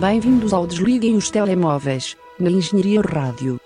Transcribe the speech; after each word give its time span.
Bem-vindos 0.00 0.52
ao 0.52 0.66
Desliguem 0.66 1.16
os 1.16 1.30
Telemóveis, 1.30 2.18
na 2.38 2.50
Engenharia 2.50 3.00
Rádio. 3.00 3.58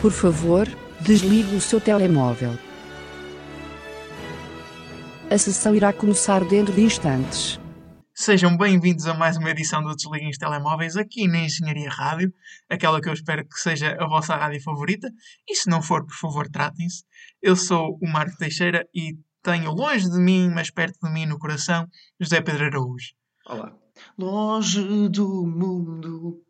Por 0.00 0.10
favor, 0.10 0.66
desligue 1.02 1.54
o 1.54 1.60
seu 1.60 1.78
telemóvel. 1.78 2.52
A 5.30 5.36
sessão 5.36 5.74
irá 5.74 5.92
começar 5.92 6.42
dentro 6.46 6.72
de 6.72 6.80
instantes. 6.80 7.60
Sejam 8.14 8.56
bem-vindos 8.56 9.06
a 9.06 9.12
mais 9.12 9.36
uma 9.36 9.50
edição 9.50 9.82
do 9.82 9.94
Desliguem 9.94 10.30
os 10.30 10.38
Telemóveis 10.38 10.96
aqui 10.96 11.28
na 11.28 11.40
Engenharia 11.40 11.90
Rádio, 11.90 12.32
aquela 12.70 13.02
que 13.02 13.10
eu 13.10 13.12
espero 13.12 13.46
que 13.46 13.60
seja 13.60 13.98
a 14.00 14.08
vossa 14.08 14.34
rádio 14.34 14.62
favorita, 14.62 15.10
e 15.46 15.54
se 15.54 15.68
não 15.68 15.82
for, 15.82 16.06
por 16.06 16.16
favor, 16.16 16.48
tratem-se. 16.48 17.04
Eu 17.42 17.54
sou 17.54 17.98
o 18.00 18.08
Marco 18.08 18.38
Teixeira 18.38 18.88
e 18.94 19.18
tenho 19.42 19.72
longe 19.72 20.08
de 20.08 20.18
mim, 20.18 20.48
mas 20.48 20.70
perto 20.70 20.98
de 21.02 21.12
mim 21.12 21.26
no 21.26 21.38
coração, 21.38 21.86
José 22.18 22.40
Pedro 22.40 22.64
Araújo. 22.64 23.12
Olá. 23.46 23.76
Longe 24.18 25.08
do 25.08 25.46
mundo. 25.46 26.42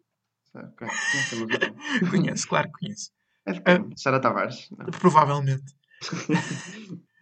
Ok. 0.55 0.87
Conhece 0.87 1.35
a 1.35 1.39
música? 1.39 1.75
Conheço, 2.11 2.49
claro 2.49 2.71
que 2.73 2.79
conheço. 2.81 3.11
É 3.47 3.53
quem? 3.61 3.97
Sara 3.97 4.21
Tavares? 4.21 4.69
Não. 4.71 4.87
Provavelmente. 4.87 5.75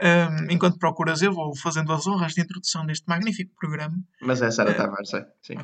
Ahm, 0.00 0.46
enquanto 0.50 0.78
procuras, 0.78 1.20
eu 1.20 1.32
vou 1.32 1.54
fazendo 1.54 1.92
as 1.92 2.06
honras 2.06 2.32
de 2.32 2.40
introdução 2.40 2.86
deste 2.86 3.06
magnífico 3.06 3.54
programa. 3.54 3.96
Mas 4.22 4.40
é 4.40 4.50
Sara 4.50 4.72
Tavares, 4.72 5.12
é. 5.12 5.26
Sim. 5.42 5.56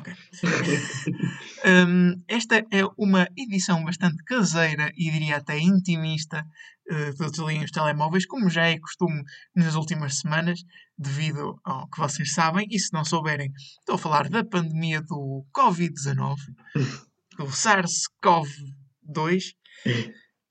Hum, 1.65 2.21
esta 2.27 2.57
é 2.57 2.83
uma 2.97 3.27
edição 3.35 3.83
bastante 3.83 4.23
caseira 4.23 4.91
e 4.95 5.09
diria 5.09 5.37
até 5.37 5.57
intimista 5.57 6.45
uh, 6.91 7.15
do 7.17 7.31
Desliguem 7.31 7.63
os 7.63 7.71
Telemóveis, 7.71 8.25
como 8.25 8.49
já 8.49 8.67
é 8.67 8.79
costume 8.79 9.23
nas 9.55 9.75
últimas 9.75 10.19
semanas, 10.19 10.59
devido 10.97 11.59
ao 11.63 11.89
que 11.89 11.99
vocês 11.99 12.33
sabem, 12.33 12.67
e 12.69 12.79
se 12.79 12.93
não 12.93 13.03
souberem, 13.03 13.51
estou 13.79 13.95
a 13.95 13.99
falar 13.99 14.29
da 14.29 14.43
pandemia 14.43 15.01
do 15.01 15.45
Covid-19, 15.55 16.35
do 17.37 17.45
SARS-CoV-2. 17.45 19.55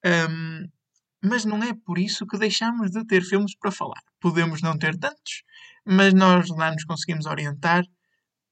Hum, 0.04 0.68
mas 1.22 1.44
não 1.44 1.62
é 1.62 1.72
por 1.86 1.98
isso 1.98 2.26
que 2.26 2.38
deixamos 2.38 2.90
de 2.90 3.04
ter 3.06 3.22
filmes 3.22 3.56
para 3.56 3.70
falar. 3.70 4.02
Podemos 4.20 4.60
não 4.60 4.76
ter 4.76 4.98
tantos, 4.98 5.42
mas 5.86 6.12
nós 6.12 6.48
lá 6.50 6.70
nos 6.70 6.84
conseguimos 6.84 7.26
orientar, 7.26 7.84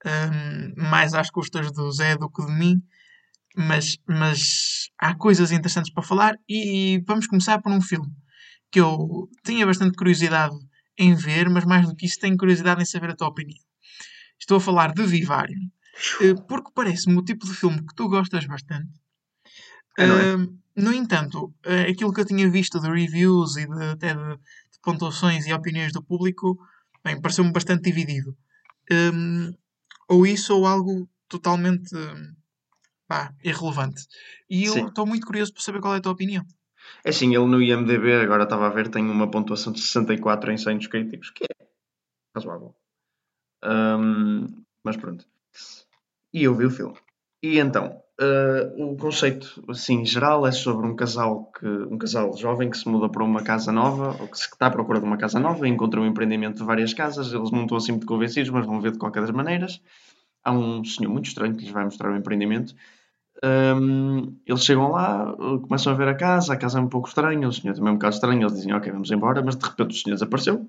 hum, 0.07 0.75
mais 0.77 1.13
às 1.13 1.31
custas 1.31 1.71
do 1.73 1.91
Zé 1.93 2.17
do 2.17 2.31
que 2.31 2.45
de 2.45 2.53
mim. 2.53 2.83
Mas, 3.55 3.99
mas 4.09 4.82
há 5.03 5.17
coisas 5.17 5.51
interessantes 5.51 5.93
para 5.93 6.05
falar 6.05 6.39
e 6.49 7.03
vamos 7.05 7.27
começar 7.27 7.61
por 7.61 7.73
um 7.73 7.81
filme 7.81 8.09
que 8.71 8.81
eu 8.81 9.29
tinha 9.45 9.67
bastante 9.67 9.97
curiosidade 9.97 10.55
em 10.97 11.13
ver, 11.15 11.51
mas 11.51 11.65
mais 11.65 11.89
do 11.89 11.97
que 11.97 12.07
isso 12.07 12.21
tenho 12.21 12.37
curiosidade 12.37 12.81
em 12.81 12.85
saber 12.87 13.11
a 13.11 13.17
tua 13.17 13.27
opinião. 13.27 13.59
Estou 14.39 14.59
a 14.59 14.61
falar 14.61 14.93
de 14.95 15.05
Vivarium, 15.05 15.69
eh, 16.21 16.35
porque 16.49 16.71
parece-me 16.73 17.19
o 17.19 17.25
tipo 17.25 17.45
de 17.47 17.53
filme 17.53 17.85
que 17.85 17.95
tu 17.97 18.09
gostas 18.09 18.47
bastante. 18.47 18.93
É, 19.99 20.05
é? 20.05 20.37
No 20.77 20.93
entanto, 20.93 21.53
eh, 21.65 21.91
aquilo 21.91 22.13
que 22.13 22.21
eu 22.21 22.25
tinha 22.25 22.49
visto 22.49 22.79
de 22.81 22.89
reviews 22.89 23.57
e 23.57 23.67
de, 23.67 23.85
até 23.87 24.15
de, 24.15 24.37
de 24.37 24.81
pontuações 24.83 25.47
e 25.47 25.53
opiniões 25.53 25.93
do 25.93 26.03
público, 26.03 26.57
bem, 27.05 27.21
pareceu-me 27.21 27.53
bastante 27.53 27.83
dividido. 27.83 28.37
Ahm, 28.91 29.53
ou 30.09 30.25
isso 30.27 30.55
ou 30.57 30.65
algo 30.65 31.09
totalmente 31.29 31.91
pá, 33.13 33.35
irrelevante. 33.45 34.07
E 34.49 34.65
eu 34.65 34.89
estou 34.89 35.07
muito 35.07 35.27
curioso 35.27 35.53
para 35.53 35.63
saber 35.63 35.81
qual 35.81 35.95
é 35.95 35.99
a 35.99 36.01
tua 36.01 36.13
opinião. 36.13 36.45
É 37.05 37.11
assim, 37.11 37.35
ele 37.35 37.47
no 37.47 37.61
IMDB, 37.61 38.15
agora 38.15 38.45
estava 38.45 38.67
a 38.67 38.71
ver, 38.71 38.89
tem 38.89 39.05
uma 39.05 39.31
pontuação 39.31 39.73
de 39.73 39.81
64 39.81 40.51
em 40.51 40.57
100 40.57 40.79
críticos, 40.79 41.31
que 41.31 41.45
é 41.45 41.65
razoável. 42.35 42.75
Ahm, 43.63 44.47
mas 44.83 44.97
pronto. 44.97 45.27
E 46.33 46.45
eu 46.45 46.55
vi 46.55 46.65
o 46.65 46.71
filme. 46.71 46.97
E 47.43 47.59
então, 47.59 48.01
ah, 48.21 48.73
o 48.79 48.97
conceito, 48.97 49.63
assim, 49.69 50.05
geral 50.07 50.47
é 50.47 50.53
sobre 50.53 50.87
um 50.87 50.97
casal, 50.97 51.53
que, 51.53 51.67
um 51.67 51.99
casal 51.99 52.35
jovem 52.37 52.71
que 52.71 52.79
se 52.79 52.89
muda 52.89 53.09
para 53.09 53.23
uma 53.25 53.43
casa 53.43 53.71
nova, 53.73 54.17
ou 54.21 54.29
que 54.29 54.39
se- 54.39 54.45
está 54.45 54.67
à 54.67 54.71
procura 54.71 55.01
de 55.01 55.05
uma 55.07 55.19
casa 55.19 55.39
nova, 55.39 55.67
e 55.67 55.71
encontra 55.71 56.01
um 56.01 56.07
empreendimento 56.07 56.59
de 56.59 56.65
várias 56.65 56.95
casas, 56.95 57.33
eles 57.33 57.51
não 57.51 57.63
estão 57.63 57.77
assim 57.77 57.93
muito 57.93 58.07
convencidos, 58.07 58.51
mas 58.51 58.65
vão 58.67 58.81
ver 58.81 58.93
de 58.93 58.99
qualquer 58.99 59.21
das 59.21 59.31
maneiras. 59.31 59.81
Há 60.45 60.53
um 60.53 60.85
senhor 60.85 61.11
muito 61.13 61.27
estranho 61.27 61.55
que 61.55 61.63
lhes 61.65 61.73
vai 61.73 61.85
mostrar 61.85 62.11
o 62.13 62.17
empreendimento. 62.17 62.75
Ahm, 63.45 64.37
eles 64.47 64.65
chegam 64.65 64.91
lá, 64.93 65.35
começam 65.63 65.93
a 65.93 65.97
ver 65.97 66.07
a 66.09 66.15
casa, 66.15 66.53
a 66.55 66.57
casa 66.57 66.79
é 66.79 66.83
um 66.83 66.89
pouco 66.89 67.09
estranha, 67.09 67.49
o 67.49 67.53
senhor 67.53 67.75
também 67.75 67.89
é 67.91 67.93
um 67.93 67.97
bocado 67.97 68.15
estranho, 68.15 68.41
eles 68.43 68.55
dizem, 68.55 68.73
ok, 68.73 68.93
vamos 68.93 69.11
embora, 69.11 69.43
mas 69.43 69.57
de 69.57 69.65
repente 69.67 69.91
o 69.97 69.99
senhor 69.99 70.15
desapareceu. 70.15 70.69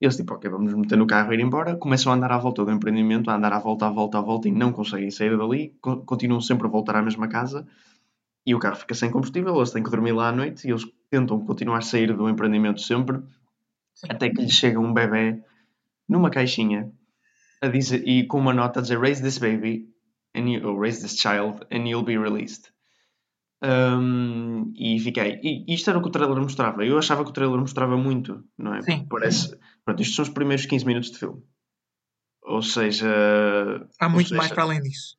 E 0.00 0.04
eles 0.06 0.16
tipo, 0.16 0.34
ok, 0.34 0.50
vamos 0.50 0.74
meter 0.74 0.96
no 0.98 1.06
carro 1.06 1.32
e 1.32 1.36
ir 1.36 1.40
embora. 1.40 1.76
Começam 1.76 2.12
a 2.12 2.16
andar 2.16 2.32
à 2.32 2.38
volta 2.38 2.64
do 2.64 2.70
empreendimento, 2.72 3.30
a 3.30 3.36
andar 3.36 3.52
à 3.52 3.58
volta, 3.60 3.86
à 3.86 3.90
volta, 3.90 4.18
à 4.18 4.22
volta 4.22 4.48
e 4.48 4.52
não 4.52 4.72
conseguem 4.72 5.10
sair 5.10 5.36
dali, 5.38 5.76
co- 5.80 5.98
continuam 6.04 6.40
sempre 6.40 6.66
a 6.66 6.70
voltar 6.70 6.96
à 6.96 7.02
mesma 7.02 7.28
casa 7.28 7.66
e 8.46 8.54
o 8.54 8.58
carro 8.60 8.76
fica 8.76 8.94
sem 8.94 9.10
combustível, 9.10 9.56
eles 9.56 9.70
têm 9.72 9.82
que 9.82 9.90
dormir 9.90 10.12
lá 10.12 10.28
à 10.28 10.32
noite 10.32 10.66
e 10.66 10.70
eles 10.70 10.84
tentam 11.10 11.40
continuar 11.44 11.78
a 11.78 11.82
sair 11.82 12.14
do 12.16 12.28
empreendimento 12.28 12.80
sempre, 12.80 13.20
até 14.08 14.30
que 14.30 14.40
lhes 14.42 14.52
chega 14.52 14.78
um 14.80 14.92
bebê 14.92 15.42
numa 16.08 16.30
caixinha 16.30 16.90
a 17.62 17.68
dizer, 17.68 18.06
e 18.08 18.26
com 18.26 18.38
uma 18.38 18.54
nota 18.54 18.80
a 18.80 18.82
dizer 18.82 19.00
raise 19.00 19.22
this 19.22 19.38
baby 19.38 19.88
and 20.34 20.48
you, 20.50 20.66
or 20.66 20.78
raise 20.80 21.00
this 21.02 21.16
child 21.16 21.66
and 21.70 21.86
you'll 21.88 22.04
be 22.04 22.16
released. 22.16 22.72
Um, 23.64 24.72
e 24.76 24.98
fiquei. 24.98 25.38
E 25.42 25.72
isto 25.74 25.88
era 25.88 25.98
o 25.98 26.02
que 26.02 26.08
o 26.08 26.12
trailer 26.12 26.36
mostrava. 26.40 26.84
Eu 26.84 26.98
achava 26.98 27.22
que 27.24 27.30
o 27.30 27.32
trailer 27.32 27.58
mostrava 27.60 27.96
muito, 27.96 28.44
não 28.58 28.74
é? 28.74 28.82
Sim. 28.82 29.06
Parece. 29.08 29.56
Pronto, 29.84 30.02
isto 30.02 30.16
são 30.16 30.24
os 30.24 30.30
primeiros 30.30 30.66
15 30.66 30.84
minutos 30.84 31.10
de 31.12 31.18
filme. 31.18 31.42
Ou 32.42 32.60
seja. 32.62 33.08
Há 34.00 34.08
muito 34.08 34.30
seja, 34.30 34.38
mais 34.38 34.50
para 34.52 34.64
além 34.64 34.80
disso. 34.80 35.16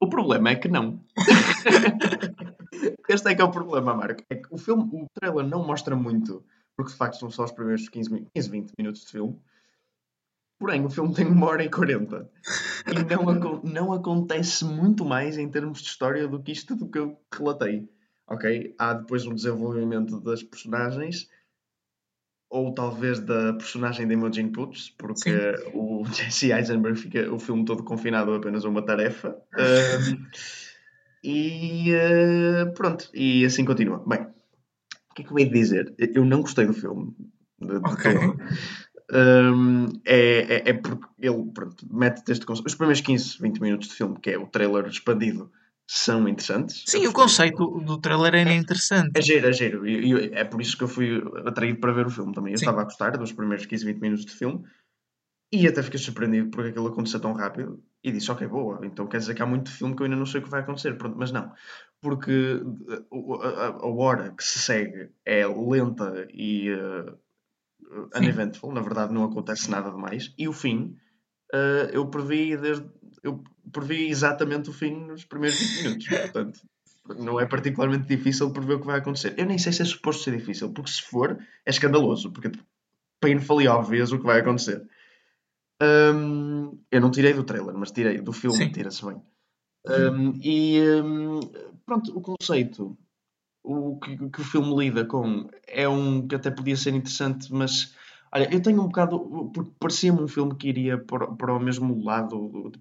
O 0.00 0.08
problema 0.08 0.50
é 0.50 0.54
que 0.54 0.68
não. 0.68 1.04
este 3.08 3.28
é 3.28 3.34
que 3.34 3.42
é 3.42 3.44
o 3.44 3.50
problema, 3.50 3.94
Marco. 3.94 4.22
É 4.30 4.36
que 4.36 4.48
o 4.54 4.56
filme, 4.58 4.84
o 4.92 5.06
trailer 5.12 5.44
não 5.44 5.66
mostra 5.66 5.96
muito, 5.96 6.44
porque 6.76 6.92
de 6.92 6.98
facto 6.98 7.18
são 7.18 7.30
só 7.30 7.44
os 7.44 7.50
primeiros 7.52 7.88
15, 7.88 8.12
mi- 8.12 8.28
15 8.32 8.48
20 8.48 8.72
minutos 8.78 9.00
de 9.04 9.08
filme. 9.10 9.36
Porém, 10.58 10.84
o 10.84 10.90
filme 10.90 11.14
tem 11.14 11.26
uma 11.26 11.46
hora 11.46 11.62
e 11.64 11.70
40. 11.70 12.28
E 12.90 13.04
não, 13.14 13.28
acon- 13.28 13.60
não 13.62 13.92
acontece 13.92 14.64
muito 14.64 15.04
mais 15.04 15.38
em 15.38 15.48
termos 15.48 15.80
de 15.80 15.88
história 15.88 16.26
do 16.26 16.42
que 16.42 16.50
isto 16.52 16.74
do 16.74 16.88
que 16.88 16.98
eu 16.98 17.16
relatei. 17.32 17.88
Ok? 18.26 18.74
Há 18.78 18.94
depois 18.94 19.24
um 19.24 19.34
desenvolvimento 19.34 20.20
das 20.20 20.42
personagens, 20.42 21.28
ou 22.50 22.72
talvez 22.74 23.20
da 23.20 23.52
personagem 23.52 24.06
de 24.08 24.14
Imogen 24.14 24.50
Poots, 24.50 24.90
porque 24.98 25.30
o 25.72 26.04
Jesse 26.12 26.50
Eisenberg 26.52 26.98
fica 26.98 27.32
o 27.32 27.38
filme 27.38 27.64
todo 27.64 27.84
confinado 27.84 28.32
a 28.32 28.36
apenas 28.36 28.64
a 28.64 28.68
uma 28.68 28.82
tarefa. 28.82 29.36
Ahm, 29.56 30.26
e 31.22 31.92
eh, 31.92 32.64
pronto, 32.74 33.08
e 33.14 33.44
assim 33.44 33.64
continua. 33.64 34.02
Bem, 34.06 34.22
o 35.10 35.14
que 35.14 35.22
é 35.22 35.24
que 35.24 35.32
eu 35.32 35.38
hei 35.38 35.44
de 35.46 35.52
dizer? 35.52 35.94
Eu 35.98 36.24
não 36.24 36.40
gostei 36.42 36.66
do 36.66 36.72
filme. 36.74 37.14
de- 37.60 37.80
de 37.80 37.96
Ahm, 39.10 39.86
é, 40.04 40.56
é, 40.56 40.70
é 40.70 40.72
porque 40.74 41.06
ele 41.18 41.44
pronto, 41.54 41.86
mete 41.90 42.22
este 42.30 42.44
conceito. 42.44 42.66
Os 42.66 42.74
primeiros 42.74 43.00
15, 43.00 43.38
20 43.40 43.60
minutos 43.60 43.88
de 43.88 43.94
filme, 43.94 44.18
que 44.20 44.30
é 44.30 44.38
o 44.38 44.46
trailer 44.46 44.86
expandido, 44.86 45.50
são 45.86 46.28
interessantes. 46.28 46.84
Sim, 46.86 47.06
o 47.06 47.12
conceito 47.12 47.80
do 47.80 47.98
trailer 47.98 48.34
era 48.34 48.52
interessante. 48.52 49.12
É 49.16 49.22
giro, 49.22 49.48
é 49.48 49.52
giro. 49.52 49.86
E, 49.88 50.12
e 50.12 50.34
é 50.34 50.44
por 50.44 50.60
isso 50.60 50.76
que 50.76 50.84
eu 50.84 50.88
fui 50.88 51.22
atraído 51.46 51.80
para 51.80 51.92
ver 51.92 52.06
o 52.06 52.10
filme 52.10 52.34
também. 52.34 52.52
Eu 52.52 52.58
Sim. 52.58 52.66
estava 52.66 52.82
a 52.82 52.84
gostar 52.84 53.16
dos 53.16 53.32
primeiros 53.32 53.64
15, 53.64 53.84
20 53.86 53.98
minutos 54.00 54.26
de 54.26 54.32
filme 54.32 54.62
e 55.50 55.66
até 55.66 55.82
fiquei 55.82 55.98
surpreendido 55.98 56.50
porque 56.50 56.68
aquilo 56.68 56.88
aconteceu 56.88 57.20
tão 57.20 57.32
rápido 57.32 57.82
e 58.04 58.12
disse, 58.12 58.30
ok, 58.30 58.46
boa, 58.46 58.80
então 58.84 59.06
quer 59.06 59.16
dizer 59.16 59.34
que 59.34 59.42
há 59.42 59.46
muito 59.46 59.70
filme 59.70 59.96
que 59.96 60.02
eu 60.02 60.04
ainda 60.04 60.16
não 60.16 60.26
sei 60.26 60.40
o 60.40 60.44
que 60.44 60.50
vai 60.50 60.60
acontecer. 60.60 60.98
Pronto, 60.98 61.16
mas 61.18 61.32
não, 61.32 61.50
porque 62.02 62.60
o- 63.10 63.34
a, 63.36 63.48
a- 63.48 63.68
a 63.68 63.86
hora 63.86 64.34
que 64.36 64.44
se 64.44 64.58
segue 64.58 65.08
é 65.24 65.46
lenta 65.46 66.26
e 66.32 66.70
uh, 66.70 67.16
uneventful, 68.14 68.72
na 68.72 68.80
verdade 68.80 69.12
não 69.12 69.24
acontece 69.24 69.70
nada 69.70 69.90
demais. 69.90 70.32
E 70.36 70.48
o 70.48 70.52
fim, 70.52 70.96
uh, 71.54 71.88
eu 71.92 72.06
previ 72.08 72.56
desde. 72.56 72.88
Eu 73.22 73.42
previ 73.72 74.08
exatamente 74.08 74.70
o 74.70 74.72
fim 74.72 74.94
nos 75.06 75.24
primeiros 75.24 75.58
20 75.58 75.82
minutos. 75.82 76.08
Portanto, 76.32 76.60
não 77.18 77.40
é 77.40 77.46
particularmente 77.46 78.06
difícil 78.06 78.52
prever 78.52 78.74
o 78.74 78.80
que 78.80 78.86
vai 78.86 78.98
acontecer. 78.98 79.34
Eu 79.36 79.46
nem 79.46 79.58
sei 79.58 79.72
se 79.72 79.82
é 79.82 79.84
suposto 79.84 80.22
ser 80.22 80.36
difícil, 80.36 80.70
porque 80.72 80.90
se 80.90 81.02
for, 81.02 81.38
é 81.64 81.70
escandaloso, 81.70 82.30
porque 82.30 82.50
tipo, 82.50 82.64
painfully 83.20 83.66
obvious 83.66 84.12
o 84.12 84.18
que 84.18 84.26
vai 84.26 84.40
acontecer. 84.40 84.86
Hum, 85.80 86.78
eu 86.90 87.00
não 87.00 87.10
tirei 87.10 87.32
do 87.32 87.44
trailer, 87.44 87.74
mas 87.74 87.90
tirei 87.92 88.20
do 88.20 88.32
filme, 88.32 88.70
tira-se 88.70 89.04
bem. 89.04 89.22
Hum, 89.86 90.38
e 90.42 90.80
hum, 91.02 91.40
pronto, 91.86 92.16
o 92.16 92.20
conceito, 92.20 92.96
o 93.62 93.98
que, 93.98 94.16
que 94.30 94.40
o 94.40 94.44
filme 94.44 94.74
lida 94.76 95.04
com 95.04 95.48
é 95.66 95.88
um 95.88 96.26
que 96.26 96.34
até 96.34 96.50
podia 96.50 96.76
ser 96.76 96.94
interessante, 96.94 97.52
mas 97.52 97.94
olha, 98.32 98.52
eu 98.52 98.62
tenho 98.62 98.80
um 98.82 98.86
bocado, 98.86 99.50
porque 99.52 99.72
parecia-me 99.78 100.22
um 100.22 100.28
filme 100.28 100.54
que 100.54 100.68
iria 100.68 100.98
para, 100.98 101.26
para 101.28 101.54
o 101.54 101.60
mesmo 101.60 102.02
lado 102.02 102.48
do, 102.48 102.72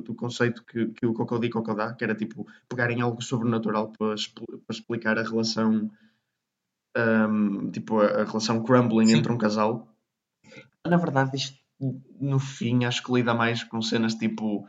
do- 0.00 0.14
conceito 0.14 0.64
que, 0.64 0.86
que 0.86 1.04
o 1.04 1.12
Cocody 1.12 1.50
Cocodá, 1.50 1.94
que 1.94 2.04
era 2.04 2.14
tipo 2.14 2.46
pegarem 2.68 3.00
algo 3.00 3.20
sobrenatural 3.20 3.88
para, 3.90 4.14
para 4.14 4.56
explicar 4.70 5.18
a 5.18 5.22
relação, 5.22 5.90
hum, 6.96 7.70
tipo 7.72 7.98
a, 7.98 8.22
a 8.22 8.24
relação 8.24 8.62
crumbling 8.62 9.06
Sim. 9.06 9.16
entre 9.18 9.32
um 9.32 9.38
casal. 9.38 9.88
Na 10.86 10.96
verdade, 10.96 11.36
isto 11.36 11.58
no 12.20 12.38
fim, 12.38 12.84
acho 12.84 13.02
que 13.02 13.12
lida 13.12 13.34
mais 13.34 13.64
com 13.64 13.82
cenas 13.82 14.14
tipo 14.14 14.64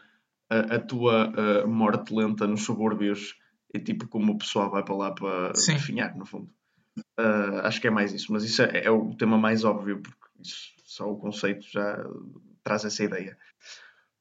a, 0.49 0.75
a 0.75 0.79
tua 0.79 1.29
uh, 1.29 1.67
morte 1.67 2.13
lenta 2.13 2.47
nos 2.47 2.63
subúrbios 2.63 3.35
e 3.73 3.79
tipo 3.79 4.07
como 4.07 4.33
o 4.33 4.37
pessoal 4.37 4.69
vai 4.69 4.83
para 4.83 4.95
lá 4.95 5.11
para 5.11 5.55
Sim. 5.55 5.73
definhar, 5.73 6.15
no 6.15 6.25
fundo. 6.25 6.49
Uh, 7.19 7.59
acho 7.63 7.81
que 7.81 7.87
é 7.87 7.91
mais 7.91 8.13
isso, 8.13 8.31
mas 8.31 8.43
isso 8.43 8.61
é, 8.61 8.85
é 8.85 8.91
o 8.91 9.15
tema 9.15 9.37
mais 9.37 9.63
óbvio, 9.63 9.99
porque 9.99 10.19
isso, 10.39 10.73
só 10.85 11.11
o 11.11 11.17
conceito 11.17 11.65
já 11.71 12.05
traz 12.63 12.85
essa 12.85 13.03
ideia. 13.03 13.37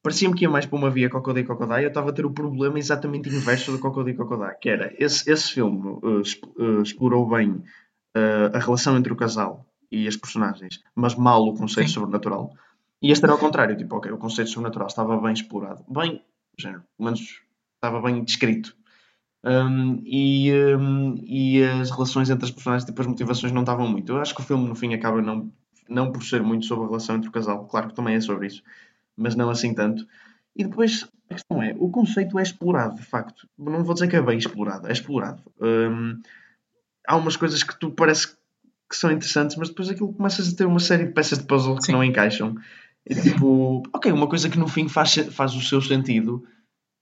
Parecia-me 0.02 0.34
que 0.34 0.44
ia 0.44 0.50
mais 0.50 0.66
para 0.66 0.78
uma 0.78 0.90
via 0.90 1.10
Cocodai 1.10 1.44
Cocodai, 1.44 1.84
eu 1.84 1.88
estava 1.88 2.10
a 2.10 2.12
ter 2.12 2.24
o 2.24 2.32
problema 2.32 2.78
exatamente 2.78 3.28
inverso 3.28 3.70
do 3.70 3.78
Cocodai 3.78 4.14
Cocodai, 4.14 4.56
que 4.56 4.68
era, 4.68 4.92
esse, 4.98 5.30
esse 5.30 5.52
filme 5.52 5.98
uh, 6.02 6.20
exp- 6.20 6.44
uh, 6.58 6.82
explorou 6.82 7.28
bem 7.28 7.62
a 8.52 8.58
relação 8.58 8.98
entre 8.98 9.10
o 9.10 9.16
casal 9.16 9.66
e 9.90 10.06
as 10.06 10.18
personagens, 10.18 10.82
mas 10.94 11.14
mal 11.14 11.42
o 11.44 11.54
conceito 11.54 11.88
Sim. 11.88 11.94
sobrenatural. 11.94 12.52
E 13.00 13.10
este 13.10 13.24
era 13.24 13.32
ao 13.32 13.38
contrário, 13.38 13.74
tipo, 13.74 13.96
ok, 13.96 14.12
o 14.12 14.18
conceito 14.18 14.50
sobrenatural 14.50 14.86
estava 14.86 15.18
bem 15.18 15.32
explorado, 15.32 15.82
bem, 15.88 16.22
género, 16.58 16.82
pelo 16.98 17.06
menos 17.06 17.40
estava 17.74 18.02
bem 18.02 18.22
descrito. 18.22 18.76
Um, 19.44 20.00
e, 20.04 20.52
um, 20.76 21.16
e 21.26 21.62
as 21.64 21.90
relações 21.90 22.30
entre 22.30 22.44
as 22.44 22.50
personagens, 22.50 22.84
tipo, 22.84 23.00
as 23.00 23.06
motivações 23.06 23.52
não 23.52 23.62
estavam 23.62 23.88
muito. 23.88 24.12
Eu 24.12 24.20
acho 24.20 24.34
que 24.34 24.40
o 24.40 24.44
filme, 24.44 24.68
no 24.68 24.74
fim, 24.74 24.94
acaba 24.94 25.20
não, 25.20 25.50
não 25.88 26.12
por 26.12 26.22
ser 26.22 26.42
muito 26.42 26.66
sobre 26.66 26.84
a 26.84 26.88
relação 26.88 27.16
entre 27.16 27.28
o 27.28 27.32
casal. 27.32 27.66
Claro 27.66 27.88
que 27.88 27.94
também 27.94 28.14
é 28.14 28.20
sobre 28.20 28.46
isso, 28.46 28.62
mas 29.16 29.34
não 29.34 29.50
assim 29.50 29.74
tanto. 29.74 30.06
E 30.54 30.64
depois, 30.64 31.08
a 31.30 31.34
questão 31.34 31.62
é, 31.62 31.74
o 31.78 31.90
conceito 31.90 32.38
é 32.38 32.42
explorado, 32.42 32.96
de 32.96 33.02
facto. 33.02 33.48
Não 33.58 33.82
vou 33.82 33.94
dizer 33.94 34.08
que 34.08 34.16
é 34.16 34.22
bem 34.22 34.38
explorado, 34.38 34.86
é 34.86 34.92
explorado. 34.92 35.42
Um, 35.60 36.20
há 37.06 37.16
umas 37.16 37.36
coisas 37.36 37.62
que 37.62 37.78
tu 37.78 37.90
parece 37.90 38.28
que 38.88 38.96
são 38.96 39.10
interessantes, 39.10 39.56
mas 39.56 39.70
depois 39.70 39.88
aquilo 39.88 40.12
começas 40.12 40.52
a 40.52 40.56
ter 40.56 40.66
uma 40.66 40.78
série 40.78 41.06
de 41.06 41.12
peças 41.12 41.38
de 41.38 41.46
puzzle 41.46 41.76
que 41.76 41.86
Sim. 41.86 41.92
não 41.92 42.04
encaixam. 42.04 42.54
E 43.06 43.14
tipo, 43.14 43.82
ok, 43.92 44.12
uma 44.12 44.28
coisa 44.28 44.48
que 44.48 44.58
no 44.58 44.68
fim 44.68 44.88
faz, 44.88 45.14
faz 45.32 45.54
o 45.54 45.60
seu 45.60 45.80
sentido, 45.80 46.44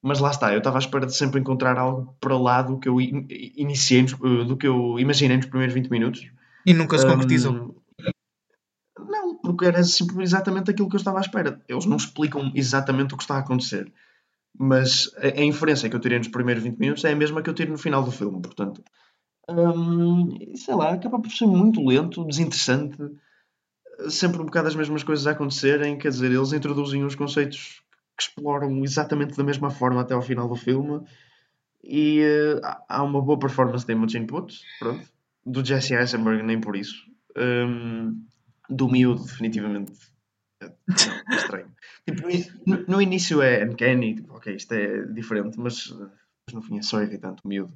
mas 0.02 0.18
lá 0.20 0.30
está, 0.30 0.52
eu 0.52 0.58
estava 0.58 0.78
à 0.78 0.80
espera 0.80 1.06
de 1.06 1.14
sempre 1.16 1.40
encontrar 1.40 1.78
algo 1.78 2.16
para 2.20 2.36
lá 2.38 2.62
do 2.62 2.78
que 2.78 2.88
eu 2.88 3.00
in- 3.00 3.26
iniciei, 3.56 4.00
eh, 4.04 4.44
do 4.44 4.56
que 4.56 4.66
eu 4.66 4.98
imaginei 4.98 5.36
nos 5.36 5.46
primeiros 5.46 5.74
20 5.74 5.90
minutos. 5.90 6.30
E 6.66 6.72
nunca 6.74 6.98
se 6.98 7.06
Um, 7.06 7.10
concretizou. 7.10 7.82
Não, 8.98 9.36
porque 9.38 9.64
era 9.64 9.80
exatamente 9.80 10.70
aquilo 10.70 10.88
que 10.88 10.96
eu 10.96 10.98
estava 10.98 11.18
à 11.18 11.20
espera. 11.20 11.60
Eles 11.68 11.86
não 11.86 11.96
explicam 11.96 12.52
exatamente 12.54 13.14
o 13.14 13.16
que 13.16 13.22
está 13.22 13.36
a 13.36 13.40
acontecer. 13.40 13.92
Mas 14.58 15.10
a, 15.16 15.26
a 15.40 15.44
inferência 15.44 15.88
que 15.88 15.96
eu 15.96 16.00
tirei 16.00 16.18
nos 16.18 16.28
primeiros 16.28 16.62
20 16.62 16.78
minutos 16.78 17.04
é 17.04 17.12
a 17.12 17.16
mesma 17.16 17.42
que 17.42 17.48
eu 17.48 17.54
tiro 17.54 17.70
no 17.72 17.78
final 17.78 18.02
do 18.02 18.10
filme, 18.10 18.40
portanto. 18.42 18.82
hum, 19.48 20.36
sei 20.54 20.74
lá, 20.74 20.92
acaba 20.92 21.20
por 21.20 21.30
ser 21.30 21.46
muito 21.46 21.84
lento, 21.84 22.24
desinteressante, 22.24 22.98
sempre 24.08 24.40
um 24.40 24.44
bocado 24.46 24.68
as 24.68 24.74
mesmas 24.74 25.02
coisas 25.02 25.26
a 25.26 25.30
acontecerem, 25.32 25.98
quer 25.98 26.08
dizer, 26.08 26.30
eles 26.30 26.52
introduzem 26.52 27.04
uns 27.04 27.14
conceitos 27.14 27.82
que 28.20 28.28
exploram 28.28 28.84
exatamente 28.84 29.36
da 29.36 29.42
mesma 29.44 29.70
forma 29.70 30.00
até 30.02 30.12
ao 30.14 30.20
final 30.22 30.46
do 30.48 30.54
filme 30.56 31.00
e 31.82 32.20
eh, 32.20 32.60
há- 32.88 33.02
uma 33.02 33.22
boa 33.22 33.38
performance 33.38 33.86
de 33.86 33.92
Imogen 33.92 34.26
Put, 34.26 34.60
pronto, 34.78 35.08
do 35.46 35.64
Jesse 35.64 35.94
Eisenberg 35.94 36.42
nem 36.42 36.60
por 36.60 36.76
isso, 36.76 37.08
Hum, 37.36 38.26
do 38.68 38.88
miúdo 38.90 39.22
definitivamente 39.24 39.92
é, 40.60 40.66
não, 40.66 41.36
estranho. 41.36 41.72
Tipo, 42.04 42.22
no, 42.66 42.84
no- 42.88 43.00
início 43.02 43.40
é 43.40 43.64
uncanny, 43.64 44.16
tipo, 44.16 44.34
ok, 44.34 44.54
isto 44.56 44.72
é 44.74 45.02
diferente, 45.06 45.58
mas, 45.58 45.90
eh, 45.92 46.06
mas 46.46 46.54
no 46.54 46.60
fim 46.62 46.78
é 46.78 46.82
só 46.82 47.00
irritante 47.02 47.40
o 47.44 47.48
miúdo. 47.48 47.72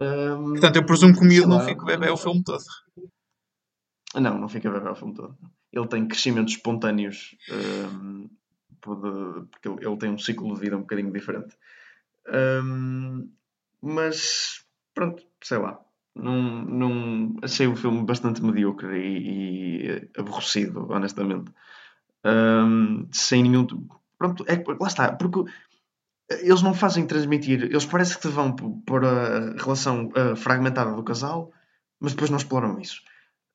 Hum, 0.00 0.52
Portanto, 0.52 0.76
eu 0.76 0.86
presumo 0.86 1.12
que 1.14 1.20
o 1.20 1.24
miúdo 1.24 1.48
não 1.48 1.60
fica 1.60 1.84
bebê 1.84 2.08
o 2.08 2.16
filme 2.16 2.42
todo. 2.44 2.62
Não, 4.14 4.38
não 4.38 4.48
fica 4.48 4.70
bebê 4.70 4.88
o 4.88 4.94
filme 4.94 5.14
todo. 5.14 5.36
Ele 5.72 5.86
tem 5.88 6.06
crescimentos 6.08 6.54
espontâneos, 6.54 7.36
hum, 7.50 8.28
por- 8.80 9.46
porque 9.50 9.68
ele, 9.86 9.96
tem 9.98 10.10
um 10.10 10.18
ciclo 10.18 10.54
de 10.54 10.60
vida 10.60 10.76
um 10.76 10.80
bocadinho 10.80 11.12
diferente. 11.12 11.56
Hum, 12.28 13.28
mas, 13.82 14.64
pronto, 14.94 15.22
sei 15.42 15.58
lá. 15.58 15.80
Não, 16.14 17.36
achei 17.42 17.66
o 17.66 17.76
filme 17.76 18.04
bastante 18.04 18.42
medíocre 18.42 18.98
e, 18.98 19.86
e 19.86 20.10
aborrecido, 20.18 20.86
honestamente. 20.90 21.52
Hum, 22.24 23.08
sem 23.12 23.42
nenhum. 23.42 23.66
Pronto, 24.18 24.44
é, 24.48 24.62
lá 24.80 24.88
está, 24.88 25.12
porque 25.12 25.44
eles 26.28 26.62
não 26.62 26.74
fazem 26.74 27.06
transmitir, 27.06 27.64
eles 27.64 27.84
parece 27.86 28.14
que 28.16 28.22
te 28.22 28.28
vão 28.28 28.52
p- 28.54 28.64
por 28.86 29.04
a 29.04 29.52
relação 29.56 30.10
ah, 30.14 30.36
fragmentada 30.36 30.92
do 30.94 31.02
casal, 31.02 31.52
mas 31.98 32.12
depois 32.12 32.30
não 32.30 32.38
exploram 32.38 32.78
isso. 32.80 33.02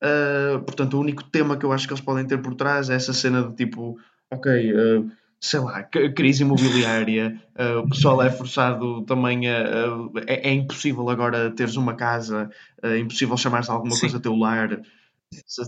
Uh, 0.03 0.59
portanto, 0.63 0.95
o 0.95 0.99
único 0.99 1.23
tema 1.23 1.57
que 1.57 1.65
eu 1.65 1.71
acho 1.71 1.87
que 1.87 1.93
eles 1.93 2.03
podem 2.03 2.25
ter 2.27 2.41
por 2.41 2.53
trás 2.55 2.89
é 2.89 2.95
essa 2.95 3.13
cena 3.13 3.43
de 3.47 3.55
tipo, 3.55 3.97
ok, 4.31 4.73
uh, 4.73 5.11
sei 5.39 5.59
lá, 5.59 5.83
crise 5.83 6.43
imobiliária, 6.43 7.39
uh, 7.59 7.79
o 7.79 7.89
pessoal 7.89 8.21
é 8.21 8.29
forçado 8.29 9.03
também 9.03 9.49
a. 9.49 9.57
a- 9.61 10.09
é, 10.27 10.49
é 10.49 10.53
impossível 10.53 11.09
agora 11.09 11.51
teres 11.51 11.75
uma 11.75 11.95
casa, 11.95 12.49
é 12.81 12.97
impossível 12.97 13.37
chamares 13.37 13.69
alguma 13.69 13.93
Sim. 13.93 14.01
coisa 14.01 14.19
teu 14.19 14.35
lar. 14.35 14.81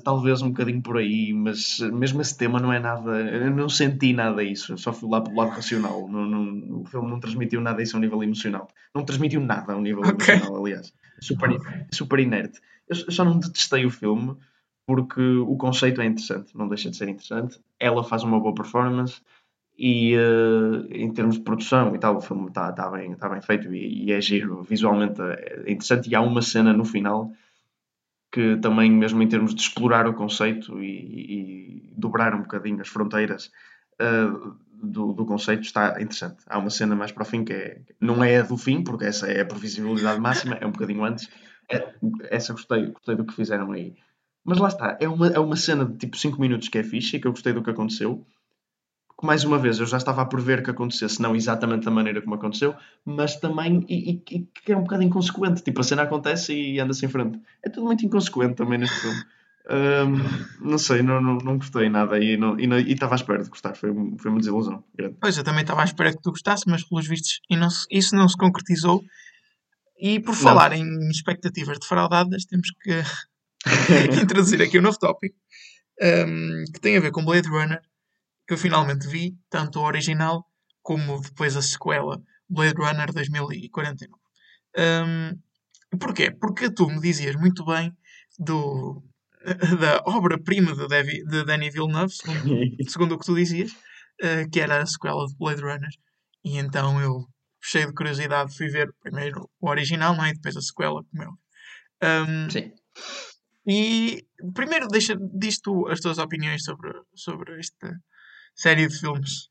Talvez 0.04 0.42
um 0.42 0.50
bocadinho 0.50 0.82
por 0.82 0.98
aí, 0.98 1.34
mas 1.34 1.80
mesmo 1.80 2.22
esse 2.22 2.38
tema 2.38 2.60
não 2.60 2.72
é 2.72 2.80
nada. 2.80 3.20
Eu 3.20 3.50
não 3.52 3.68
senti 3.68 4.14
nada 4.14 4.42
isso, 4.44 4.74
eu 4.74 4.78
só 4.78 4.94
fui 4.94 5.10
lá 5.10 5.20
pelo 5.20 5.36
lado 5.36 5.50
racional. 5.52 6.08
Não, 6.08 6.26
não- 6.26 6.82
o 6.82 6.86
filme 6.86 7.10
não 7.10 7.20
transmitiu 7.20 7.60
nada 7.60 7.82
isso 7.82 7.96
ao 7.96 8.02
nível 8.02 8.24
emocional. 8.24 8.68
Não 8.96 9.04
transmitiu 9.04 9.42
nada 9.42 9.74
ao 9.74 9.82
nível 9.82 10.04
Ok. 10.04 10.12
emocional, 10.36 10.64
aliás. 10.64 10.94
Super, 11.20 11.50
super 11.92 12.20
inerte. 12.20 12.60
Eu 12.88 12.96
eu 12.98 13.12
só 13.12 13.26
não 13.26 13.40
detestei 13.40 13.86
o 13.86 13.90
filme 13.90 14.38
porque 14.88 15.22
o 15.22 15.58
conceito 15.58 16.02
é 16.02 16.06
interessante, 16.06 16.58
não 16.58 16.68
deixa 16.68 16.90
de 16.90 16.96
ser 16.96 17.10
interessante. 17.10 17.60
Ela 17.78 18.04
faz 18.06 18.24
uma 18.24 18.40
boa 18.40 18.56
performance 18.56 19.22
e 19.78 20.16
eh, 20.16 20.88
em 21.04 21.12
termos 21.14 21.36
de 21.38 21.44
produção 21.44 21.94
e 21.94 22.00
tal, 22.00 22.18
o 22.18 22.22
filme 22.22 22.48
está 22.48 22.72
tá 22.72 22.90
bem, 22.90 23.14
tá 23.16 23.28
bem 23.30 23.42
feito 23.42 23.74
e, 23.76 24.06
e 24.06 24.12
é 24.14 24.22
giro, 24.22 24.64
visualmente 24.64 25.22
é 25.22 25.72
interessante. 25.72 26.10
E 26.10 26.16
há 26.16 26.22
uma 26.22 26.42
cena 26.42 26.72
no 26.72 26.86
final 26.86 27.32
que 28.32 28.58
também, 28.58 28.92
mesmo 28.92 29.22
em 29.22 29.28
termos 29.28 29.54
de 29.54 29.62
explorar 29.62 30.08
o 30.08 30.14
conceito 30.14 30.82
e, 30.82 31.90
e 31.90 31.94
dobrar 31.98 32.34
um 32.36 32.42
bocadinho 32.42 32.82
as 32.82 32.88
fronteiras 32.88 33.52
eh, 34.00 34.28
do, 34.72 35.12
do 35.14 35.26
conceito, 35.26 35.64
está 35.64 36.02
interessante. 36.02 36.44
Há 36.48 36.60
uma 36.60 36.70
cena 36.70 36.96
mais 36.96 37.12
para 37.12 37.24
o 37.24 37.26
fim 37.26 37.44
que 37.44 37.54
é, 37.54 37.82
não 38.00 38.24
é 38.24 38.38
a 38.38 38.44
do 38.44 38.58
fim, 38.58 38.84
porque 38.84 39.06
essa 39.06 39.28
é 39.28 39.42
a 39.42 39.46
previsibilidade 39.46 40.20
máxima, 40.20 40.56
é 40.56 40.66
um 40.66 40.72
bocadinho 40.72 41.04
antes. 41.04 41.30
É- 41.70 41.94
essa 42.30 42.54
gostei, 42.54 42.88
gostei 42.88 43.16
do 43.16 43.26
que 43.26 43.34
fizeram 43.34 43.72
aí. 43.74 43.96
Mas 44.48 44.60
lá 44.60 44.70
está, 44.70 44.98
é 45.02 45.08
uma, 45.10 45.28
é 45.28 45.40
uma 45.40 45.58
cena 45.58 45.84
de 45.86 45.98
tipo 45.98 46.16
5 46.18 46.40
minutos 46.40 46.70
que 46.70 46.78
é 46.78 46.84
fixe 46.84 47.18
e 47.18 47.20
que 47.20 47.28
eu 47.28 47.32
gostei 47.32 47.52
do 47.52 47.62
que 47.62 47.70
aconteceu. 47.70 48.26
Que 49.20 49.26
mais 49.26 49.44
uma 49.44 49.58
vez 49.58 49.78
eu 49.80 49.86
já 49.86 49.98
estava 49.98 50.22
a 50.22 50.26
prever 50.26 50.64
que 50.64 50.70
acontecesse, 50.70 51.22
não 51.22 51.36
exatamente 51.36 51.84
da 51.86 51.92
maneira 51.92 52.22
como 52.22 52.36
aconteceu, 52.36 52.74
mas 53.04 53.36
também 53.36 53.84
e, 53.90 54.12
e- 54.12 54.24
e 54.32 54.40
que 54.64 54.72
é 54.72 54.78
um 54.78 54.84
bocado 54.84 55.04
inconsequente. 55.04 55.62
Tipo, 55.64 55.82
a 55.82 55.84
cena 55.84 56.04
acontece 56.04 56.54
e 56.54 56.80
anda-se 56.80 57.06
em 57.06 57.10
frente. 57.10 57.42
É 57.62 57.70
tudo 57.70 57.88
muito 57.88 58.06
inconsequente 58.06 58.54
também 58.56 58.78
neste 58.80 58.96
filme. 59.02 59.22
Ahm, 59.70 60.16
não 60.62 60.78
sei, 60.78 61.02
não, 61.02 61.20
não, 61.20 61.40
não 61.40 61.58
gostei 61.58 61.90
nada 61.90 62.18
e 62.18 62.38
não- 62.38 62.58
e 62.58 62.66
não- 62.68 62.78
estava 62.80 63.16
à 63.16 63.18
espera 63.18 63.44
de 63.44 63.50
gostar. 63.50 63.76
Foi, 63.76 63.92
um- 63.92 64.18
foi 64.18 64.32
uma 64.32 64.40
desilusão 64.40 64.82
grande. 64.96 65.16
Pois, 65.20 65.36
eu 65.38 65.44
também 65.44 65.62
estava 65.64 65.82
à 65.82 65.84
espera 65.84 66.12
que 66.14 66.22
tu 66.22 66.30
gostasse, 66.30 66.64
mas 66.68 66.84
pelos 66.86 67.06
vistos 67.06 67.42
e 67.50 67.58
não 67.58 67.70
se- 67.70 67.86
isso 67.92 68.16
não 68.16 68.30
se 68.30 68.38
concretizou. 68.38 69.04
E 70.00 70.20
por 70.22 70.36
falar 70.36 70.72
em 70.74 70.86
expectativas 71.10 71.80
defraudadas, 71.80 72.46
temos 72.46 72.70
que 72.82 73.02
introduzir 74.24 74.62
aqui 74.62 74.80
um 74.80 74.82
novo 74.82 74.98
tópico 75.00 75.36
um, 76.02 76.64
que 76.74 76.80
tem 76.80 76.98
a 76.98 77.00
ver 77.02 77.12
com 77.12 77.26
Blade 77.26 77.48
Runner, 77.48 77.82
que 78.48 78.54
eu 78.54 78.58
finalmente 78.58 79.08
vi, 79.08 79.36
tanto 79.50 79.80
o 79.80 79.84
original 79.84 80.46
como 80.82 81.20
depois 81.22 81.56
a 81.58 81.62
sequela 81.62 82.22
Blade 82.50 82.78
Runner 82.78 83.12
2049. 83.12 84.14
Um, 84.78 85.98
porquê? 85.98 86.32
Porque 86.32 86.70
tu 86.70 86.88
me 86.88 87.02
dizias 87.02 87.36
muito 87.36 87.66
bem 87.66 87.92
do, 88.38 89.04
da 89.80 90.02
obra-prima 90.06 90.76
de, 90.76 90.88
Devi- 90.88 91.24
de 91.26 91.44
Danny 91.44 91.70
Villeneuve, 91.70 92.14
segundo, 92.14 92.42
segundo 92.88 93.16
o 93.16 93.20
que 93.20 93.26
tu 93.26 93.36
dizias, 93.36 93.72
eh, 94.22 94.46
que 94.52 94.60
era 94.60 94.82
a 94.82 94.86
sequela 94.86 95.26
de 95.26 95.36
Blade 95.38 95.62
Runner. 95.62 95.90
E 96.46 96.58
então 96.58 97.02
eu, 97.02 97.26
cheio 97.62 97.88
de 97.88 97.94
curiosidade, 97.94 98.56
fui 98.56 98.70
ver 98.70 98.94
primeiro 99.02 99.50
o 99.60 99.70
original, 99.70 100.16
não 100.16 100.24
é? 100.24 100.30
E 100.30 100.34
depois 100.34 100.56
a 100.56 100.62
sequela, 100.62 101.04
como 101.04 101.24
é. 101.24 101.28
óbvio. 101.28 101.40
Um, 102.04 102.50
Sim. 102.50 102.72
E 103.68 104.26
primeiro 104.54 104.88
deixa, 104.88 105.16
diz 105.34 105.60
tu 105.60 105.88
as 105.88 106.00
tuas 106.00 106.18
opiniões 106.18 106.64
sobre, 106.64 106.92
sobre 107.14 107.60
esta 107.60 108.00
série 108.56 108.88
de 108.88 108.98
filmes. 109.00 109.50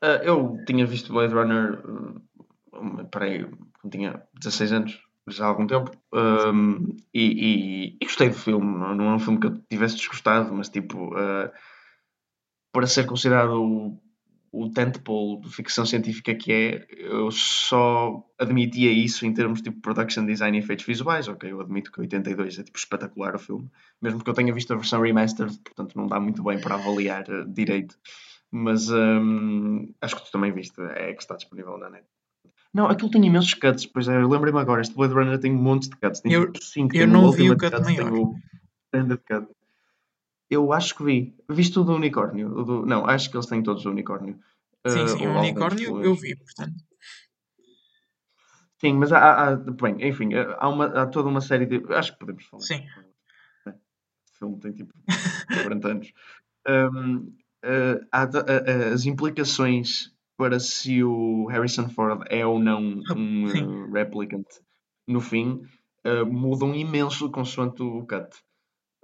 Ah, 0.00 0.20
eu 0.22 0.56
tinha 0.66 0.86
visto 0.86 1.12
Blade 1.12 1.34
Runner, 1.34 1.82
uh, 1.86 3.08
peraí, 3.10 3.44
quando 3.80 3.92
tinha 3.92 4.22
16 4.34 4.72
anos, 4.72 5.00
já 5.28 5.44
há 5.44 5.48
algum 5.48 5.66
tempo, 5.66 5.90
um, 6.12 6.96
e, 7.12 7.22
e- 7.22 7.96
e 8.00 8.04
gostei 8.04 8.28
do 8.28 8.34
filme. 8.36 8.66
Não 8.94 9.10
é 9.10 9.14
um 9.14 9.18
filme 9.18 9.40
que 9.40 9.46
eu 9.46 9.58
tivesse 9.70 9.96
desgostado, 9.96 10.52
mas 10.54 10.68
tipo, 10.68 11.14
uh, 11.14 11.50
para 12.72 12.86
ser 12.86 13.06
considerado 13.06 13.98
o, 14.62 14.70
tentpole 14.70 15.40
de 15.40 15.48
ficção 15.50 15.84
científica 15.84 16.34
que 16.34 16.52
é, 16.52 16.86
eu 16.98 17.30
só 17.30 18.24
admitia 18.38 18.90
isso 18.90 19.26
em 19.26 19.32
termos 19.32 19.60
de 19.60 19.70
tipo, 19.70 19.80
production 19.80 20.24
design 20.24 20.56
e 20.56 20.60
efeitos 20.60 20.84
visuais. 20.84 21.28
Ok, 21.28 21.50
eu 21.50 21.60
admito 21.60 21.90
que 21.90 22.00
82 22.00 22.58
é 22.58 22.62
tipo 22.62 22.78
espetacular 22.78 23.34
o 23.34 23.38
filme, 23.38 23.70
mesmo 24.00 24.22
que 24.22 24.30
eu 24.30 24.34
tenha 24.34 24.52
visto 24.52 24.72
a 24.72 24.76
versão 24.76 25.00
remastered, 25.00 25.58
portanto 25.58 25.96
não 25.96 26.06
dá 26.06 26.20
muito 26.20 26.42
bem 26.42 26.60
para 26.60 26.74
avaliar 26.76 27.24
uh, 27.28 27.44
direito. 27.52 27.96
Mas 28.50 28.88
um, 28.90 29.92
acho 30.00 30.16
que 30.16 30.24
tu 30.26 30.30
também 30.30 30.52
viste, 30.52 30.80
é 30.80 31.12
que 31.12 31.22
está 31.22 31.34
disponível 31.34 31.76
na 31.76 31.90
net. 31.90 32.04
Não, 32.72 32.86
aquilo 32.86 33.10
tem 33.10 33.24
imensos 33.24 33.54
cuts, 33.54 33.86
pois 33.86 34.08
é, 34.08 34.16
eu 34.20 34.28
lembrei-me 34.28 34.58
agora, 34.58 34.80
este 34.80 34.94
Blade 34.94 35.14
Runner 35.14 35.38
tem 35.38 35.52
um 35.52 35.62
monte 35.62 35.88
de 35.88 35.96
cuts. 35.96 36.20
Tem 36.20 36.32
Eu- 36.32 36.52
5, 36.60 36.96
eu 36.96 37.06
não 37.06 37.30
vi 37.30 37.50
o 37.50 37.56
cut 37.56 37.70
Cut, 37.70 37.84
tem 37.84 37.96
maior. 37.96 38.12
o 38.12 38.34
Standard 38.92 39.22
Cut. 39.26 39.48
Eu 40.50 40.72
acho 40.72 40.94
que 40.94 41.02
vi. 41.04 41.34
Viste 41.48 41.78
o 41.78 41.84
do 41.84 41.94
unicórnio? 41.94 42.48
O 42.58 42.64
do- 42.64 42.86
Não, 42.86 43.06
acho 43.06 43.30
que 43.30 43.36
eles 43.36 43.46
têm 43.46 43.62
todos 43.62 43.84
o 43.86 43.90
unicórnio. 43.90 44.38
Sim, 44.86 45.04
Uh, 45.04 45.08
sim, 45.08 45.26
ou 45.26 45.34
o 45.34 45.38
unicórnio 45.38 46.02
eu 46.02 46.14
vi, 46.14 46.36
portanto. 46.36 46.74
Sim, 48.80 48.94
mas 48.94 49.12
há, 49.12 49.52
há- 49.52 49.56
bem, 49.56 49.96
enfim, 50.06 50.30
há, 50.34 50.68
uma, 50.68 50.86
há 50.86 51.06
toda 51.06 51.28
uma 51.28 51.40
série 51.40 51.64
de. 51.66 51.82
Acho 51.94 52.12
que 52.12 52.18
podemos 52.18 52.44
falar. 52.44 52.62
Sim. 52.62 52.84
O 53.66 53.72
filme 54.38 54.60
tem 54.60 54.72
tipo 54.72 54.92
40 55.62 55.88
anos. 55.88 56.12
Um, 56.66 57.30
eh, 57.62 58.00
há 58.10 58.22
a- 58.22 58.94
as 58.94 59.04
implicações 59.04 60.10
para 60.34 60.58
se 60.58 61.04
o 61.04 61.44
Harrison 61.48 61.90
Ford 61.90 62.24
é 62.30 62.46
ou 62.46 62.58
não 62.58 63.02
um 63.14 63.48
Sim. 63.48 63.84
eh, 63.84 63.90
replicant 63.92 64.46
no 65.06 65.20
fim 65.20 65.60
eh, 66.04 66.24
mudam 66.24 66.74
imenso 66.74 67.30
consoante 67.30 67.82
o 67.82 68.06
cut. 68.06 68.30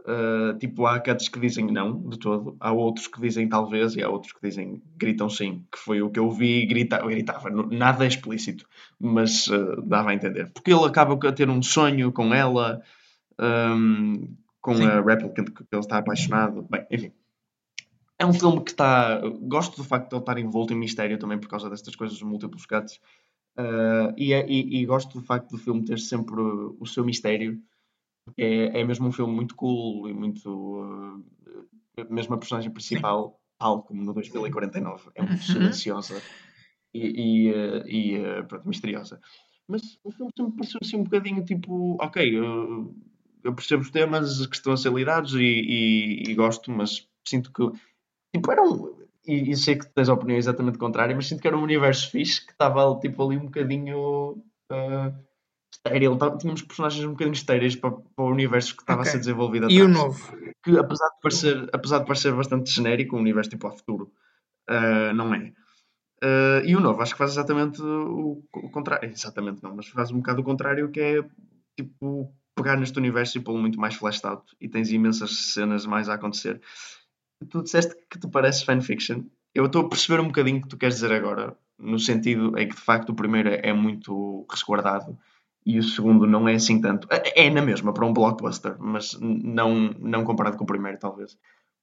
Uh, 0.01 0.57
tipo, 0.59 0.87
há 0.87 0.99
cuts 0.99 1.29
que 1.29 1.39
dizem 1.39 1.67
não, 1.71 2.01
de 2.09 2.19
todo. 2.19 2.57
Há 2.59 2.73
outros 2.73 3.07
que 3.07 3.21
dizem 3.21 3.49
talvez 3.49 3.95
e 3.95 4.03
há 4.03 4.09
outros 4.09 4.33
que 4.33 4.41
dizem 4.43 4.83
gritam 4.97 5.29
sim. 5.29 5.65
Que 5.71 5.79
foi 5.79 6.01
o 6.03 6.11
que 6.11 6.19
eu 6.19 6.31
vi 6.31 6.63
e 6.63 6.67
grita, 6.67 6.99
gritava. 7.07 7.51
Nada 7.51 8.05
é 8.05 8.09
explícito, 8.09 8.67
mas 8.99 9.47
uh, 9.49 9.83
dava 9.83 10.11
a 10.11 10.15
entender. 10.15 10.51
Porque 10.53 10.73
ele 10.73 10.85
acaba 10.85 11.19
a 11.29 11.33
ter 11.33 11.51
um 11.51 11.63
sonho 11.63 12.11
com 12.13 12.33
ela, 12.33 12.83
um, 13.39 14.35
com 14.61 14.75
Sim. 14.75 14.87
a 14.87 15.01
replicant 15.03 15.51
que 15.51 15.63
ele 15.71 15.81
está 15.81 15.99
apaixonado. 15.99 16.67
Bem, 16.71 16.87
enfim. 16.91 17.13
É 18.19 18.27
um 18.27 18.33
filme 18.33 18.63
que 18.63 18.71
está. 18.71 19.21
Gosto 19.43 19.77
do 19.77 19.85
facto 19.85 20.09
de 20.11 20.15
ele 20.17 20.23
estar 20.23 20.39
envolto 20.39 20.73
em 20.73 20.77
mistério 20.77 21.19
também 21.19 21.39
por 21.39 21.49
causa 21.49 21.71
destas 21.71 21.95
coisas, 21.95 22.19
dos 22.19 22.27
múltiplos 22.29 22.67
cuts. 22.67 23.01
Uh, 23.59 24.15
e, 24.17 24.33
é- 24.33 24.47
e- 24.49 24.81
e 24.81 24.87
gosto 24.87 25.19
do 25.19 25.25
facto 25.25 25.51
do 25.51 25.59
filme 25.59 25.85
ter 25.85 25.99
sempre 25.99 26.41
o 26.41 26.87
seu 26.87 27.05
mistério 27.05 27.59
porque 28.25 28.43
é, 28.43 28.81
é 28.81 28.85
mesmo 28.85 29.09
um 29.09 29.13
filme 29.13 29.33
muito 29.35 29.55
cool 29.55 30.09
e 30.09 30.13
muito. 30.13 30.49
uh, 30.51 31.25
mesmo 32.09 32.35
a 32.35 32.39
personagem 32.39 32.71
principal, 32.71 33.41
tal 33.59 33.83
como 33.83 34.03
no 34.03 34.13
2049, 34.15 35.11
é 35.15 35.23
muito 35.23 35.43
silenciosa 35.43 36.23
e, 36.95 37.49
e, 37.49 37.53
uh, 37.53 37.87
e, 37.89 38.19
uh, 38.19 38.47
pronto, 38.47 38.67
misteriosa. 38.69 39.21
Mas 39.69 39.99
o 40.03 40.11
filme 40.11 40.33
sempre 40.37 40.57
pareceu 40.57 40.81
assim 40.83 40.97
um 40.97 41.05
bocadinho 41.05 41.45
tipo, 41.45 41.97
ok, 42.01 42.37
eu, 42.39 42.95
eu 43.45 43.55
percebo 43.55 43.83
os 43.83 43.91
temas 43.91 44.47
que 44.47 44.57
estão 44.57 44.73
a 44.73 44.77
ser 44.77 44.93
lidados 44.93 45.35
e, 45.35 45.39
e- 45.43 46.23
e 46.31 46.35
gosto, 46.35 46.71
mas 46.71 47.07
sinto 47.27 47.53
que 47.53 47.71
tipo, 48.35 48.51
era 48.51 48.63
um. 48.63 48.99
E, 49.27 49.51
e 49.51 49.57
sei 49.57 49.77
que 49.77 49.87
tens 49.95 50.09
a 50.09 50.15
opinião 50.15 50.39
exatamente 50.39 50.79
contrária, 50.79 51.15
mas 51.15 51.27
sinto 51.29 51.41
que 51.43 51.47
era 51.47 51.57
um 51.57 51.63
universo 51.63 52.11
fixe 52.11 52.45
que 52.45 52.53
estava 52.53 52.99
tipo, 53.01 53.23
ali 53.23 53.37
um 53.37 53.45
bocadinho. 53.45 54.43
uh, 54.73 55.30
estéril, 55.73 56.19
tínhamos 56.39 56.63
personagens 56.63 57.05
um 57.05 57.11
bocadinho 57.11 57.35
estéreis 57.35 57.77
para, 57.77 57.91
para 57.91 58.25
o 58.25 58.31
universo 58.31 58.77
que 58.77 58.83
estava 58.83 59.01
a 59.01 59.03
Ok. 59.03 59.13
ser 59.13 59.19
desenvolvido 59.19 59.71
E 59.71 59.81
o 59.81 59.85
atrás. 59.85 59.99
novo? 59.99 60.37
Que 60.63 60.79
apesar 60.79 61.09
de 61.09 61.21
parecer, 61.23 61.71
apesar 61.73 61.99
de 62.01 62.07
parecer 62.07 62.35
bastante 62.35 62.71
genérico, 62.71 63.17
um 63.17 63.21
universo 63.21 63.51
tipo 63.51 63.67
ao 63.67 63.77
futuro, 63.77 64.13
ah, 64.69 65.13
não 65.15 65.35
é. 65.35 65.53
Ah, 66.23 66.63
e 66.65 66.77
o 66.77 66.81
novo, 66.81 67.01
acho 67.01 67.13
que 67.13 67.19
faz 67.19 67.33
exatamente 67.33 67.81
o, 67.83 68.43
o 68.53 68.71
contrário. 68.71 69.09
Exatamente 69.11 69.63
não, 69.63 69.75
mas 69.75 69.89
faz 69.89 70.11
um 70.11 70.19
bocado 70.19 70.43
o 70.43 70.45
contrário, 70.45 70.91
que 70.91 71.01
é 71.01 71.25
tipo 71.77 72.35
pegar 72.55 72.77
neste 72.77 72.99
universo 72.99 73.39
e 73.39 73.41
pô-lo 73.41 73.59
muito 73.59 73.81
mais 73.81 73.95
fleshed 73.95 74.27
out 74.27 74.55
e 74.61 74.69
tens 74.69 74.91
imensas 74.91 75.53
cenas 75.55 75.87
mais 75.87 76.09
a 76.09 76.15
acontecer. 76.15 76.61
Tu 77.49 77.63
disseste 77.63 77.95
que 78.11 78.19
te 78.19 78.29
parece 78.29 78.67
fanfiction. 78.67 79.25
Eu 79.55 79.65
estou 79.65 79.87
a 79.87 79.89
perceber 79.89 80.21
um 80.21 80.27
bocadinho 80.27 80.59
o 80.59 80.63
que 80.63 80.69
tu 80.69 80.77
queres 80.77 80.97
dizer 80.97 81.11
agora, 81.13 81.57
no 81.79 81.99
sentido 81.99 82.57
em 82.59 82.69
que 82.69 82.75
de 82.75 82.81
facto 82.83 83.11
o 83.11 83.15
primeiro 83.15 83.49
é 83.49 83.73
muito 83.73 84.47
resguardado 84.51 85.19
e 85.65 85.79
o 85.79 85.83
segundo 85.83 86.27
não 86.27 86.49
é 86.49 86.55
assim 86.55 86.81
tanto. 86.81 87.07
É 87.11 87.47
é 87.47 87.51
na 87.51 87.63
mesma 87.63 87.93
para 87.93 88.07
um 88.07 88.13
blockbuster, 88.13 88.77
mas 88.79 89.17
não, 89.21 89.95
não 89.99 90.25
comparado 90.25 90.57
com 90.57 90.65
o 90.65 90.67
primeiro, 90.67 90.99
talvez. 90.99 91.37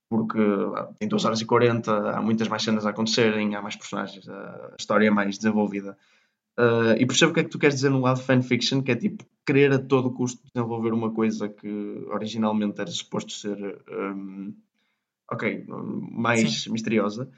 Porque 0.10 0.40
ah, 0.76 0.90
tem 1.00 1.08
2 1.08 1.26
horas 1.26 1.42
e 1.42 1.46
40, 1.46 2.12
há 2.12 2.22
muitas 2.22 2.48
mais 2.48 2.64
cenas 2.64 2.86
a 2.86 2.90
acontecerem, 2.90 3.56
há 3.56 3.62
mais 3.62 3.76
personagens, 3.76 4.28
a 4.28 4.76
história 4.80 5.08
é 5.08 5.12
mais 5.12 5.38
desenvolvida. 5.38 5.98
Ah, 6.58 6.96
e 6.98 7.06
percebo 7.06 7.32
o 7.32 7.34
que 7.34 7.42
é 7.42 7.44
que 7.44 7.50
tu 7.50 7.60
queres 7.60 7.76
dizer 7.76 7.90
no 7.90 8.02
lado 8.02 8.22
fanfiction, 8.22 8.82
que 8.82 8.92
é 8.92 8.96
tipo 8.96 9.24
querer 9.46 9.72
a 9.72 9.80
todo 9.80 10.12
custo 10.12 10.42
desenvolver 10.54 10.92
uma 10.94 11.12
coisa 11.12 11.48
que 11.48 12.06
originalmente 12.10 12.82
era 12.82 12.92
suposto 12.92 13.32
ser 13.32 13.58
hum, 13.90 14.54
ok, 15.32 15.66
mais 16.12 16.68
misteriosa. 16.68 17.30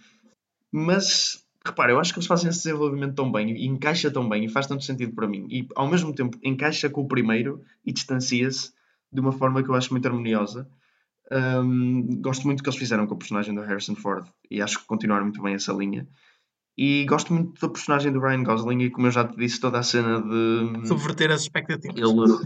Mas 0.71 1.45
repara, 1.65 1.91
eu 1.91 1.99
acho 1.99 2.13
que 2.13 2.19
eles 2.19 2.27
fazem 2.27 2.49
esse 2.49 2.63
desenvolvimento 2.63 3.15
tão 3.15 3.31
bem 3.31 3.51
e 3.51 3.65
encaixa 3.65 4.09
tão 4.09 4.27
bem 4.27 4.45
e 4.45 4.49
faz 4.49 4.67
tanto 4.67 4.83
sentido 4.83 5.13
para 5.13 5.27
mim. 5.27 5.47
E 5.49 5.67
ao 5.75 5.89
mesmo 5.89 6.13
tempo 6.13 6.37
encaixa 6.43 6.89
com 6.89 7.01
o 7.01 7.07
primeiro 7.07 7.61
e 7.85 7.91
distancia-se 7.91 8.71
de 9.11 9.19
uma 9.19 9.31
forma 9.31 9.63
que 9.63 9.69
eu 9.69 9.75
acho 9.75 9.91
muito 9.91 10.07
harmoniosa. 10.07 10.69
Hum, 11.31 12.21
gosto 12.21 12.45
muito 12.45 12.59
do 12.59 12.63
que 12.63 12.69
eles 12.69 12.79
fizeram 12.79 13.05
com 13.05 13.13
o 13.13 13.17
personagem 13.17 13.53
do 13.53 13.61
Harrison 13.61 13.95
Ford 13.95 14.25
e 14.49 14.61
acho 14.61 14.79
que 14.79 14.85
continuaram 14.85 15.25
muito 15.25 15.41
bem 15.41 15.53
essa 15.53 15.73
linha. 15.73 16.07
E 16.77 17.05
gosto 17.05 17.33
muito 17.33 17.59
da 17.59 17.69
personagem 17.69 18.11
do 18.11 18.21
Ryan 18.21 18.43
Gosling 18.43 18.83
e 18.83 18.89
como 18.89 19.07
eu 19.07 19.11
já 19.11 19.27
te 19.27 19.35
disse, 19.35 19.59
toda 19.59 19.79
a 19.79 19.83
cena 19.83 20.21
de 20.21 20.87
Subverter 20.87 21.29
as 21.29 21.41
expectativas. 21.41 21.97
ele 21.97 22.37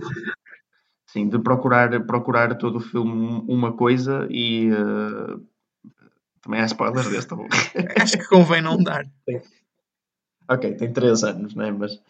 sim, 1.06 1.30
de 1.30 1.38
procurar, 1.38 2.04
procurar 2.06 2.56
todo 2.56 2.78
o 2.78 2.82
filme 2.82 3.44
uma 3.48 3.74
coisa 3.74 4.28
e 4.32 4.70
eh, 4.72 5.38
também 6.44 6.60
há 6.60 6.66
spoilers 6.66 7.10
deste, 7.10 7.30
tá 7.30 7.36
bom? 7.36 7.48
Acho 8.00 8.18
que 8.18 8.28
convém 8.28 8.62
não 8.62 8.78
dar. 8.78 9.06
Ok, 10.50 10.76
tem 10.76 10.92
3 10.92 11.24
anos, 11.24 11.56
não 11.56 11.64
é? 11.64 11.72
Mas 11.72 12.02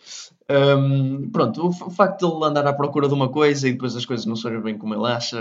hum, 0.49 1.29
pronto, 1.31 1.67
o, 1.67 1.71
facto 1.91 2.27
de 2.27 2.35
ele 2.35 2.45
andar 2.45 2.65
à 2.65 2.73
procura 2.73 3.07
de 3.07 3.13
uma 3.13 3.29
coisa 3.29 3.69
e 3.69 3.73
depois 3.73 3.95
as 3.95 4.05
coisas 4.05 4.25
não 4.25 4.35
saírem 4.35 4.61
bem 4.61 4.77
como 4.77 4.95
ele 4.95 5.05
acha. 5.05 5.37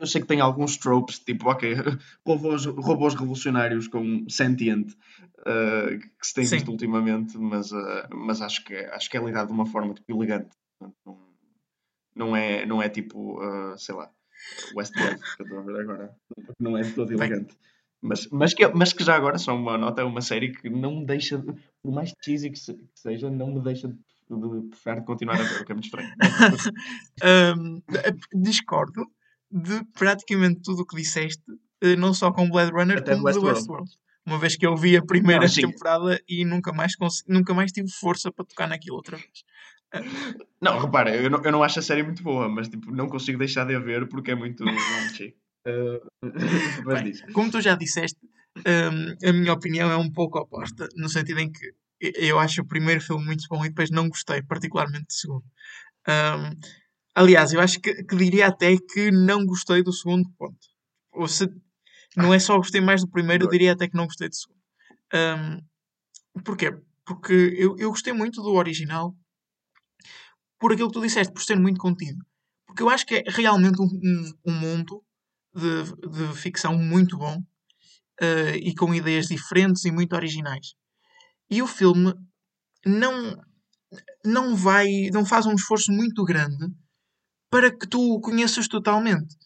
eu 0.00 0.06
sei- 0.06 0.20
que 0.20 0.28
tem 0.28 0.40
alguns 0.40 0.76
tropes, 0.76 1.18
tipo, 1.18 1.50
ok, 1.50 1.74
robôs, 2.24 2.64
robôs 2.64 3.14
revolucionários 3.14 3.88
com 3.88 4.24
sentient 4.28 4.92
uh, 5.40 5.98
que 5.98 6.26
se 6.26 6.34
tem 6.34 6.44
Sim. 6.46 6.56
visto 6.56 6.70
ultimamente, 6.70 7.36
mas, 7.36 7.72
uh, 7.72 8.06
mas 8.14 8.40
acho, 8.40 8.64
que, 8.64 8.74
é- 8.74 8.94
acho 8.94 9.10
que 9.10 9.16
é 9.16 9.20
lidado 9.20 9.48
de 9.48 9.52
uma 9.52 9.66
forma 9.66 9.94
tipo, 9.94 10.12
elegante. 10.12 10.50
Não, 11.04 11.18
não, 12.14 12.36
é, 12.36 12.64
não 12.64 12.80
é 12.80 12.88
tipo, 12.88 13.42
uh, 13.42 13.76
sei 13.76 13.96
lá, 13.96 14.10
Westworld, 14.74 15.20
que 15.20 15.42
eu 15.42 15.44
estou 15.46 15.58
a 15.58 15.62
ver 15.62 15.80
agora. 15.80 16.14
Não 16.58 16.76
é 16.76 16.82
de 16.82 16.92
todo 16.92 17.12
elegante. 17.12 17.56
Mas, 18.00 18.28
mas, 18.30 18.54
que, 18.54 18.66
mas 18.68 18.92
que 18.92 19.02
já 19.02 19.16
agora, 19.16 19.38
só 19.38 19.54
uma 19.56 19.76
nota, 19.76 20.02
é 20.02 20.04
uma 20.04 20.20
série 20.20 20.52
que 20.52 20.70
não 20.70 21.00
me 21.00 21.06
deixa, 21.06 21.36
de- 21.38 21.52
por 21.82 21.92
mais 21.92 22.12
cheesy 22.22 22.50
que, 22.50 22.58
se- 22.58 22.74
que 22.74 22.88
seja, 22.94 23.28
não 23.28 23.52
me 23.54 23.60
deixa 23.60 23.88
de, 23.88 23.94
de 23.94 24.68
preferir 24.68 25.04
continuar 25.04 25.40
a 25.40 25.42
ver, 25.42 25.62
o 25.62 25.64
que 25.64 25.72
é 25.72 25.74
muito 25.74 25.86
estranho. 25.86 26.08
Hum, 27.58 27.82
discordo 28.34 29.04
de 29.50 29.82
praticamente 29.94 30.60
tudo 30.62 30.82
o 30.82 30.86
que 30.86 30.96
disseste, 30.96 31.42
eh, 31.80 31.96
não 31.96 32.14
só 32.14 32.30
com 32.32 32.48
Blade 32.48 32.70
Runner, 32.70 32.98
Até 32.98 33.12
como 33.16 33.24
do 33.32 33.40
do 33.40 33.46
Westworld. 33.46 33.90
Uma 34.24 34.38
vez 34.38 34.56
que 34.56 34.66
eu 34.66 34.76
vi 34.76 34.96
a 34.96 35.02
primeira 35.04 35.46
Não, 35.46 35.52
temporada 35.54 36.20
e 36.28 36.44
nunca 36.44 36.70
mais, 36.72 36.94
cons- 36.94 37.24
nunca 37.26 37.54
mais 37.54 37.72
tive 37.72 37.90
força 37.90 38.30
para 38.30 38.44
tocar 38.44 38.68
naquilo 38.68 38.96
outra 38.96 39.16
vez. 39.16 39.42
Não, 40.60 40.78
repara, 40.78 41.14
eu 41.14 41.30
não, 41.30 41.42
eu 41.42 41.52
não 41.52 41.62
acho 41.62 41.78
a 41.78 41.82
série 41.82 42.02
muito 42.02 42.22
boa, 42.22 42.48
mas 42.48 42.68
tipo, 42.68 42.90
não 42.90 43.08
consigo 43.08 43.38
deixar 43.38 43.64
de 43.64 43.74
a 43.74 43.78
ver 43.78 44.08
porque 44.08 44.32
é 44.32 44.34
muito 44.34 44.64
raunchy. 44.64 45.34
Uh, 45.66 46.00
mas 46.86 47.02
Bem, 47.02 47.32
como 47.34 47.50
tu 47.50 47.60
já 47.60 47.74
disseste, 47.74 48.16
hum, 48.56 49.28
a 49.28 49.32
minha 49.32 49.52
opinião 49.52 49.90
é 49.90 49.96
um 49.98 50.10
pouco 50.10 50.38
oposta, 50.38 50.88
no 50.96 51.10
sentido 51.10 51.40
em 51.40 51.52
que 51.52 51.74
eu 52.00 52.38
acho 52.38 52.62
o 52.62 52.66
primeiro 52.66 53.02
filme 53.02 53.26
muito 53.26 53.44
bom 53.50 53.62
e 53.62 53.68
depois 53.68 53.90
não 53.90 54.08
gostei, 54.08 54.40
particularmente 54.42 55.06
do 55.06 55.12
segundo. 55.12 55.44
Hum, 56.08 56.58
aliás, 57.14 57.52
eu 57.52 57.60
acho 57.60 57.80
que, 57.80 58.02
que 58.02 58.16
diria 58.16 58.46
até 58.46 58.76
que 58.78 59.10
não 59.10 59.44
gostei 59.44 59.82
do 59.82 59.92
segundo 59.92 60.30
ponto. 60.38 60.56
Ou 61.12 61.28
se 61.28 61.52
não 62.16 62.32
é 62.32 62.38
só 62.38 62.56
gostei 62.56 62.80
mais 62.80 63.02
do 63.02 63.08
primeiro, 63.08 63.44
eu 63.44 63.50
diria 63.50 63.72
até 63.72 63.88
que 63.88 63.96
não 63.96 64.06
gostei 64.06 64.28
do 64.28 64.36
segundo. 64.36 64.60
Hum, 65.12 65.60
porquê? 66.44 66.74
Porque 67.04 67.34
eu, 67.58 67.76
eu 67.78 67.90
gostei 67.90 68.12
muito 68.12 68.40
do 68.40 68.54
original 68.54 69.14
por 70.60 70.72
aquilo 70.72 70.88
que 70.88 70.94
tu 70.94 71.02
disseste, 71.02 71.32
por 71.32 71.42
ser 71.42 71.58
muito 71.58 71.80
contido. 71.80 72.24
Porque 72.66 72.82
eu 72.82 72.90
acho 72.90 73.06
que 73.06 73.16
é 73.16 73.24
realmente 73.28 73.80
um, 73.80 73.86
um- 73.86 74.32
um 74.46 74.52
mundo 74.54 75.02
de, 75.54 75.84
de 76.10 76.34
ficção 76.36 76.76
muito 76.78 77.16
bom 77.18 77.42
eh, 78.20 78.56
e 78.58 78.74
com 78.74 78.94
ideias 78.94 79.26
diferentes 79.28 79.84
e 79.86 79.92
muito 79.92 80.14
originais. 80.14 80.74
E 81.50 81.62
o 81.62 81.66
filme 81.66 82.14
não, 82.86 83.36
não 84.24 84.56
vai, 84.56 84.86
não 85.12 85.24
faz 85.24 85.46
um 85.46 85.54
esforço 85.54 85.92
muito 85.92 86.24
grande 86.24 86.66
para 87.50 87.70
que 87.70 87.86
tu 87.88 88.00
o 88.16 88.20
conheças 88.20 88.68
totalmente. 88.68 89.36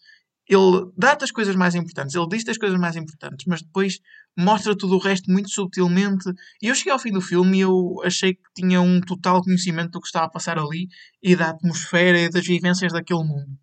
Ele 0.47 0.91
dá-te 0.97 1.23
as 1.23 1.31
coisas 1.31 1.55
mais 1.55 1.73
importantes, 1.73 2.15
ele 2.15 2.27
diz-te 2.27 2.51
as 2.51 2.57
coisas 2.57 2.77
mais 2.77 2.95
importantes, 2.95 3.45
mas 3.47 3.61
depois 3.61 3.99
mostra 4.37 4.77
tudo 4.77 4.95
o 4.95 4.99
resto 4.99 5.31
muito 5.31 5.49
subtilmente. 5.49 6.29
E 6.61 6.67
eu 6.67 6.75
cheguei 6.75 6.91
ao 6.91 6.99
fim 6.99 7.11
do 7.11 7.21
filme 7.21 7.57
e 7.57 7.61
eu 7.61 8.01
achei 8.03 8.33
que 8.33 8.41
tinha 8.55 8.81
um 8.81 8.99
total 8.99 9.41
conhecimento 9.41 9.91
do 9.91 10.01
que 10.01 10.07
estava 10.07 10.25
a 10.25 10.29
passar 10.29 10.57
ali 10.57 10.87
e 11.21 11.35
da 11.35 11.51
atmosfera 11.51 12.19
e 12.19 12.29
das 12.29 12.45
vivências 12.45 12.91
daquele 12.91 13.23
mundo. 13.23 13.57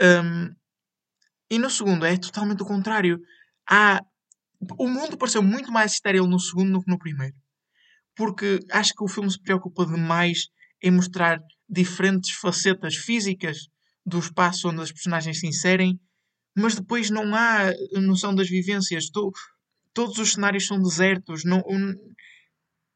Um, 0.00 0.54
e 1.50 1.58
no 1.58 1.70
segundo 1.70 2.04
é 2.04 2.16
totalmente 2.16 2.62
o 2.62 2.66
contrário. 2.66 3.20
Há... 3.68 4.00
O 4.78 4.88
mundo 4.88 5.18
pareceu 5.18 5.42
muito 5.42 5.70
mais 5.70 5.92
estéril 5.92 6.26
no 6.26 6.38
segundo 6.38 6.72
do 6.72 6.84
que 6.84 6.90
no 6.90 6.98
primeiro. 6.98 7.34
Porque 8.14 8.60
acho 8.70 8.94
que 8.94 9.04
o 9.04 9.08
filme 9.08 9.30
se 9.30 9.40
preocupa 9.40 9.84
demais 9.84 10.48
em 10.82 10.90
mostrar 10.90 11.40
diferentes 11.68 12.30
facetas 12.30 12.94
físicas 12.94 13.68
do 14.06 14.20
espaço 14.20 14.68
onde 14.68 14.80
as 14.80 14.92
personagens 14.92 15.40
se 15.40 15.48
inserem, 15.48 16.00
mas 16.56 16.76
depois 16.76 17.10
não 17.10 17.34
há 17.34 17.72
noção 18.00 18.34
das 18.34 18.48
vivências. 18.48 19.10
To, 19.10 19.32
todos 19.92 20.18
os 20.18 20.32
cenários 20.32 20.66
são 20.66 20.80
desertos. 20.80 21.44
Não, 21.44 21.58
um, 21.68 21.92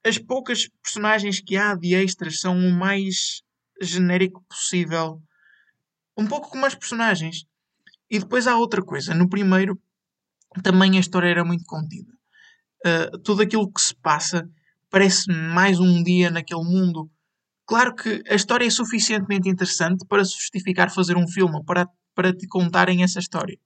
as 0.06 0.16
poucas 0.16 0.68
personagens 0.82 1.40
que 1.40 1.56
há 1.56 1.74
de 1.74 1.94
extras 1.94 2.40
são 2.40 2.56
o 2.56 2.72
mais 2.72 3.42
genérico 3.82 4.42
possível. 4.48 5.20
Um 6.16 6.26
pouco 6.26 6.48
como 6.48 6.64
as 6.64 6.74
personagens. 6.74 7.44
E 8.08 8.18
depois 8.18 8.46
há 8.46 8.56
outra 8.56 8.82
coisa. 8.82 9.14
No 9.14 9.28
primeiro, 9.28 9.78
também 10.62 10.96
a 10.96 11.00
história 11.00 11.28
era 11.28 11.44
muito 11.44 11.64
contida. 11.64 12.12
Uh, 12.86 13.18
tudo 13.18 13.42
aquilo 13.42 13.70
que 13.70 13.80
se 13.80 13.94
passa 13.96 14.48
parece 14.88 15.30
mais 15.30 15.78
um 15.78 16.02
dia 16.02 16.30
naquele 16.30 16.64
mundo 16.64 17.10
Claro 17.70 17.94
que 17.94 18.20
a 18.28 18.34
história 18.34 18.66
é 18.66 18.70
suficientemente 18.70 19.48
interessante 19.48 20.04
para 20.04 20.24
justificar 20.24 20.90
fazer 20.90 21.16
um 21.16 21.28
filme, 21.28 21.64
para, 21.64 21.86
para 22.16 22.32
te 22.32 22.48
contarem 22.48 23.04
essa 23.04 23.20
história. 23.20 23.56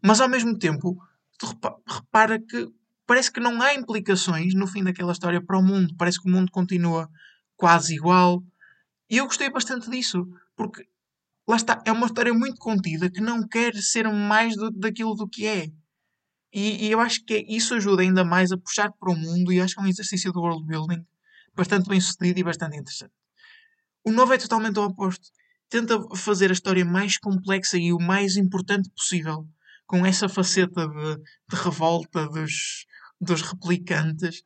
Mas 0.00 0.20
ao 0.20 0.28
mesmo 0.28 0.56
tempo, 0.56 0.96
tu 1.36 1.46
repara 1.84 2.38
que 2.38 2.68
parece 3.04 3.32
que 3.32 3.40
não 3.40 3.60
há 3.60 3.74
implicações 3.74 4.54
no 4.54 4.68
fim 4.68 4.84
daquela 4.84 5.10
história 5.10 5.44
para 5.44 5.58
o 5.58 5.62
mundo. 5.64 5.96
Parece 5.98 6.20
que 6.22 6.28
o 6.28 6.32
mundo 6.32 6.52
continua 6.52 7.10
quase 7.56 7.96
igual. 7.96 8.40
E 9.10 9.16
eu 9.16 9.24
gostei 9.24 9.50
bastante 9.50 9.90
disso, 9.90 10.24
porque 10.54 10.86
lá 11.44 11.56
está, 11.56 11.82
é 11.84 11.90
uma 11.90 12.06
história 12.06 12.32
muito 12.32 12.58
contida 12.58 13.10
que 13.10 13.20
não 13.20 13.48
quer 13.48 13.74
ser 13.74 14.08
mais 14.12 14.54
do, 14.54 14.70
daquilo 14.70 15.16
do 15.16 15.28
que 15.28 15.44
é. 15.44 15.72
E, 16.52 16.86
e, 16.86 16.92
eu 16.92 17.00
acho 17.00 17.24
que 17.24 17.44
isso 17.48 17.74
ajuda 17.74 18.02
ainda 18.02 18.24
mais 18.24 18.52
a 18.52 18.56
puxar 18.56 18.92
para 18.92 19.10
o 19.10 19.16
mundo 19.16 19.52
e 19.52 19.60
acho 19.60 19.74
que 19.74 19.80
é 19.80 19.84
um 19.84 19.88
exercício 19.88 20.32
de 20.32 20.38
world 20.38 20.64
building 20.64 21.04
bastante 21.56 21.88
bem 21.88 22.00
sucedido 22.00 22.38
e 22.38 22.44
bastante 22.44 22.76
interessante. 22.76 23.23
O 24.04 24.12
novo 24.12 24.34
é 24.34 24.38
totalmente 24.38 24.78
o 24.78 24.84
oposto. 24.84 25.30
Tenta 25.68 25.98
fazer 26.14 26.50
a 26.50 26.52
história 26.52 26.84
mais 26.84 27.16
complexa 27.18 27.78
e 27.78 27.92
o 27.92 27.98
mais 27.98 28.36
importante 28.36 28.90
possível, 28.90 29.48
com 29.86 30.04
essa 30.04 30.28
faceta 30.28 30.86
de, 30.86 31.16
de 31.16 31.56
revolta 31.56 32.28
dos, 32.28 32.86
dos 33.20 33.40
replicantes. 33.40 34.42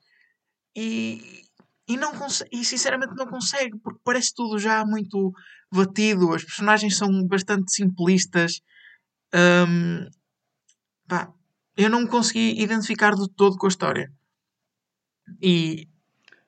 E, 0.76 1.44
e, 1.88 1.96
não 1.96 2.12
e 2.52 2.64
sinceramente 2.64 3.14
não 3.16 3.26
consegue, 3.26 3.76
porque 3.78 4.00
parece 4.04 4.32
tudo 4.32 4.58
já 4.58 4.84
muito 4.86 5.32
batido. 5.72 6.32
As 6.32 6.44
personagens 6.44 6.96
são 6.96 7.26
bastante 7.26 7.72
simplistas. 7.72 8.60
Um, 9.34 10.08
pá, 11.08 11.32
eu 11.76 11.90
não 11.90 12.06
consegui 12.06 12.62
identificar 12.62 13.14
de 13.14 13.28
todo 13.34 13.56
com 13.56 13.66
a 13.66 13.68
história. 13.68 14.12
E 15.42 15.88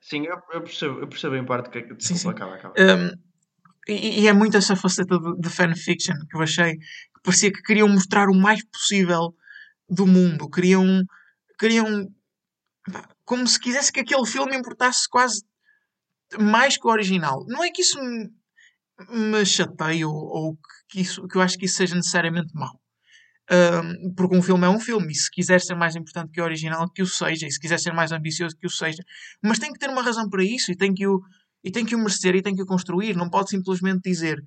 Sim, 0.01 0.25
eu, 0.25 0.35
eu, 0.51 0.61
percebo, 0.61 0.99
eu 0.99 1.07
percebo 1.07 1.35
em 1.35 1.45
parte 1.45 1.69
que. 1.69 1.77
É 1.77 1.81
desculpa, 1.81 2.03
sim, 2.03 2.15
sim. 2.15 2.29
acaba, 2.29 2.55
acaba. 2.55 2.73
Um, 2.77 3.11
e, 3.87 4.21
e, 4.21 4.27
é 4.27 4.33
muito 4.33 4.57
essa 4.57 4.75
faceta 4.75 5.17
de, 5.17 5.39
de 5.39 5.49
fanfiction 5.49 6.15
que 6.29 6.35
eu 6.35 6.41
achei 6.41 6.77
que 6.77 7.21
parecia 7.23 7.51
que 7.51 7.61
queriam 7.61 7.87
mostrar 7.87 8.27
o 8.29 8.35
mais 8.35 8.63
possível 8.65 9.35
do 9.87 10.07
mundo. 10.07 10.49
Queriam. 10.49 11.03
queriam 11.59 12.07
como 13.23 13.47
se 13.47 13.59
quisesse 13.59 13.91
que 13.91 13.99
aquele 13.99 14.25
filme 14.25 14.57
importasse 14.57 15.07
quase 15.07 15.43
mais 16.39 16.77
que 16.77 16.87
o 16.87 16.91
original. 16.91 17.45
Não 17.47 17.63
é 17.63 17.69
que 17.69 17.81
isso 17.81 18.01
me, 18.01 18.29
me 19.09 19.45
chateie 19.45 20.03
ou, 20.03 20.13
ou 20.13 20.57
que, 20.89 21.01
isso, 21.01 21.27
que 21.27 21.37
eu 21.37 21.41
acho 21.41 21.57
que 21.57 21.65
isso 21.65 21.77
seja 21.77 21.95
necessariamente 21.95 22.53
mau. 22.55 22.80
Porque 24.15 24.35
um 24.35 24.41
filme 24.41 24.65
é 24.65 24.69
um 24.69 24.79
filme, 24.79 25.11
e 25.11 25.15
se 25.15 25.29
quiser 25.29 25.59
ser 25.59 25.75
mais 25.75 25.95
importante 25.95 26.31
que 26.31 26.39
o 26.39 26.43
original, 26.43 26.89
que 26.89 27.01
o 27.01 27.05
seja, 27.05 27.45
e 27.45 27.51
se 27.51 27.59
quiser 27.59 27.79
ser 27.79 27.93
mais 27.93 28.11
ambicioso, 28.11 28.55
que 28.55 28.65
o 28.65 28.69
seja. 28.69 29.03
Mas 29.43 29.59
tem 29.59 29.73
que 29.73 29.79
ter 29.79 29.89
uma 29.89 30.01
razão 30.01 30.29
para 30.29 30.43
isso, 30.43 30.71
e 30.71 30.75
tem 30.75 30.93
que 30.93 31.05
o, 31.05 31.21
e 31.63 31.69
tem 31.69 31.85
que 31.85 31.95
o 31.95 31.99
merecer, 31.99 32.35
e 32.35 32.41
tem 32.41 32.55
que 32.55 32.61
o 32.61 32.65
construir. 32.65 33.15
Não 33.15 33.29
pode 33.29 33.49
simplesmente 33.49 34.01
dizer 34.03 34.41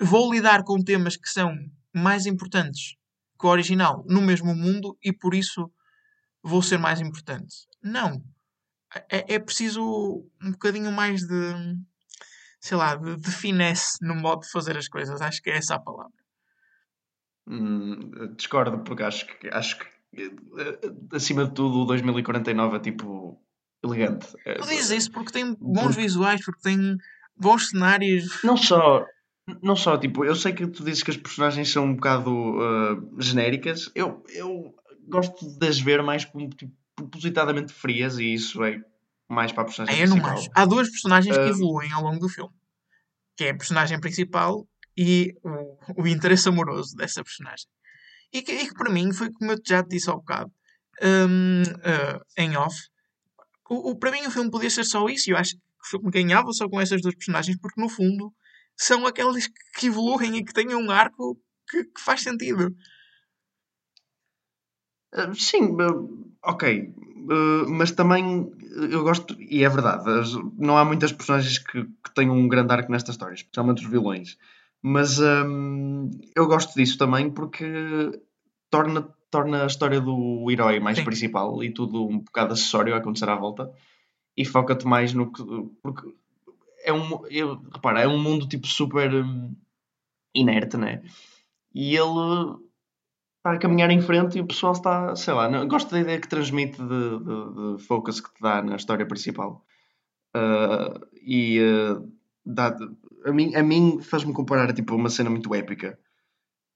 vou 0.00 0.32
lidar 0.32 0.64
com 0.64 0.82
temas 0.82 1.16
que 1.16 1.28
são 1.28 1.54
mais 1.92 2.26
importantes 2.26 2.96
que 3.38 3.46
o 3.46 3.50
original 3.50 4.04
no 4.08 4.20
mesmo 4.20 4.54
mundo, 4.54 4.96
e 5.02 5.12
por 5.12 5.34
isso 5.34 5.70
vou 6.42 6.62
ser 6.62 6.78
mais 6.78 7.00
importante. 7.00 7.66
Não. 7.82 8.22
É, 9.10 9.34
é 9.34 9.38
preciso 9.38 9.82
um 10.40 10.52
bocadinho 10.52 10.92
mais 10.92 11.22
de, 11.22 11.76
sei 12.60 12.76
lá, 12.76 12.94
de, 12.94 13.16
de 13.16 13.30
finesse 13.30 13.98
no 14.00 14.14
modo 14.14 14.42
de 14.42 14.50
fazer 14.50 14.76
as 14.76 14.88
coisas. 14.88 15.20
Acho 15.20 15.42
que 15.42 15.50
é 15.50 15.56
essa 15.56 15.74
a 15.74 15.80
palavra. 15.80 16.23
Hum, 17.46 18.34
discordo, 18.36 18.78
porque 18.78 19.02
acho 19.02 19.26
que, 19.26 19.48
acho 19.48 19.78
que 19.78 19.86
eh, 20.16 20.78
acima 21.12 21.44
de 21.44 21.52
tudo 21.52 21.80
o 21.82 21.84
2049 21.84 22.76
é 22.76 22.80
tipo 22.80 23.38
elegante. 23.82 24.28
É, 24.46 24.54
tu 24.54 24.66
dizes 24.68 24.90
isso 24.90 25.10
porque 25.10 25.32
tem 25.32 25.54
bons 25.60 25.94
visuais, 25.94 26.44
porque 26.44 26.62
tem 26.62 26.96
bons 27.36 27.68
cenários. 27.68 28.42
Não 28.42 28.56
só, 28.56 29.04
não 29.62 29.76
só, 29.76 29.98
tipo, 29.98 30.24
eu 30.24 30.34
sei 30.34 30.52
que 30.52 30.66
tu 30.66 30.84
dizes 30.84 31.02
que 31.02 31.10
as 31.10 31.16
personagens 31.16 31.70
são 31.70 31.84
um 31.84 31.94
bocado 31.94 32.30
uh, 32.30 33.20
genéricas, 33.20 33.90
eu, 33.94 34.24
eu 34.30 34.74
gosto 35.06 35.46
de 35.58 35.66
as 35.66 35.78
ver 35.78 36.02
mais 36.02 36.24
como 36.24 36.48
tipo, 36.48 36.72
propositadamente 36.96 37.72
frias 37.72 38.18
e 38.18 38.32
isso 38.32 38.62
é 38.64 38.80
mais 39.28 39.52
para 39.52 39.62
a 39.62 39.66
personagem 39.66 40.02
é, 40.02 40.06
principal. 40.06 40.42
Há 40.54 40.64
duas 40.64 40.88
personagens 40.88 41.36
uh... 41.36 41.40
que 41.40 41.50
evoluem 41.50 41.92
ao 41.92 42.02
longo 42.02 42.18
do 42.18 42.28
filme. 42.28 42.52
Que 43.36 43.44
é 43.44 43.50
a 43.50 43.56
personagem 43.56 44.00
principal 44.00 44.66
e 44.96 45.34
o, 45.42 45.48
o 45.96 46.06
interesse 46.06 46.48
amoroso 46.48 46.96
dessa 46.96 47.22
personagem. 47.22 47.66
E 48.32 48.42
que, 48.42 48.52
e 48.52 48.68
que, 48.68 48.74
para 48.74 48.90
mim 48.90 49.12
foi 49.12 49.30
como 49.32 49.52
eu 49.52 49.58
já 49.64 49.82
te 49.82 49.90
disse 49.90 50.10
há 50.10 50.14
bocado, 50.14 50.52
um, 51.02 51.62
uh, 51.62 52.20
em 52.36 52.56
off. 52.56 52.76
O, 53.68 53.90
o, 53.90 53.96
para 53.96 54.10
mim 54.10 54.26
o 54.26 54.30
filme 54.30 54.50
podia 54.50 54.70
ser 54.70 54.84
só 54.84 55.06
isso, 55.08 55.30
eu 55.30 55.36
acho 55.36 55.56
que 55.56 56.10
ganhava 56.10 56.52
só 56.52 56.68
com 56.68 56.80
essas 56.80 57.00
duas 57.00 57.14
personagens, 57.14 57.58
porque 57.58 57.80
no 57.80 57.88
fundo 57.88 58.32
são 58.76 59.06
aquelas 59.06 59.46
que 59.76 59.86
evoluem 59.86 60.38
e 60.38 60.44
que 60.44 60.52
têm 60.52 60.74
um 60.74 60.90
arco 60.90 61.38
que, 61.68 61.84
que 61.84 62.00
faz 62.00 62.22
sentido. 62.22 62.74
Uh, 65.14 65.34
sim, 65.34 65.64
uh, 65.64 66.34
ok. 66.42 66.92
Mas 67.68 67.90
também 67.92 68.52
eu 68.90 69.02
gosto, 69.02 69.34
e 69.40 69.64
é 69.64 69.68
verdade, 69.68 70.04
não 70.58 70.76
há 70.76 70.84
muitas 70.84 71.10
personagens 71.10 71.56
que, 71.56 71.84
que 71.84 72.14
tenham 72.14 72.36
um 72.36 72.46
grande 72.46 72.70
arco 72.70 72.92
nesta 72.92 73.12
história, 73.12 73.34
especialmente 73.34 73.82
os 73.82 73.90
vilões. 73.90 74.36
Mas 74.86 75.18
hum, 75.18 76.10
eu 76.36 76.46
gosto 76.46 76.74
disso 76.74 76.98
também 76.98 77.30
porque 77.30 77.64
torna, 78.70 79.08
torna 79.30 79.62
a 79.62 79.66
história 79.66 79.98
do 79.98 80.46
herói 80.50 80.78
mais 80.78 80.98
Sim. 80.98 81.04
principal 81.04 81.64
e 81.64 81.72
tudo 81.72 82.06
um 82.06 82.18
bocado 82.18 82.52
acessório 82.52 82.94
a 82.94 82.98
acontecer 82.98 83.26
à 83.30 83.34
volta 83.34 83.72
e 84.36 84.44
foca-te 84.44 84.86
mais 84.86 85.14
no 85.14 85.32
que. 85.32 85.42
Porque 85.82 86.14
é 86.84 86.92
um. 86.92 87.26
Eu, 87.30 87.62
repara, 87.72 88.02
é 88.02 88.06
um 88.06 88.22
mundo 88.22 88.46
tipo 88.46 88.66
super 88.66 89.10
hum, 89.14 89.56
inerte, 90.34 90.76
né? 90.76 91.02
E 91.74 91.96
ele 91.96 92.58
está 93.38 93.52
a 93.52 93.58
caminhar 93.58 93.90
em 93.90 94.02
frente 94.02 94.36
e 94.36 94.42
o 94.42 94.46
pessoal 94.46 94.74
está, 94.74 95.16
sei 95.16 95.32
lá, 95.32 95.48
não, 95.48 95.66
gosto 95.66 95.92
da 95.92 96.00
ideia 96.00 96.20
que 96.20 96.28
transmite 96.28 96.76
de, 96.76 97.18
de, 97.20 97.76
de 97.78 97.82
focus 97.84 98.20
que 98.20 98.34
te 98.34 98.42
dá 98.42 98.60
na 98.60 98.76
história 98.76 99.06
principal. 99.06 99.64
Uh, 100.36 101.06
e 101.22 101.58
uh, 101.62 102.06
dá, 102.44 102.76
a 103.24 103.32
mim, 103.32 103.54
a 103.54 103.62
mim 103.62 104.00
faz-me 104.00 104.32
comparar 104.32 104.72
tipo, 104.72 104.94
uma 104.94 105.08
cena 105.08 105.30
muito 105.30 105.54
épica. 105.54 105.98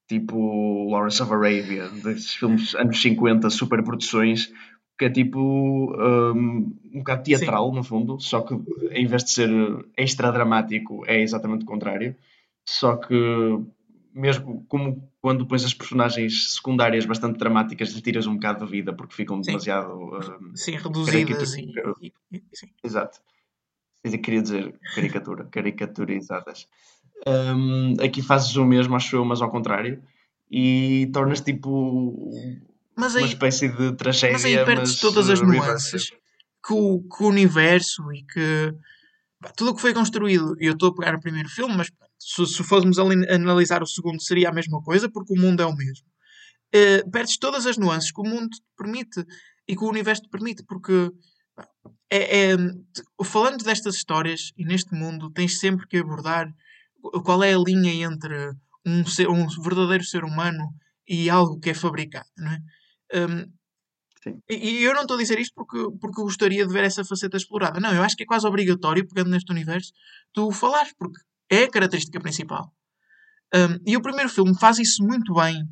Tipo 0.08 0.88
Lawrence 0.90 1.22
of 1.22 1.32
Arabia, 1.32 1.88
desses 1.88 2.34
filmes 2.34 2.74
anos 2.74 3.00
50, 3.00 3.50
super 3.50 3.82
produções, 3.84 4.50
que 4.98 5.04
é 5.04 5.10
tipo 5.10 5.38
um, 5.38 6.74
um 6.92 6.98
bocado 6.98 7.22
teatral, 7.24 7.68
Sim. 7.68 7.76
no 7.76 7.84
fundo, 7.84 8.18
só 8.18 8.40
que 8.40 8.54
em 8.90 9.06
vez 9.06 9.24
de 9.24 9.30
ser 9.32 9.50
extra 9.96 10.32
dramático, 10.32 11.04
é 11.06 11.20
exatamente 11.20 11.64
o 11.64 11.66
contrário. 11.66 12.16
Só 12.66 12.96
que, 12.96 13.14
mesmo 14.14 14.64
como 14.66 15.10
quando 15.20 15.46
pões 15.46 15.64
as 15.64 15.74
personagens 15.74 16.54
secundárias 16.54 17.04
bastante 17.04 17.38
dramáticas, 17.38 17.92
lhe 17.92 18.00
tiras 18.00 18.26
um 18.26 18.34
bocado 18.34 18.64
de 18.64 18.70
vida 18.70 18.94
porque 18.94 19.14
ficam 19.14 19.40
demasiado. 19.42 19.92
Um, 19.92 20.56
sim, 20.56 20.72
reduzidas. 20.72 21.54
E, 21.54 22.12
e, 22.32 22.42
sim. 22.54 22.68
Exato 22.82 23.20
queria 24.02 24.42
dizer 24.42 24.74
caricatura, 24.94 25.44
caricaturizadas. 25.50 26.66
Um, 27.26 27.94
aqui 28.00 28.22
fazes 28.22 28.54
o 28.56 28.64
mesmo, 28.64 28.94
acho 28.96 29.16
eu, 29.16 29.24
mas 29.24 29.42
ao 29.42 29.50
contrário, 29.50 30.02
e 30.50 31.10
tornas 31.12 31.40
tipo 31.40 32.30
aí, 33.16 33.22
uma 33.22 33.26
espécie 33.26 33.68
de 33.68 33.92
tragédia. 33.96 34.34
Mas 34.34 34.44
aí 34.44 34.64
perdes 34.64 34.92
mas, 34.92 35.00
todas 35.00 35.28
as 35.28 35.40
nuances 35.40 36.10
que 36.64 36.72
o, 36.72 37.00
que 37.00 37.22
o 37.22 37.26
universo 37.26 38.12
e 38.12 38.22
que 38.22 38.74
pá, 39.40 39.50
tudo 39.50 39.72
o 39.72 39.74
que 39.74 39.80
foi 39.80 39.92
construído. 39.92 40.54
Eu 40.60 40.72
estou 40.72 40.90
a 40.90 40.94
pegar 40.94 41.16
o 41.16 41.20
primeiro 41.20 41.48
filme, 41.48 41.76
mas 41.76 41.90
Se, 42.18 42.44
se 42.46 42.62
fôssemos 42.64 42.98
ali- 42.98 43.28
analisar 43.30 43.82
o 43.82 43.86
segundo, 43.86 44.20
seria 44.20 44.48
a 44.48 44.52
mesma 44.52 44.82
coisa, 44.82 45.08
porque 45.08 45.32
o 45.32 45.40
mundo 45.40 45.62
é 45.62 45.66
o 45.66 45.74
mesmo. 45.74 46.06
Eh, 46.72 47.02
perdes 47.10 47.38
todas 47.38 47.64
as 47.64 47.78
nuances 47.78 48.10
que 48.10 48.20
o 48.20 48.24
mundo 48.24 48.48
te 48.50 48.60
permite 48.76 49.24
e 49.66 49.76
que 49.76 49.84
o 49.84 49.88
universo 49.88 50.22
te 50.22 50.28
permite, 50.28 50.64
porque 50.64 51.10
é, 52.10 52.52
é- 52.52 52.56
falando 53.24 53.64
destas 53.64 53.94
histórias 53.96 54.52
e 54.56 54.64
neste 54.64 54.94
mundo, 54.94 55.30
tens 55.30 55.58
sempre 55.58 55.86
que 55.86 55.98
abordar 55.98 56.52
qual 57.24 57.42
é 57.42 57.54
a 57.54 57.58
linha 57.58 58.06
entre 58.06 58.52
um, 58.84 59.04
ser- 59.06 59.28
um 59.28 59.46
verdadeiro 59.62 60.04
ser 60.04 60.24
humano 60.24 60.72
e 61.06 61.30
algo 61.30 61.58
que 61.60 61.70
é 61.70 61.74
fabricado, 61.74 62.28
não 62.36 62.52
é? 62.52 62.58
Sim. 64.22 64.42
e 64.50 64.82
eu 64.82 64.94
não 64.94 65.02
estou 65.02 65.16
a 65.16 65.20
dizer 65.20 65.38
isto 65.38 65.54
porque, 65.54 65.78
porque 66.00 66.22
gostaria 66.22 66.66
de 66.66 66.72
ver 66.72 66.84
essa 66.84 67.04
faceta 67.04 67.36
explorada. 67.36 67.78
Não, 67.78 67.94
eu 67.94 68.02
acho 68.02 68.16
que 68.16 68.24
é 68.24 68.26
quase 68.26 68.46
obrigatório, 68.46 69.06
pegando 69.06 69.30
neste 69.30 69.50
universo, 69.52 69.92
tu 70.32 70.50
falares, 70.50 70.92
porque 70.98 71.20
é 71.48 71.64
a 71.64 71.70
característica 71.70 72.20
principal. 72.20 72.72
Hum, 73.54 73.78
e 73.86 73.96
o 73.96 74.02
primeiro 74.02 74.28
filme 74.28 74.58
faz 74.58 74.78
isso 74.78 75.02
muito 75.04 75.32
bem. 75.34 75.62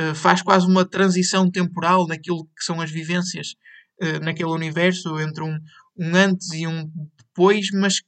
Uh, 0.00 0.14
faz 0.14 0.40
quase 0.40 0.66
uma 0.66 0.88
transição 0.88 1.50
temporal 1.50 2.06
naquilo 2.06 2.46
que 2.56 2.64
são 2.64 2.80
as 2.80 2.90
vivências 2.90 3.54
uh, 4.02 4.24
naquele 4.24 4.50
universo, 4.50 5.18
entre 5.20 5.42
um, 5.42 5.58
um 5.96 6.14
antes 6.14 6.50
e 6.52 6.66
um 6.66 6.90
depois, 7.16 7.70
mas, 7.72 8.02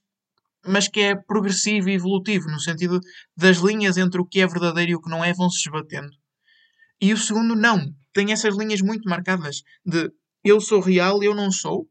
mas 0.66 0.88
que 0.88 1.00
é 1.00 1.14
progressivo 1.14 1.88
e 1.88 1.94
evolutivo, 1.94 2.50
no 2.50 2.60
sentido 2.60 3.00
das 3.36 3.58
linhas 3.58 3.96
entre 3.96 4.20
o 4.20 4.26
que 4.26 4.40
é 4.40 4.46
verdadeiro 4.46 4.92
e 4.92 4.94
o 4.94 5.00
que 5.00 5.10
não 5.10 5.24
é 5.24 5.32
vão 5.32 5.50
se 5.50 5.60
esbatendo. 5.60 6.10
E 7.00 7.12
o 7.12 7.16
segundo, 7.16 7.56
não. 7.56 7.92
Tem 8.12 8.32
essas 8.32 8.56
linhas 8.56 8.80
muito 8.80 9.08
marcadas 9.08 9.62
de 9.84 10.10
eu 10.44 10.60
sou 10.60 10.80
real, 10.80 11.22
eu 11.22 11.34
não 11.34 11.50
sou. 11.50 11.88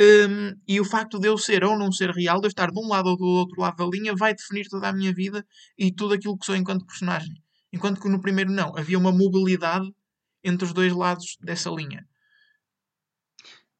Hum, 0.00 0.54
e 0.66 0.80
o 0.80 0.84
facto 0.84 1.18
de 1.18 1.28
eu 1.28 1.36
ser 1.36 1.64
ou 1.64 1.78
não 1.78 1.92
ser 1.92 2.10
real, 2.10 2.40
de 2.40 2.46
eu 2.46 2.48
estar 2.48 2.70
de 2.70 2.78
um 2.78 2.88
lado 2.88 3.10
ou 3.10 3.16
do 3.16 3.24
outro 3.24 3.60
lado 3.60 3.76
da 3.76 3.86
linha, 3.86 4.14
vai 4.14 4.34
definir 4.34 4.68
toda 4.68 4.88
a 4.88 4.92
minha 4.92 5.12
vida 5.12 5.46
e 5.78 5.92
tudo 5.92 6.14
aquilo 6.14 6.38
que 6.38 6.46
sou 6.46 6.56
enquanto 6.56 6.86
personagem. 6.86 7.34
Enquanto 7.72 8.00
que 8.00 8.08
no 8.08 8.20
primeiro, 8.20 8.50
não. 8.50 8.76
Havia 8.76 8.98
uma 8.98 9.12
mobilidade 9.12 9.86
entre 10.42 10.64
os 10.64 10.72
dois 10.72 10.92
lados 10.92 11.36
dessa 11.40 11.70
linha. 11.70 12.06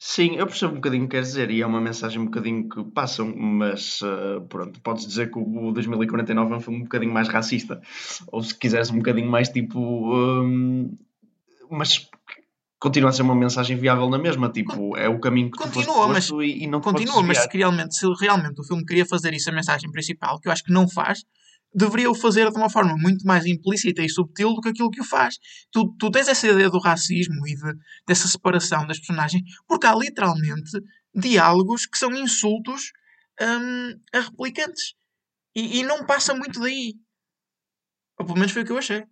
Sim, 0.05 0.35
eu 0.35 0.49
percebo 0.49 0.73
um 0.73 0.75
bocadinho 0.75 1.05
o 1.05 1.07
que 1.07 1.13
queres 1.13 1.29
dizer 1.29 1.49
e 1.49 1.63
é 1.63 1.67
uma 1.67 1.81
mensagem 1.81 2.21
um 2.21 2.25
bocadinho 2.25 2.69
que 2.69 2.83
passam, 2.87 3.33
mas 3.37 4.01
uh, 4.03 4.41
pronto, 4.49 4.81
podes 4.81 5.07
dizer 5.07 5.31
que 5.31 5.39
o 5.39 5.71
2049 5.71 6.53
é 6.53 6.57
um 6.57 6.61
filme 6.61 6.81
um 6.81 6.83
bocadinho 6.83 7.13
mais 7.13 7.29
racista, 7.29 7.81
ou 8.27 8.43
se 8.43 8.53
quiseres 8.53 8.91
um 8.91 8.97
bocadinho 8.97 9.31
mais 9.31 9.49
tipo. 9.49 9.79
Um, 9.79 10.99
mas 11.71 12.11
continua 12.81 13.11
a 13.11 13.13
ser 13.13 13.23
uma 13.23 13.37
mensagem 13.37 13.77
viável 13.77 14.11
na 14.11 14.19
mesma, 14.19 14.49
tipo, 14.49 14.97
é 14.97 15.09
o 15.09 15.21
caminho 15.21 15.53
que 15.53 15.59
Continua, 15.59 16.09
mas- 16.09 16.29
e, 16.31 16.65
e 16.65 16.67
não 16.67 16.81
Continua, 16.81 17.23
mas 17.23 17.39
se 17.39 17.49
realmente, 17.57 17.95
se 17.97 18.07
realmente 18.21 18.61
o 18.61 18.65
filme 18.65 18.85
queria 18.85 19.07
fazer 19.07 19.33
isso 19.33 19.51
a 19.51 19.53
mensagem 19.53 19.89
principal, 19.93 20.41
que 20.41 20.49
eu 20.49 20.53
acho 20.53 20.65
que 20.65 20.73
não 20.73 20.89
faz, 20.89 21.25
deveria 21.75 22.11
o 22.11 22.15
fazer 22.15 22.51
de 22.51 22.57
uma 22.57 22.71
forma 22.71 22.97
muito 22.97 23.27
mais 23.27 23.47
implícita 23.47 24.03
e 24.03 24.09
subtil 24.09 24.55
do 24.55 24.61
que 24.61 24.69
aquilo 24.69 24.91
que 24.91 25.01
o 25.01 25.05
faz. 25.05 25.37
Tu, 25.71 25.95
tu 25.99 26.11
tens 26.11 26.29
essa 26.29 26.47
ideia 26.47 26.69
do 26.71 26.79
racismo 26.79 27.47
e 27.47 27.55
de- 27.55 27.79
dessa 28.07 28.29
separação 28.29 28.87
das 28.87 28.99
personagens, 28.99 29.43
porque 29.67 29.87
há 29.87 29.95
literalmente 29.95 30.71
diálogos 31.15 31.87
que 31.87 31.99
são 31.99 32.13
insultos 32.13 32.93
hum, 33.41 34.01
a 34.15 34.21
replicantes. 34.21 34.95
E, 35.55 35.81
e 35.81 35.83
não 35.83 36.07
passa 36.07 36.35
muito 36.35 36.61
daí. 36.61 36.95
Ou 38.19 38.27
pelo 38.27 38.39
menos 38.39 38.53
foi 38.53 38.63
o 38.63 38.65
que 38.65 38.73
eu 38.73 38.79
achei. 38.79 39.05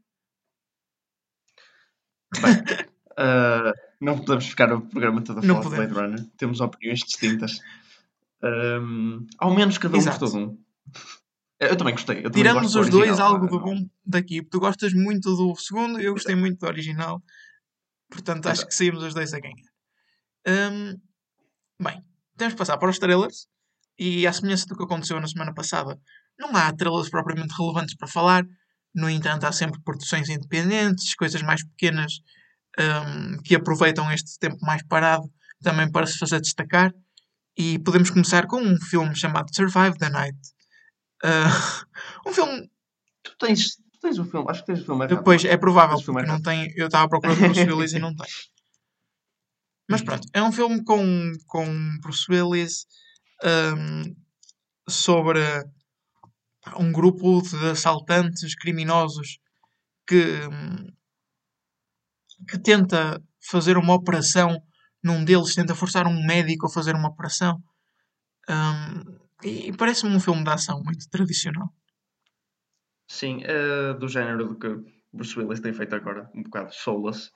Uh, 3.18 3.72
não 4.00 4.18
podemos 4.18 4.46
ficar 4.46 4.72
o 4.72 4.80
programa 4.80 5.22
todo 5.22 5.40
a 5.40 5.42
Não 5.42 5.62
falar 5.62 5.86
de 5.86 5.92
Blade. 5.92 6.12
Runner, 6.14 6.30
temos 6.36 6.60
opiniões 6.60 7.00
distintas. 7.00 7.60
Um, 8.42 9.26
ao 9.38 9.54
menos 9.54 9.76
cada 9.76 9.94
um 9.96 9.98
Exato. 9.98 10.20
gostou 10.20 10.40
de 10.40 10.46
um. 10.46 10.58
Eu 11.60 11.76
também 11.76 11.92
gostei. 11.94 12.18
Eu 12.18 12.22
também 12.30 12.42
Tiramos 12.42 12.62
gosto 12.62 12.74
do 12.74 12.80
os 12.80 12.88
dois 12.90 13.08
original, 13.10 13.32
algo 13.34 13.46
de 13.46 13.52
não- 13.52 13.60
bom 13.62 13.76
daqui. 14.04 14.42
Tu 14.42 14.58
gostas 14.58 14.92
muito 14.94 15.34
do 15.36 15.54
segundo, 15.56 16.00
eu 16.00 16.12
gostei 16.14 16.34
muito 16.34 16.58
do 16.58 16.66
original. 16.66 17.22
Portanto, 18.10 18.46
acho 18.46 18.60
Exato. 18.62 18.68
que 18.68 18.74
saímos 18.74 19.02
os 19.04 19.14
dois 19.14 19.32
a 19.34 19.38
ganhar. 19.40 19.54
Hum, 20.48 20.96
bem, 21.80 22.02
temos 22.36 22.54
que 22.54 22.58
passar 22.58 22.78
para 22.78 22.88
os 22.90 22.98
trailers. 22.98 23.46
E 23.98 24.26
à 24.26 24.32
semelhança 24.32 24.64
do 24.66 24.74
que 24.76 24.82
aconteceu 24.84 25.20
na 25.20 25.26
semana 25.28 25.52
passada, 25.52 25.98
não 26.38 26.56
há 26.56 26.72
trailers 26.72 27.10
propriamente 27.10 27.54
relevantes 27.56 27.94
para 27.94 28.08
falar. 28.08 28.44
No 28.94 29.10
entanto, 29.10 29.44
há 29.44 29.52
sempre 29.52 29.80
produções 29.84 30.30
independentes, 30.30 31.14
coisas 31.14 31.42
mais 31.42 31.62
pequenas 31.62 32.14
hum, 32.78 33.36
que 33.44 33.54
aproveitam 33.54 34.10
este 34.10 34.38
tempo 34.38 34.56
mais 34.62 34.82
parado 34.84 35.30
também 35.62 35.90
para 35.92 36.06
se 36.06 36.16
fazer 36.18 36.40
destacar. 36.40 36.90
E 37.56 37.78
podemos 37.80 38.08
começar 38.08 38.46
com 38.46 38.62
um 38.62 38.80
filme 38.80 39.14
chamado 39.14 39.54
Survive 39.54 39.98
the 39.98 40.08
Night. 40.08 40.38
Ah, 41.22 41.84
um 42.26 42.32
filme 42.32 42.70
Tu 43.22 43.36
tens, 43.38 43.76
tu 43.76 44.00
tens 44.00 44.18
o 44.18 44.24
filme, 44.24 44.46
acho 44.48 44.60
que 44.60 44.66
tens 44.66 44.80
o 44.80 44.84
filme 44.84 45.04
errado. 45.04 45.18
Depois 45.18 45.44
é 45.44 45.56
provável, 45.56 45.96
Esse 45.96 46.04
filme 46.04 46.20
porque 46.20 46.32
não 46.32 46.42
tem. 46.42 46.72
Eu 46.76 46.86
estava 46.86 47.04
à 47.04 47.08
procura 47.08 47.34
de 47.34 47.40
Bruce 47.40 47.60
Willis 47.60 47.92
e 47.92 47.98
não 47.98 48.14
tem. 48.14 48.26
Mas 49.88 50.02
pronto, 50.02 50.26
é 50.32 50.42
um 50.42 50.52
filme 50.52 50.82
com, 50.84 51.32
com 51.46 51.98
Bruce 52.00 52.30
Willis 52.30 52.86
hum, 53.44 54.14
sobre 54.88 55.40
um 56.78 56.92
grupo 56.92 57.42
de 57.42 57.70
assaltantes 57.70 58.54
criminosos 58.54 59.38
que, 60.06 60.40
que 62.48 62.58
tenta 62.58 63.20
fazer 63.40 63.76
uma 63.76 63.94
operação. 63.94 64.62
Num 65.02 65.24
deles 65.24 65.54
tenta 65.54 65.74
forçar 65.74 66.06
um 66.06 66.26
médico 66.26 66.66
a 66.66 66.70
fazer 66.70 66.94
uma 66.94 67.08
operação. 67.08 67.60
Hum, 68.48 69.19
e 69.42 69.68
e 69.68 69.76
parece-me 69.76 70.14
um 70.14 70.20
filme 70.20 70.44
de 70.44 70.50
ação 70.50 70.82
muito 70.82 71.08
tradicional. 71.08 71.68
Sim, 73.08 73.42
é 73.42 73.92
do 73.94 74.08
género 74.08 74.48
do 74.48 74.54
que 74.56 74.68
Bruce 75.12 75.38
Willis 75.38 75.60
tem 75.60 75.72
feito 75.72 75.94
agora, 75.94 76.30
um 76.34 76.42
bocado 76.42 76.72
soulless. 76.72 77.30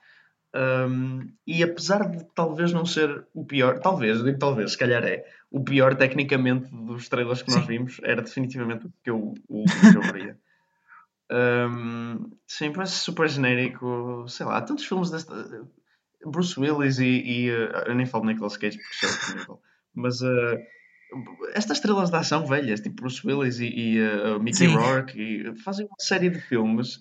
Um, 0.55 1.33
e 1.45 1.65
apesar 1.65 2.09
de 2.09 2.25
talvez 2.33 2.73
não 2.73 2.87
ser 2.87 3.27
o 3.35 3.45
pior, 3.45 3.81
talvez, 3.81 4.23
digo 4.23 4.39
talvez, 4.39 4.73
se 4.73 4.79
calhar 4.79 5.03
é, 5.03 5.25
o 5.51 5.65
pior 5.65 5.97
tecnicamente 5.97 6.71
dos 6.71 7.09
trailers 7.09 7.43
que 7.43 7.51
nós 7.51 7.63
Sim. 7.63 7.67
vimos, 7.67 8.01
era 8.05 8.23
definitivamente 8.23 8.87
o 8.87 8.93
que 9.03 9.11
eu, 9.11 9.35
o 9.49 9.65
que 9.65 9.97
eu 9.97 10.03
veria. 10.03 10.39
Um, 11.31 12.31
sim, 12.47 12.71
parece 12.71 12.97
super 12.97 13.27
genérico, 13.27 14.27
sei 14.29 14.45
lá, 14.45 14.59
há 14.59 14.63
tantos 14.63 14.85
filmes 14.85 15.11
desta. 15.11 15.35
Bruce 16.25 16.61
Willis 16.61 16.99
e, 16.99 17.23
e 17.25 17.51
uh, 17.51 17.85
eu 17.87 17.95
nem 17.95 18.05
falo 18.05 18.27
de 18.27 18.35
Nicolas 18.35 18.59
Cage 18.59 18.79
porque 18.79 18.95
isso 18.95 19.07
é 19.07 19.09
outro 19.09 19.39
nível, 19.39 19.63
mas 19.95 20.21
uh, 20.21 20.59
estas 21.55 21.79
estrelas 21.79 22.11
de 22.11 22.17
ação 22.17 22.47
velhas, 22.47 22.81
tipo 22.81 22.97
Bruce 22.97 23.27
Willis 23.27 23.59
e, 23.61 23.67
e 23.67 24.01
uh, 24.01 24.41
Mickey 24.41 24.59
Sim. 24.69 24.77
Rourke, 24.77 25.21
e 25.21 25.55
fazem 25.57 25.87
uma 25.87 25.97
série 25.99 26.31
de 26.31 26.41
filmes. 26.41 27.01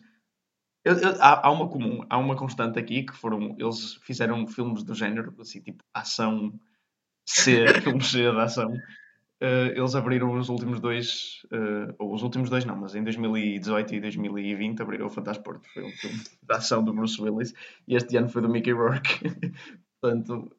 Eu- 0.85 0.97
eu- 0.97 1.21
há, 1.21 1.47
há 1.47 1.51
uma 1.51 1.67
comum, 1.69 2.05
há 2.09 2.17
uma 2.17 2.35
constante 2.35 2.77
aqui 2.77 3.03
que 3.03 3.13
foram, 3.15 3.55
eles 3.57 3.95
fizeram 4.03 4.45
filmes 4.47 4.83
do 4.83 4.93
género, 4.93 5.33
assim, 5.39 5.61
tipo 5.61 5.83
ação 5.93 6.53
C, 7.25 7.63
filmes 7.83 8.07
C 8.11 8.17
de 8.31 8.39
ação. 8.39 8.73
Uh, 9.41 9.75
eles 9.75 9.93
abriram 9.95 10.31
os 10.37 10.47
últimos 10.47 10.79
dois, 10.79 11.41
uh, 11.51 11.93
ou 11.99 12.13
os 12.13 12.23
últimos 12.23 12.49
dois 12.49 12.63
não, 12.63 12.77
mas 12.77 12.95
em 12.95 13.03
2018 13.03 13.95
e 13.95 13.99
2020 13.99 14.81
abriram 14.81 15.07
o 15.07 15.09
Fantasporto, 15.09 15.67
foi 15.73 15.83
um 15.83 15.91
filme 15.91 16.17
de 16.17 16.55
ação 16.55 16.81
do 16.83 16.93
Bruce 16.93 17.21
Willis, 17.21 17.53
e 17.85 17.95
este 17.95 18.15
ano 18.15 18.29
foi 18.29 18.41
do 18.41 18.47
Mickey 18.47 18.71
Rourke. 18.71 19.19
Portanto, 19.99 20.49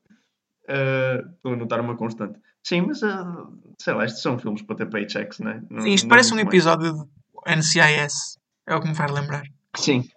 estou 0.69 1.53
a 1.53 1.57
notar 1.57 1.81
uma 1.81 1.97
constante. 1.97 2.39
Sim, 2.65 2.83
mas 2.83 3.03
uh, 3.03 3.53
sei 3.79 3.93
lá, 3.95 4.05
estes 4.05 4.23
são 4.23 4.39
filmes 4.39 4.63
para 4.63 4.77
ter 4.77 4.87
paychecks, 4.87 5.39
né? 5.39 5.63
Não, 5.71 5.83
Sim, 5.83 5.93
isto 5.93 6.09
parece 6.09 6.33
um 6.33 6.37
muito 6.37 6.47
mais. 6.47 6.55
episódio 6.57 6.93
de 6.95 7.57
NCIS. 7.57 8.39
É 8.67 8.75
o 8.75 8.81
que 8.81 8.89
me 8.89 8.95
faz 8.95 9.11
lembrar. 9.13 9.43
Sim, 9.77 10.09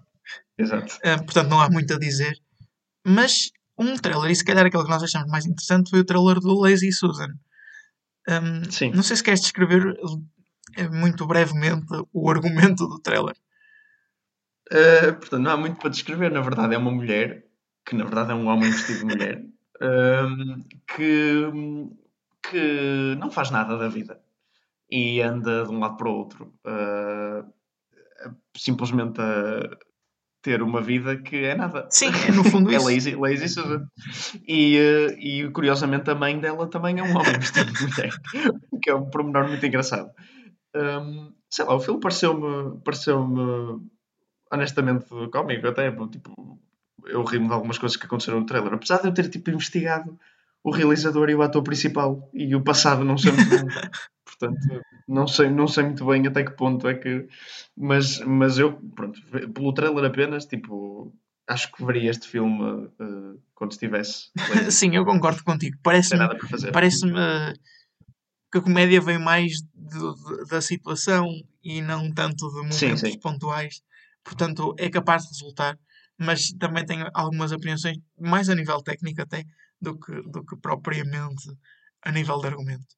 exato. 0.58 0.96
Uh, 0.98 1.24
portanto, 1.26 1.50
não 1.50 1.60
há 1.60 1.70
muito 1.70 1.94
a 1.94 2.00
dizer. 2.00 2.38
Mas 3.06 3.52
um 3.78 3.96
trailer, 3.98 4.32
e 4.32 4.36
se 4.36 4.46
calhar 4.46 4.66
aquele 4.66 4.84
que 4.84 4.90
nós 4.90 5.04
achamos 5.04 5.30
mais 5.30 5.46
interessante, 5.46 5.90
foi 5.90 6.00
o 6.00 6.06
trailer 6.06 6.40
do 6.40 6.60
Lazy 6.60 6.92
Susan. 6.92 7.34
Um, 8.30 8.70
Sim. 8.72 8.92
Não 8.92 9.04
sei 9.04 9.18
se 9.18 9.24
queres 9.24 9.42
descrever 9.42 9.86
uh, 9.86 10.94
muito 10.94 11.28
brevemente 11.28 11.86
o 12.14 12.30
argumento 12.30 12.88
do 12.88 13.00
trailer. 13.00 13.36
Uh, 14.72 15.14
portanto, 15.14 15.42
não 15.42 15.52
há 15.52 15.58
muito 15.58 15.80
para 15.80 15.90
descrever. 15.90 16.32
Na 16.32 16.42
verdade, 16.42 16.76
é 16.76 16.78
uma 16.78 16.92
mulher, 16.92 17.46
que 17.86 17.96
na 17.96 18.04
verdade 18.04 18.32
é 18.32 18.36
um 18.36 18.48
homem 18.48 18.72
vestido 18.72 19.00
de 19.00 19.06
mulher, 19.06 19.44
um, 19.82 20.64
que, 20.96 21.46
que 22.50 23.16
não 23.20 23.30
faz 23.32 23.52
nada 23.52 23.78
da 23.78 23.88
vida 23.88 24.20
e 24.90 25.22
anda 25.22 25.66
de 25.66 25.72
um 25.72 25.80
lado 25.80 25.98
para 25.98 26.08
o 26.10 26.14
outro, 26.16 26.54
uh, 26.66 27.46
simplesmente 28.56 29.20
a 29.20 29.78
ter 30.42 30.62
uma 30.62 30.82
vida 30.82 31.18
que 31.18 31.44
é 31.44 31.56
nada. 31.56 31.88
Sim, 31.90 32.10
é 32.28 32.32
no 32.32 32.44
fundo 32.44 32.72
É 32.72 32.76
isso. 32.78 32.86
lazy, 32.86 33.16
lazy 33.16 33.50
Susan. 33.50 33.88
E, 34.48 34.78
uh, 34.78 35.20
e 35.20 35.50
curiosamente 35.52 36.10
a 36.10 36.16
mãe 36.16 36.40
dela 36.40 36.68
também 36.68 37.00
é 37.00 37.04
um 37.04 37.16
homem 37.18 37.38
vestido 37.38 37.72
de 37.72 37.84
mulher, 37.84 38.14
que 38.82 38.90
é 38.90 38.96
um 38.96 39.10
pormenor 39.10 39.48
muito 39.48 39.66
engraçado. 39.66 40.10
Um, 40.76 41.34
sei 41.50 41.66
lá, 41.66 41.76
o 41.76 41.80
filme 41.80 42.00
pareceu-me 42.00 42.80
pareceu-me 42.82 43.82
honestamente 44.52 45.08
cómico 45.32 45.68
até, 45.68 45.92
tipo, 45.92 46.60
eu 47.06 47.24
rimo 47.24 47.48
de 47.48 47.54
algumas 47.54 47.78
coisas 47.78 47.98
que 47.98 48.06
aconteceram 48.06 48.40
no 48.40 48.46
trailer, 48.46 48.74
apesar 48.74 49.02
de 49.02 49.08
eu 49.08 49.14
ter 49.14 49.30
tipo 49.30 49.50
investigado 49.50 50.18
o 50.64 50.72
realizador 50.72 51.30
e 51.30 51.36
o 51.36 51.42
ator 51.42 51.64
principal 51.64 52.30
e 52.34 52.56
o 52.56 52.64
passado 52.64 53.04
não 53.04 53.18
ser 53.18 53.32
muito 53.34 53.50
bom. 53.50 53.68
Portanto, 54.26 54.82
não 55.08 55.28
sei, 55.28 55.50
não 55.50 55.68
sei 55.68 55.86
muito 55.86 56.06
bem 56.06 56.28
até 56.28 56.44
que 56.44 56.52
ponto 56.52 56.88
é 56.88 56.94
que. 56.94 57.28
Mas, 57.76 58.20
mas 58.20 58.60
eu, 58.60 58.74
pronto, 58.96 59.20
pelo 59.54 59.74
trailer 59.74 60.06
apenas, 60.06 60.46
tipo, 60.46 61.14
acho 61.48 61.72
que 61.72 61.84
veria 61.84 62.12
este 62.12 62.28
filme 62.28 62.62
uh, 62.62 63.42
quando 63.56 63.72
estivesse. 63.72 64.30
Sim, 64.70 64.96
eu 64.96 65.06
concordo 65.06 65.44
contigo. 65.44 65.78
Parece-me 65.82 66.28
parece 66.72 67.06
que 68.52 68.58
a 68.58 68.62
comédia 68.62 69.02
vem 69.02 69.18
mais 69.18 69.54
de, 69.74 70.00
de, 70.00 70.50
da 70.50 70.62
situação 70.62 71.28
e 71.64 71.82
não 71.82 72.12
tanto 72.14 72.48
de 72.50 72.56
momentos 72.58 72.78
sim, 72.78 72.98
sim. 72.98 73.20
pontuais. 73.20 73.82
Portanto, 74.24 74.76
é 74.78 74.90
capaz 74.90 75.24
de 75.24 75.30
resultar, 75.30 75.78
mas 76.18 76.52
também 76.60 76.86
tenho 76.86 77.10
algumas 77.14 77.52
apreensões, 77.52 77.98
mais 78.20 78.50
a 78.50 78.56
nível 78.56 78.82
técnico 78.82 79.22
até, 79.22 79.46
do 79.82 80.00
que, 80.00 80.22
do 80.24 80.46
que 80.46 80.56
propriamente 80.58 81.50
a 82.04 82.12
nível 82.12 82.40
de 82.40 82.48
argumento. 82.48 82.98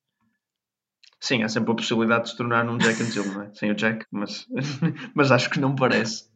Sim, 1.21 1.43
há 1.43 1.49
sempre 1.49 1.71
a 1.71 1.75
possibilidade 1.75 2.25
de 2.25 2.31
se 2.31 2.37
tornar 2.37 2.67
um 2.69 2.77
Jack 2.77 3.01
and 3.01 3.11
Jill, 3.11 3.25
não 3.33 3.41
é? 3.43 3.53
Sem 3.53 3.71
o 3.71 3.75
Jack, 3.75 4.05
mas, 4.11 4.47
mas 5.13 5.31
acho 5.31 5.49
que 5.49 5.59
não 5.59 5.75
parece. 5.75 6.29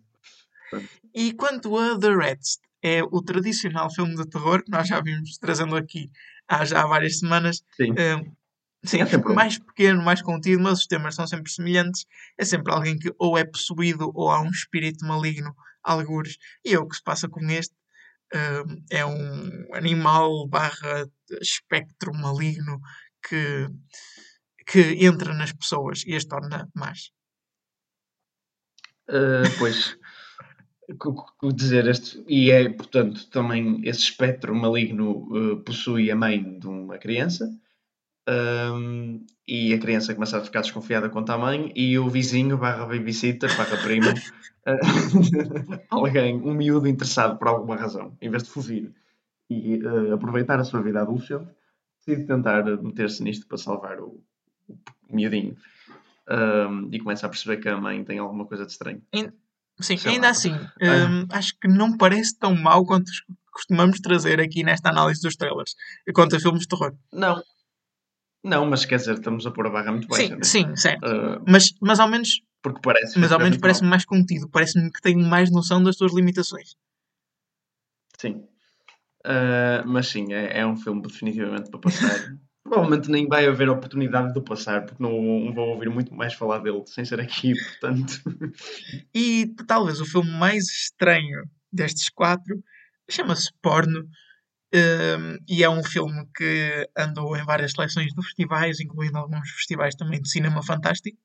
E 1.14 1.32
quanto 1.34 1.78
a 1.78 1.98
The 1.98 2.16
Reds, 2.16 2.60
é 2.84 3.02
o 3.02 3.22
tradicional 3.22 3.90
filme 3.90 4.16
de 4.16 4.28
terror 4.28 4.62
que 4.62 4.70
nós 4.70 4.88
já 4.88 5.00
vimos 5.00 5.38
trazendo 5.38 5.76
aqui 5.76 6.12
há 6.48 6.66
já 6.66 6.86
várias 6.86 7.20
semanas. 7.20 7.64
Sim. 7.78 7.92
Um, 7.92 8.36
sim, 8.84 8.98
é 9.00 9.34
mais 9.34 9.58
pequeno, 9.58 10.04
mais 10.04 10.22
contido, 10.22 10.62
mas 10.62 10.80
os 10.80 10.88
temas 10.88 11.16
são 11.16 11.26
sempre 11.26 11.50
semelhantes. 11.50 12.06
É 12.38 12.44
sempre 12.44 12.74
alguém 12.74 12.98
que 12.98 13.14
ou 13.18 13.38
é 13.38 13.46
possuído 13.46 14.12
ou 14.14 14.30
há 14.30 14.42
um 14.42 14.50
espírito 14.50 15.06
maligno, 15.06 15.56
algures. 15.82 16.38
E 16.66 16.74
é 16.74 16.80
o 16.80 16.86
que 16.86 16.98
se 16.98 17.04
passa 17.04 17.30
com 17.30 17.40
este. 17.50 17.74
É 18.90 19.06
um 19.06 19.76
animal 19.76 20.48
barra 20.48 21.08
espectro 21.42 22.14
maligno 22.14 22.80
que 23.28 23.70
que 24.66 25.06
entra 25.06 25.34
nas 25.34 25.52
pessoas 25.52 26.04
e 26.06 26.16
as 26.16 26.26
torna 26.26 26.70
más. 26.74 27.12
Uh, 29.10 29.44
pois, 29.60 29.98
o 31.44 31.52
dizer 31.52 31.88
este, 31.88 32.24
e 32.28 32.52
é, 32.52 32.70
portanto, 32.70 33.30
também 33.30 33.82
esse 33.84 34.00
espectro 34.00 34.56
maligno 34.56 35.28
uh, 35.32 35.64
possui 35.64 36.10
a 36.10 36.16
mãe 36.16 36.60
de 36.60 36.68
uma 36.68 36.98
criança, 36.98 37.50
um, 38.30 39.26
e 39.48 39.74
a 39.74 39.80
criança 39.80 40.14
começa 40.14 40.38
a 40.38 40.44
ficar 40.44 40.62
desconfiada 40.62 41.10
quanto 41.10 41.32
à 41.32 41.38
mãe, 41.38 41.72
e 41.76 41.98
o 41.98 42.10
vizinho 42.10 42.58
barra 42.58 42.86
babysitter, 42.86 43.56
barra 43.58 43.78
primo, 43.78 44.10
uh, 44.10 45.80
alguém, 45.90 46.36
um 46.42 46.54
miúdo 46.54 46.88
interessado 46.88 47.38
por 47.38 47.48
alguma 47.48 47.76
razão, 47.76 48.18
em 48.22 48.30
vez 48.30 48.44
de 48.44 48.50
fugir 48.50 48.94
e 49.50 49.80
aproveitar 50.12 50.60
a 50.60 50.64
sua 50.64 50.82
vida 50.82 51.02
adolescente, 51.02 51.48
decide 52.00 52.26
tentar 52.26 52.64
meter-se 52.82 53.24
nisto 53.24 53.46
para 53.48 53.58
salvar 53.58 54.00
o, 54.00 54.20
miudinho. 55.10 55.56
Um, 56.30 56.90
e 56.92 57.00
começa 57.00 57.26
a 57.26 57.30
perceber 57.30 57.58
que 57.58 57.68
a 57.68 57.78
mãe 57.78 58.04
tem 58.04 58.18
alguma 58.18 58.46
coisa 58.46 58.66
de 58.66 58.72
estranho. 58.72 59.02
Sim, 59.14 59.32
Sei 59.80 59.98
ainda 60.06 60.28
lá. 60.28 60.32
assim, 60.32 60.54
um, 60.54 61.28
ah. 61.30 61.38
acho 61.38 61.58
que 61.60 61.68
não 61.68 61.98
parece 61.98 62.38
tão 62.38 62.56
mau 62.56 62.86
quanto 62.86 63.12
costumamos 63.52 64.00
trazer 64.00 64.40
aqui 64.40 64.64
nesta 64.64 64.90
análise 64.90 65.22
dos 65.22 65.36
trailers, 65.36 65.76
quanto 66.14 66.36
a 66.36 66.40
filmes 66.40 66.62
de 66.62 66.68
terror. 66.68 66.96
Não. 67.12 67.44
Não, 68.44 68.66
mas 68.66 68.86
quer 68.86 68.98
dizer, 68.98 69.14
estamos 69.16 69.46
a 69.46 69.52
pôr 69.52 69.68
a 69.68 69.70
barra 69.70 69.92
muito 69.92 70.08
baixa. 70.08 70.28
Sim, 70.28 70.36
né? 70.36 70.44
sim 70.44 70.76
certo. 70.76 71.06
Uh, 71.06 71.44
mas, 71.48 71.74
mas 71.82 72.00
ao 72.00 72.08
menos. 72.08 72.42
Porque 72.62 72.80
parece. 72.84 73.18
Mas 73.20 73.32
ao 73.32 73.40
menos 73.40 73.58
parece-me 73.58 73.90
mais 73.90 74.06
contido, 74.06 74.50
parece-me 74.50 74.92
que 74.92 75.02
tem 75.02 75.16
mais 75.16 75.52
noção 75.52 75.82
das 75.84 75.96
suas 75.98 76.14
limitações. 76.14 76.76
Sim. 78.18 78.46
Uh, 79.26 79.86
mas 79.86 80.08
sim, 80.08 80.34
é, 80.34 80.60
é 80.60 80.66
um 80.66 80.76
filme 80.76 81.02
definitivamente 81.02 81.70
para 81.70 81.80
passar 81.80 82.36
provavelmente 82.74 83.12
nem 83.12 83.28
vai 83.28 83.46
haver 83.46 83.70
oportunidade 83.70 84.34
de 84.34 84.42
passar, 84.42 84.86
porque 84.86 85.02
não 85.02 85.54
vou 85.54 85.70
ouvir 85.70 85.90
muito 85.90 86.14
mais 86.14 86.34
falar 86.34 86.60
dele 86.60 86.82
sem 86.88 87.06
ser 87.06 87.20
aqui, 87.20 87.54
portanto. 87.80 88.22
E 89.14 89.54
talvez 89.68 90.00
o 90.00 90.06
filme 90.06 90.32
mais 90.32 90.64
estranho 90.64 91.44
destes 91.72 92.10
quatro 92.10 92.64
chama-se 93.10 93.52
Porno. 93.62 94.08
Um, 94.74 95.38
e 95.48 95.64
é 95.64 95.70
um 95.70 95.84
filme 95.84 96.28
que 96.36 96.90
andou 96.98 97.38
em 97.38 97.46
várias 97.46 97.74
seleções 97.74 98.12
de 98.12 98.26
festivais, 98.26 98.80
incluindo 98.80 99.18
alguns 99.18 99.48
festivais 99.52 99.94
também 99.96 100.20
de 100.20 100.30
cinema 100.30 100.64
fantástico. 100.64 101.18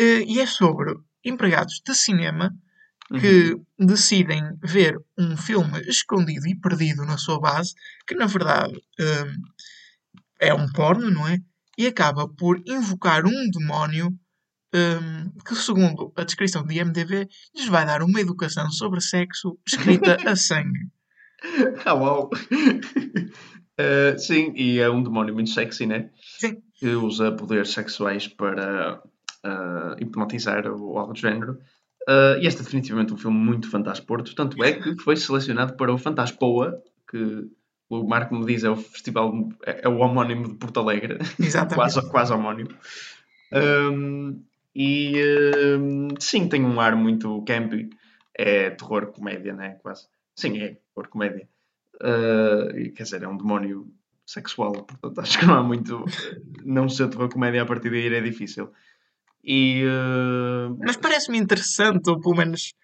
Uh, 0.00 0.24
e 0.26 0.40
é 0.40 0.46
sobre 0.46 0.94
empregados 1.22 1.82
de 1.86 1.94
cinema 1.94 2.50
que 3.20 3.52
uhum. 3.52 3.86
decidem 3.86 4.42
ver 4.62 4.98
um 5.18 5.36
filme 5.36 5.80
escondido 5.82 6.46
e 6.48 6.58
perdido 6.58 7.04
na 7.04 7.18
sua 7.18 7.38
base, 7.38 7.74
que 8.06 8.14
na 8.14 8.26
verdade 8.26 8.72
um, 8.98 9.42
é 10.40 10.54
um 10.54 10.70
porno, 10.72 11.10
não 11.10 11.28
é? 11.28 11.38
E 11.76 11.86
acaba 11.86 12.26
por 12.26 12.62
invocar 12.66 13.26
um 13.26 13.50
demónio 13.50 14.08
um, 14.74 15.30
que, 15.44 15.54
segundo 15.54 16.12
a 16.16 16.24
descrição 16.24 16.64
de 16.64 16.78
IMDB, 16.78 17.28
lhes 17.54 17.66
vai 17.66 17.84
dar 17.84 18.02
uma 18.02 18.20
educação 18.20 18.70
sobre 18.70 19.00
sexo 19.00 19.58
escrita 19.66 20.16
a 20.26 20.34
sangue. 20.34 20.88
Ah, 21.84 21.94
uau! 21.94 22.30
Uh, 23.78 24.16
sim, 24.18 24.52
e 24.54 24.78
é 24.78 24.88
um 24.88 25.02
demónio 25.02 25.34
muito 25.34 25.50
sexy, 25.50 25.86
né? 25.86 26.10
Sim. 26.38 26.62
Que 26.74 26.88
usa 26.88 27.32
poderes 27.32 27.70
sexuais 27.70 28.28
para 28.28 29.02
uh, 29.44 30.00
hipnotizar 30.00 30.66
ou 30.66 30.98
algo 30.98 31.12
do 31.12 31.18
género. 31.18 31.58
Uh, 32.08 32.38
e 32.40 32.46
este 32.46 32.60
é 32.60 32.64
definitivamente 32.64 33.12
um 33.12 33.16
filme 33.16 33.36
muito 33.36 33.70
fantástico. 33.70 34.22
Tanto 34.34 34.62
é 34.62 34.72
que 34.72 34.96
foi 34.96 35.16
selecionado 35.16 35.76
para 35.76 35.92
o 35.92 35.98
Fantaspoa, 35.98 36.82
que 37.08 37.48
o 37.88 38.04
Marco 38.04 38.34
me 38.34 38.46
diz, 38.46 38.64
é 38.64 38.70
o 38.70 38.76
festival, 38.76 39.48
é, 39.64 39.82
é 39.84 39.88
o 39.88 39.98
homónimo 39.98 40.48
de 40.48 40.54
Porto 40.54 40.80
Alegre. 40.80 41.18
Exatamente. 41.38 41.74
quase, 41.76 42.10
quase 42.10 42.32
homónimo. 42.32 42.70
Um, 43.52 44.42
e 44.74 45.14
um, 45.78 46.08
sim, 46.18 46.48
tem 46.48 46.64
um 46.64 46.80
ar 46.80 46.96
muito 46.96 47.42
campy. 47.42 47.90
É 48.34 48.70
terror 48.70 49.12
comédia, 49.12 49.52
né? 49.52 49.76
Quase. 49.82 50.06
Sim, 50.34 50.58
é 50.58 50.68
terror 50.94 51.08
comédia. 51.08 51.48
Uh, 51.96 52.92
quer 52.94 53.02
dizer, 53.04 53.22
é 53.22 53.28
um 53.28 53.36
demónio 53.36 53.92
sexual, 54.26 54.72
portanto 54.72 55.18
acho 55.20 55.38
que 55.38 55.46
não 55.46 55.54
há 55.54 55.62
muito. 55.62 56.04
Não 56.64 56.88
ser 56.88 57.08
terror 57.08 57.28
comédia 57.28 57.62
a 57.62 57.66
partir 57.66 57.90
daí 57.90 58.12
é 58.12 58.20
difícil. 58.20 58.72
E, 59.44 59.84
uh... 59.84 60.76
Mas 60.78 60.96
parece-me 60.96 61.38
interessante, 61.38 62.08
ou 62.08 62.20
pelo 62.20 62.36
menos 62.36 62.74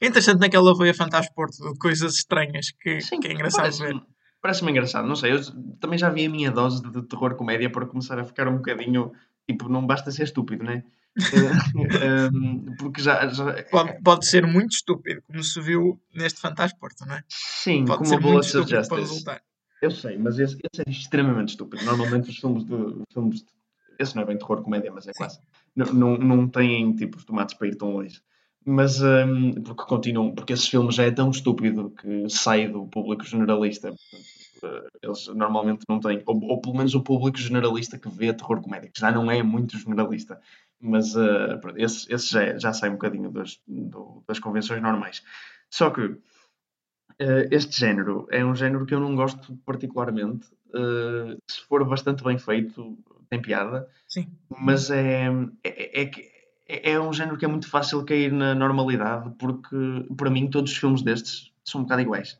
interessante 0.00 0.40
naquela 0.40 0.76
veia 0.76 0.94
Fantasporto 0.94 1.72
de 1.72 1.78
coisas 1.78 2.14
estranhas 2.14 2.70
que, 2.80 3.00
Sim, 3.00 3.20
que 3.20 3.28
é 3.28 3.32
engraçado 3.32 3.72
ver. 3.78 3.94
Parece-me 4.40 4.70
engraçado, 4.70 5.08
não 5.08 5.16
sei. 5.16 5.32
Eu 5.32 5.40
também 5.80 5.98
já 5.98 6.10
vi 6.10 6.26
a 6.26 6.30
minha 6.30 6.50
dose 6.50 6.80
de 6.82 7.02
terror 7.02 7.34
comédia 7.34 7.70
para 7.70 7.86
começar 7.86 8.18
a 8.18 8.24
ficar 8.24 8.46
um 8.46 8.56
bocadinho. 8.56 9.12
Tipo, 9.48 9.68
não 9.68 9.84
basta 9.84 10.10
ser 10.12 10.24
estúpido, 10.24 10.62
né? 10.62 10.84
um, 12.32 12.76
porque 12.76 13.02
já. 13.02 13.26
já... 13.28 13.62
Pode, 13.64 14.02
pode 14.02 14.26
ser 14.26 14.46
muito 14.46 14.72
estúpido, 14.72 15.22
como 15.26 15.42
se 15.42 15.60
viu 15.60 16.00
neste 16.14 16.40
Fantasporto, 16.40 17.04
não 17.06 17.14
é? 17.14 17.24
Sim, 17.28 17.84
pode 17.84 17.98
como 17.98 18.10
ser 18.10 18.20
Bullets 18.20 18.54
of 18.54 18.70
Justice. 18.70 19.24
Eu 19.80 19.90
sei, 19.90 20.18
mas 20.18 20.38
esse, 20.38 20.56
esse, 20.72 20.82
é 20.86 20.90
extremamente 20.90 21.50
estúpido. 21.50 21.84
Normalmente 21.84 22.30
os 22.30 22.36
filmes 22.36 22.64
de. 22.64 22.74
Os 22.74 23.04
filmes 23.12 23.42
de 23.42 23.58
esse 23.98 24.14
não 24.14 24.22
é 24.22 24.26
bem 24.26 24.38
terror 24.38 24.62
comédia, 24.62 24.92
mas 24.92 25.08
é 25.08 25.12
Sim. 25.12 25.18
quase. 25.18 25.40
Não, 25.74 25.86
não, 25.92 26.16
não 26.16 26.48
têm 26.48 26.94
tipos 26.94 27.24
tomates 27.24 27.54
para 27.54 27.66
ir 27.66 27.76
tão 27.76 27.90
longe. 27.90 28.20
Mas 28.64 29.00
um, 29.02 29.52
porque 29.62 29.84
continuam, 29.84 30.34
porque 30.34 30.52
esse 30.52 30.68
filme 30.68 30.92
já 30.92 31.04
é 31.04 31.10
tão 31.10 31.30
estúpido 31.30 31.90
que 31.90 32.28
sai 32.28 32.68
do 32.68 32.86
público 32.86 33.24
generalista. 33.24 33.92
Portanto, 34.60 34.88
eles 35.02 35.26
normalmente 35.28 35.84
não 35.88 36.00
têm, 36.00 36.22
ou, 36.26 36.40
ou, 36.44 36.60
pelo 36.60 36.76
menos 36.76 36.94
o 36.94 37.02
público 37.02 37.38
generalista 37.38 37.98
que 37.98 38.08
vê 38.08 38.32
terror 38.32 38.60
comédia, 38.60 38.90
que 38.92 39.00
já 39.00 39.10
não 39.10 39.30
é 39.30 39.42
muito 39.42 39.78
generalista. 39.78 40.40
Mas 40.80 41.14
uh, 41.16 41.58
esse, 41.76 42.12
esse 42.12 42.30
já, 42.30 42.42
é, 42.42 42.58
já 42.58 42.72
sai 42.72 42.90
um 42.90 42.94
bocadinho 42.94 43.30
das, 43.30 43.60
do, 43.66 44.22
das 44.26 44.38
convenções 44.38 44.80
normais. 44.80 45.22
Só 45.70 45.90
que 45.90 46.02
uh, 46.02 46.18
este 47.50 47.78
género 47.78 48.26
é 48.30 48.44
um 48.44 48.54
género 48.54 48.86
que 48.86 48.94
eu 48.94 49.00
não 49.00 49.16
gosto 49.16 49.56
particularmente. 49.66 50.46
se 51.50 51.60
for 51.68 51.84
bastante 51.84 52.22
bem 52.22 52.38
feito, 52.38 52.96
tem 53.28 53.40
piada. 53.40 53.88
Sim. 54.06 54.28
Mas 54.48 54.90
é, 54.90 55.28
é, 55.64 56.02
é, 56.02 56.10
é, 56.68 56.90
é 56.92 57.00
um 57.00 57.12
género 57.12 57.36
que 57.36 57.44
é 57.44 57.48
muito 57.48 57.68
fácil 57.68 58.04
cair 58.04 58.32
na 58.32 58.54
normalidade, 58.54 59.30
porque 59.38 59.76
para 60.16 60.30
mim 60.30 60.48
todos 60.48 60.72
os 60.72 60.76
filmes 60.76 61.02
destes 61.02 61.52
são 61.64 61.80
um 61.80 61.84
bocado 61.84 62.02
iguais 62.02 62.38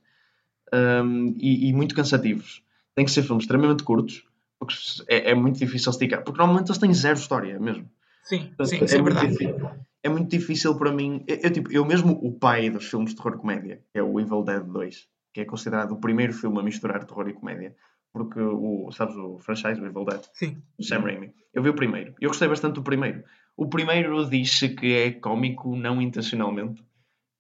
um, 0.72 1.35
e, 1.38 1.68
e, 1.68 1.72
muito 1.72 1.94
cansativos. 1.94 2.62
Tem 2.94 3.05
que 3.05 3.11
ser 3.11 3.22
filmes 3.22 3.44
extremamente 3.44 3.83
curtos, 3.83 4.24
porque 4.59 4.74
é, 5.07 5.31
é, 5.31 5.35
muito 5.35 5.59
difícil 5.59 5.90
esticar, 5.90 6.22
porque 6.22 6.38
normalmente 6.38 6.68
eles 6.68 6.79
têm 6.79 6.92
zero 6.92 7.18
história 7.18 7.59
mesmo. 7.59 7.88
Sim, 8.29 8.49
Portanto, 8.49 8.69
sim, 8.69 8.77
é, 8.77 8.99
é 8.99 9.03
verdade. 9.03 9.29
Difícil, 9.29 9.71
é 10.03 10.09
muito 10.09 10.29
difícil 10.29 10.77
para 10.77 10.93
mim. 10.93 11.25
Eu, 11.27 11.37
eu, 11.45 11.51
tipo, 11.51 11.73
eu 11.73 11.85
mesmo, 11.85 12.12
o 12.23 12.38
pai 12.38 12.69
dos 12.69 12.88
filmes 12.88 13.11
de 13.11 13.17
terror 13.17 13.38
comédia, 13.38 13.83
que 13.91 13.99
é 13.99 14.03
o 14.03 14.21
Evil 14.21 14.43
Dead 14.43 14.62
2, 14.62 15.09
que 15.33 15.41
é 15.41 15.45
considerado 15.47 15.93
o 15.93 16.01
primeiro 16.01 16.35
filme 16.35 16.59
a 16.59 16.62
misturar 16.62 17.05
terror 17.05 17.27
e 17.27 17.33
comédia, 17.33 17.75
porque 18.12 18.38
o, 18.38 18.91
sabes, 18.93 19.17
o 19.17 19.38
franchise, 19.38 19.81
o 19.81 19.87
Evil 19.87 20.05
Dead, 20.05 20.21
Sim. 20.35 20.62
o 20.79 20.85
Sam 20.85 21.01
Raimi. 21.01 21.33
Eu 21.55 21.62
vi 21.62 21.71
o 21.71 21.75
primeiro. 21.75 22.14
Eu 22.21 22.29
gostei 22.29 22.49
bastante 22.49 22.75
do 22.75 22.83
primeiro. 22.83 23.25
O 23.57 23.67
primeiro 23.67 24.29
diz-se 24.29 24.69
que 24.69 24.95
é 24.95 25.11
cómico 25.11 25.75
não 25.75 26.01
intencionalmente, 26.03 26.85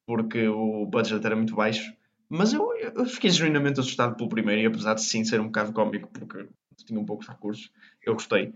porque 0.06 0.48
o 0.48 0.86
budget 0.86 1.24
era 1.24 1.36
muito 1.36 1.54
baixo. 1.54 1.92
Mas 2.30 2.54
eu, 2.54 2.66
eu 2.74 3.04
fiquei 3.04 3.28
genuinamente 3.30 3.78
assustado 3.78 4.16
pelo 4.16 4.28
primeiro, 4.30 4.62
e 4.62 4.66
apesar 4.66 4.94
de 4.94 5.02
sim 5.02 5.22
ser 5.22 5.38
um 5.38 5.46
bocado 5.46 5.72
cómico, 5.72 6.08
porque 6.08 6.48
tinha 6.86 6.98
um 6.98 7.04
poucos 7.04 7.28
recursos, 7.28 7.70
eu 8.04 8.14
gostei. 8.14 8.54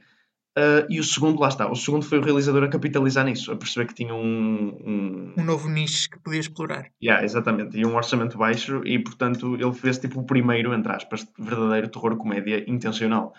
Uh, 0.58 0.84
e 0.90 1.00
o 1.00 1.04
segundo, 1.04 1.40
lá 1.40 1.48
está, 1.48 1.70
o 1.70 1.74
segundo 1.74 2.04
foi 2.04 2.18
o 2.18 2.22
realizador 2.22 2.62
a 2.64 2.68
capitalizar 2.68 3.24
nisso, 3.24 3.50
a 3.50 3.56
perceber 3.56 3.86
que 3.86 3.94
tinha 3.94 4.14
um. 4.14 4.68
Um, 4.84 5.34
Um 5.38 5.44
novo 5.44 5.66
nicho 5.68 6.10
que 6.10 6.18
podia 6.18 6.40
explorar. 6.40 6.90
Yeah, 7.02 7.24
exatamente, 7.24 7.78
e 7.78 7.86
um 7.86 7.96
orçamento 7.96 8.36
baixo, 8.36 8.82
e 8.84 8.98
portanto 8.98 9.54
ele 9.54 9.72
fez 9.72 9.98
tipo 9.98 10.20
o 10.20 10.26
primeiro, 10.26 10.74
entre 10.74 10.92
aspas, 10.92 11.26
verdadeiro 11.38 11.88
terror-comédia 11.88 12.68
intencional. 12.70 13.32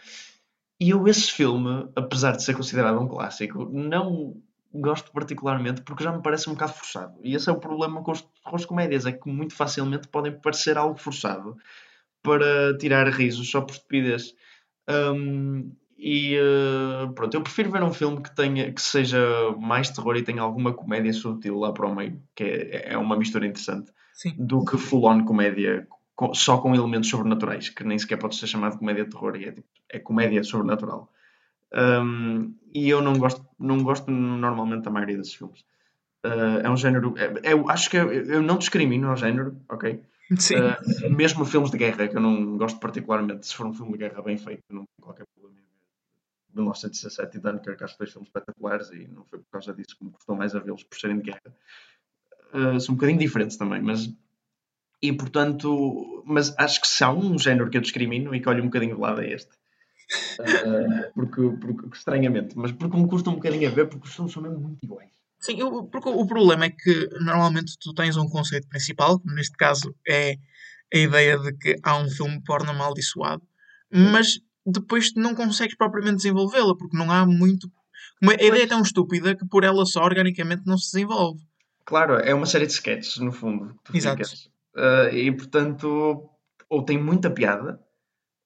E 0.79 0.89
eu, 0.89 1.07
esse 1.07 1.31
filme, 1.31 1.87
apesar 1.95 2.31
de 2.31 2.43
ser 2.43 2.55
considerado 2.55 2.99
um 2.99 3.07
clássico, 3.07 3.69
não 3.71 4.35
gosto 4.73 5.11
particularmente 5.11 5.83
porque 5.83 6.03
já 6.03 6.11
me 6.11 6.23
parece 6.23 6.49
um 6.49 6.53
bocado 6.53 6.73
forçado. 6.73 7.13
E 7.23 7.35
esse 7.35 7.47
é 7.47 7.53
o 7.53 7.59
problema 7.59 8.01
com 8.01 8.11
os 8.11 8.21
terrores-comédias, 8.43 9.05
é 9.05 9.11
que 9.11 9.29
muito 9.29 9.53
facilmente 9.53 10.07
podem 10.07 10.31
parecer 10.31 10.77
algo 10.79 10.99
forçado 10.99 11.55
para 12.23 12.75
tirar 12.77 13.07
risos 13.09 13.51
só 13.51 13.61
por 13.61 13.73
estupidez. 13.73 14.33
Um, 14.89 15.71
e 16.05 16.37
uh, 16.37 17.13
pronto, 17.13 17.33
eu 17.33 17.41
prefiro 17.41 17.71
ver 17.71 17.81
um 17.81 17.93
filme 17.93 18.21
que 18.21 18.35
tenha 18.35 18.73
que 18.73 18.81
seja 18.81 19.19
mais 19.57 19.89
terror 19.89 20.17
e 20.17 20.21
tenha 20.21 20.41
alguma 20.41 20.73
comédia 20.73 21.13
sutil 21.13 21.57
lá 21.59 21.71
para 21.71 21.87
o 21.87 21.95
meio, 21.95 22.21
que 22.35 22.43
é, 22.43 22.93
é 22.93 22.97
uma 22.97 23.15
mistura 23.15 23.45
interessante, 23.47 23.89
Sim. 24.13 24.33
do 24.37 24.65
que 24.65 24.77
full-on 24.77 25.23
comédia 25.23 25.87
com- 26.13 26.33
só 26.33 26.57
com 26.57 26.75
elementos 26.75 27.09
sobrenaturais, 27.09 27.69
que 27.69 27.85
nem 27.85 27.97
sequer 27.97 28.17
pode 28.17 28.35
ser 28.35 28.47
chamado 28.47 28.73
de 28.73 28.79
comédia 28.79 29.05
de 29.05 29.11
terror, 29.11 29.35
e 29.37 29.45
é, 29.45 29.51
tipo, 29.53 29.67
é 29.89 29.99
comédia 29.99 30.43
sobrenatural. 30.43 31.09
Um, 31.73 32.53
e 32.73 32.89
eu 32.89 33.01
não 33.01 33.13
gosto, 33.17 33.43
não 33.57 33.81
gosto 33.81 34.11
normalmente 34.11 34.83
da 34.83 34.91
maioria 34.91 35.17
desses 35.17 35.33
filmes. 35.35 35.61
Uh, 36.25 36.59
é 36.63 36.69
um 36.69 36.77
género. 36.77 37.15
é- 37.17 37.53
eu 37.53 37.69
acho 37.69 37.89
que 37.89 37.97
eu, 37.97 38.11
eu 38.11 38.41
não 38.41 38.57
discrimino 38.57 39.09
ao 39.09 39.15
género, 39.15 39.55
ok? 39.69 40.01
Sim. 40.37 40.55
Uh, 40.55 41.09
mesmo 41.15 41.45
filmes 41.45 41.71
de 41.71 41.77
guerra, 41.77 42.07
que 42.07 42.15
eu 42.17 42.21
não 42.21 42.57
gosto 42.57 42.79
particularmente, 42.79 43.47
se 43.47 43.55
for 43.55 43.65
um 43.65 43.73
filme 43.73 43.93
de 43.93 43.99
guerra 43.99 44.21
bem 44.21 44.37
feito, 44.37 44.63
não 44.69 44.83
tenho 44.85 45.01
qualquer 45.01 45.25
problema. 45.33 45.63
1917 46.55 47.37
e 47.37 47.39
Dunkirk, 47.39 47.83
acho 47.83 47.97
dois 47.97 48.11
filmes 48.11 48.27
espetaculares 48.29 48.89
e 48.91 49.07
não 49.07 49.25
foi 49.25 49.39
por 49.39 49.49
causa 49.51 49.73
disso 49.73 49.97
que 49.97 50.05
me 50.05 50.11
custou 50.11 50.35
mais 50.35 50.55
a 50.55 50.59
vê-los 50.59 50.83
por 50.83 50.97
serem 50.97 51.17
de 51.17 51.23
guerra. 51.23 51.55
Uh, 52.53 52.79
são 52.79 52.93
um 52.93 52.97
bocadinho 52.97 53.19
diferentes 53.19 53.57
também, 53.57 53.81
mas. 53.81 54.09
E 55.01 55.11
portanto. 55.11 56.23
Mas 56.25 56.53
acho 56.57 56.79
que 56.81 56.87
se 56.87 57.03
há 57.03 57.11
um 57.11 57.37
género 57.37 57.69
que 57.69 57.77
eu 57.77 57.81
discrimino 57.81 58.33
e 58.33 58.39
que 58.39 58.47
olho 58.47 58.61
um 58.61 58.67
bocadinho 58.67 58.95
de 58.95 59.01
lado 59.01 59.21
é 59.21 59.33
este. 59.33 59.51
Uh, 60.39 61.11
porque, 61.13 61.41
porque, 61.59 61.97
estranhamente, 61.97 62.57
mas 62.57 62.71
porque 62.71 62.95
me 62.97 63.07
custa 63.07 63.29
um 63.29 63.35
bocadinho 63.35 63.67
a 63.67 63.71
ver, 63.71 63.87
porque 63.87 64.07
os 64.07 64.13
filmes 64.13 64.31
são 64.33 64.43
mesmo 64.43 64.59
muito 64.59 64.83
iguais. 64.83 65.09
Sim, 65.39 65.59
eu- 65.59 65.83
porque 65.85 66.07
o 66.09 66.25
problema 66.25 66.65
é 66.65 66.69
que 66.69 67.09
normalmente 67.19 67.75
tu 67.79 67.93
tens 67.93 68.15
um 68.15 68.29
conceito 68.29 68.67
principal, 68.67 69.19
que 69.19 69.33
neste 69.33 69.57
caso 69.57 69.93
é 70.07 70.37
a 70.93 70.97
ideia 70.97 71.37
de 71.39 71.53
que 71.57 71.75
há 71.83 71.97
um 71.97 72.09
filme 72.09 72.41
porno 72.43 72.69
amaldiçoado, 72.69 73.41
mas 73.91 74.39
depois 74.65 75.13
não 75.15 75.33
consegues 75.35 75.75
propriamente 75.75 76.17
desenvolvê-la, 76.17 76.75
porque 76.75 76.97
não 76.97 77.11
há 77.11 77.25
muito. 77.25 77.71
Uma, 78.21 78.31
a 78.33 78.35
ideia 78.35 78.63
é 78.63 78.67
tão 78.67 78.81
estúpida 78.81 79.35
que 79.35 79.45
por 79.45 79.63
ela 79.63 79.85
só 79.85 80.03
organicamente 80.03 80.63
não 80.65 80.77
se 80.77 80.91
desenvolve. 80.93 81.41
Claro, 81.85 82.13
é 82.15 82.33
uma 82.33 82.45
série 82.45 82.65
de 82.65 82.71
sketches, 82.73 83.17
no 83.17 83.31
fundo. 83.31 83.75
Exato. 83.93 84.23
Ah, 84.75 85.09
e 85.11 85.31
portanto, 85.31 86.29
ou 86.69 86.83
tem 86.83 86.97
muita 86.97 87.29
piada, 87.29 87.79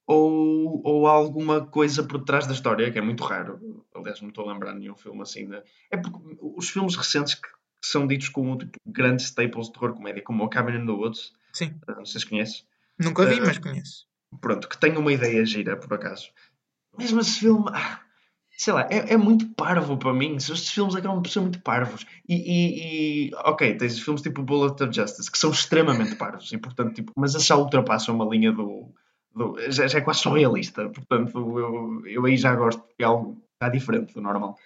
ou, 0.06 0.80
ou 0.84 1.06
há 1.06 1.12
alguma 1.12 1.66
coisa 1.66 2.02
por 2.02 2.24
trás 2.24 2.46
da 2.46 2.54
história, 2.54 2.90
que 2.90 2.98
é 2.98 3.02
muito 3.02 3.22
raro. 3.24 3.84
Aliás, 3.94 4.20
não 4.20 4.28
estou 4.30 4.48
a 4.48 4.52
lembrar 4.52 4.72
de 4.72 4.80
nenhum 4.80 4.96
filme 4.96 5.20
assim. 5.22 5.48
de- 5.48 5.62
É 5.90 5.96
porque 5.96 6.18
os 6.40 6.68
filmes 6.70 6.96
recentes 6.96 7.34
que 7.34 7.48
são 7.82 8.06
ditos 8.06 8.28
como 8.28 8.56
tipo, 8.58 8.72
grandes 8.86 9.26
staples 9.26 9.66
de 9.66 9.72
terror-comédia, 9.74 10.22
como 10.22 10.42
o 10.44 10.48
Cabin 10.48 10.78
in 10.82 10.86
the 10.86 10.92
Woods, 10.92 11.32
Sim, 11.52 11.74
ah, 11.86 11.94
não 11.96 12.06
sei 12.06 12.20
se 12.20 12.26
conheces, 12.26 12.64
nunca 12.98 13.24
vi, 13.26 13.38
Ah, 13.40 13.44
mas 13.46 13.58
conheço. 13.58 14.07
Pronto, 14.40 14.68
que 14.68 14.78
tem 14.78 14.96
uma 14.96 15.12
ideia 15.12 15.44
gira, 15.44 15.76
por 15.76 15.92
acaso. 15.94 16.28
Mesmo 16.98 17.20
esse 17.20 17.40
filme, 17.40 17.66
ah, 17.72 18.00
sei 18.56 18.72
lá, 18.72 18.86
é, 18.90 19.14
é 19.14 19.16
muito 19.16 19.46
parvo 19.54 19.96
para 19.96 20.12
mim. 20.12 20.36
Estes 20.36 20.70
filmes 20.70 20.94
acabam 20.94 21.22
por 21.22 21.30
ser 21.30 21.40
muito 21.40 21.60
parvos. 21.62 22.04
E, 22.28 22.34
e- 22.34 23.28
e, 23.28 23.34
ok, 23.44 23.76
tens 23.76 23.98
filmes 24.00 24.22
tipo 24.22 24.42
Bullet 24.42 24.82
of 24.82 24.92
Justice, 24.94 25.30
que 25.30 25.38
são 25.38 25.50
extremamente 25.50 26.16
parvos, 26.16 26.52
e 26.52 26.58
portanto, 26.58 26.94
tipo, 26.94 27.12
mas 27.16 27.32
já 27.32 27.56
ultrapassam 27.56 28.14
uma 28.14 28.24
linha 28.26 28.52
do. 28.52 28.92
do- 29.34 29.56
já, 29.70 29.86
já 29.86 29.98
é 29.98 30.00
quase 30.02 30.20
surrealista, 30.20 30.88
portanto, 30.88 31.38
eu, 31.58 32.02
eu 32.06 32.26
aí 32.26 32.36
já 32.36 32.54
gosto 32.54 32.82
de 32.98 33.04
algo 33.04 33.40
já 33.62 33.68
diferente 33.68 34.14
do 34.14 34.20
normal. 34.20 34.56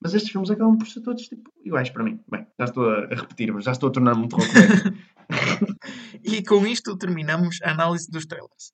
Mas 0.00 0.14
estes 0.14 0.30
filmes 0.30 0.48
acabam 0.50 0.78
por 0.78 0.86
ser 0.86 1.00
todos 1.00 1.26
tipo, 1.26 1.50
iguais 1.64 1.90
para 1.90 2.04
mim. 2.04 2.20
Bem, 2.30 2.46
já 2.58 2.66
estou 2.66 2.88
a, 2.88 3.06
repetir, 3.06 3.52
mas 3.52 3.64
já 3.64 3.72
estou 3.72 3.88
a 3.88 3.92
tornar-me 3.92 4.28
comédia. 4.28 4.52
E 6.30 6.42
com 6.44 6.66
isto 6.66 6.96
terminamos 6.96 7.58
a 7.62 7.70
análise 7.70 8.10
dos 8.10 8.26
trailers. 8.26 8.72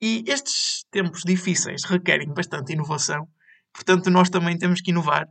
E 0.00 0.24
estes 0.26 0.84
tempos 0.90 1.22
difíceis 1.24 1.84
requerem 1.84 2.32
bastante 2.32 2.72
inovação, 2.72 3.28
portanto, 3.72 4.10
nós 4.10 4.28
também 4.30 4.58
temos 4.58 4.80
que 4.80 4.90
inovar 4.90 5.26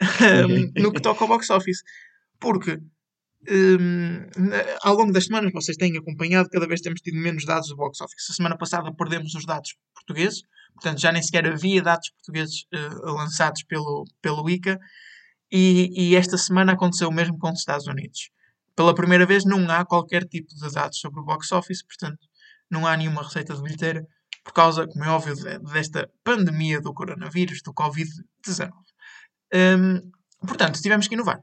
no 0.76 0.92
que 0.92 1.00
toca 1.02 1.22
ao 1.24 1.28
box 1.28 1.50
office. 1.50 1.82
Porque 2.40 2.78
na- 4.36 4.78
ao 4.82 4.94
longo 4.94 5.12
das 5.12 5.26
semanas, 5.26 5.52
vocês 5.52 5.76
têm 5.76 5.96
acompanhado, 5.96 6.48
cada 6.48 6.66
vez 6.66 6.80
temos 6.80 7.00
tido 7.00 7.16
menos 7.18 7.44
dados 7.44 7.68
do 7.68 7.76
box 7.76 8.00
office. 8.00 8.30
A 8.30 8.34
semana 8.34 8.56
passada 8.56 8.94
perdemos 8.94 9.34
os 9.34 9.44
dados 9.44 9.74
portugueses, 9.94 10.42
portanto, 10.74 11.00
já 11.00 11.12
nem 11.12 11.22
sequer 11.22 11.46
havia 11.46 11.82
dados 11.82 12.10
portugueses 12.10 12.64
eh, 12.72 12.88
lançados 13.04 13.62
pelo, 13.64 14.04
pelo 14.20 14.48
ICA. 14.48 14.78
E, 15.50 15.90
e 16.10 16.16
esta 16.16 16.38
semana 16.38 16.72
aconteceu 16.72 17.08
o 17.08 17.12
mesmo 17.12 17.36
com 17.38 17.50
os 17.50 17.58
Estados 17.58 17.86
Unidos 17.86 18.30
pela 18.74 18.94
primeira 18.94 19.26
vez 19.26 19.44
não 19.44 19.70
há 19.70 19.84
qualquer 19.84 20.24
tipo 20.24 20.54
de 20.54 20.72
dados 20.72 20.98
sobre 20.98 21.20
o 21.20 21.24
box 21.24 21.52
office, 21.52 21.82
portanto, 21.82 22.26
não 22.70 22.86
há 22.86 22.96
nenhuma 22.96 23.22
receita 23.22 23.54
de 23.54 23.62
bilheteira 23.62 24.06
por 24.44 24.52
causa, 24.52 24.86
como 24.86 25.04
é 25.04 25.08
óbvio, 25.08 25.34
de- 25.34 25.58
desta 25.72 26.10
pandemia 26.24 26.80
do 26.80 26.92
coronavírus, 26.92 27.62
do 27.62 27.72
Covid-19. 27.72 28.70
Hum, 29.54 30.10
portanto, 30.46 30.80
tivemos 30.80 31.06
que 31.06 31.14
inovar. 31.14 31.40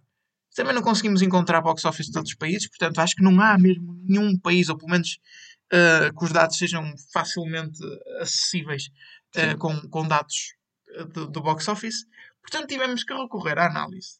Também 0.55 0.73
não 0.73 0.81
conseguimos 0.81 1.21
encontrar 1.21 1.61
box 1.61 1.85
office 1.85 2.07
de 2.07 2.13
todos 2.13 2.31
os 2.31 2.35
países, 2.35 2.67
portanto, 2.67 2.99
acho 2.99 3.15
que 3.15 3.23
não 3.23 3.39
há 3.39 3.57
mesmo 3.57 3.93
nenhum 4.03 4.37
país, 4.37 4.67
ou 4.67 4.77
pelo 4.77 4.91
menos 4.91 5.19
uh, 5.71 6.17
que 6.17 6.25
os 6.25 6.31
dados 6.31 6.57
sejam 6.57 6.93
facilmente 7.13 7.79
acessíveis 8.19 8.89
uh, 9.37 9.57
com, 9.57 9.79
com 9.89 10.07
dados 10.07 10.55
do, 11.13 11.27
do 11.27 11.41
box 11.41 11.67
office. 11.67 12.05
Portanto, 12.41 12.67
tivemos 12.67 13.03
que 13.03 13.13
recorrer 13.13 13.57
à 13.59 13.67
análise 13.67 14.19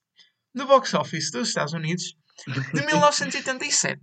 do 0.53 0.65
box 0.65 0.93
office 0.93 1.31
dos 1.31 1.49
Estados 1.49 1.73
Unidos 1.73 2.15
de 2.47 2.85
1987. 2.85 3.99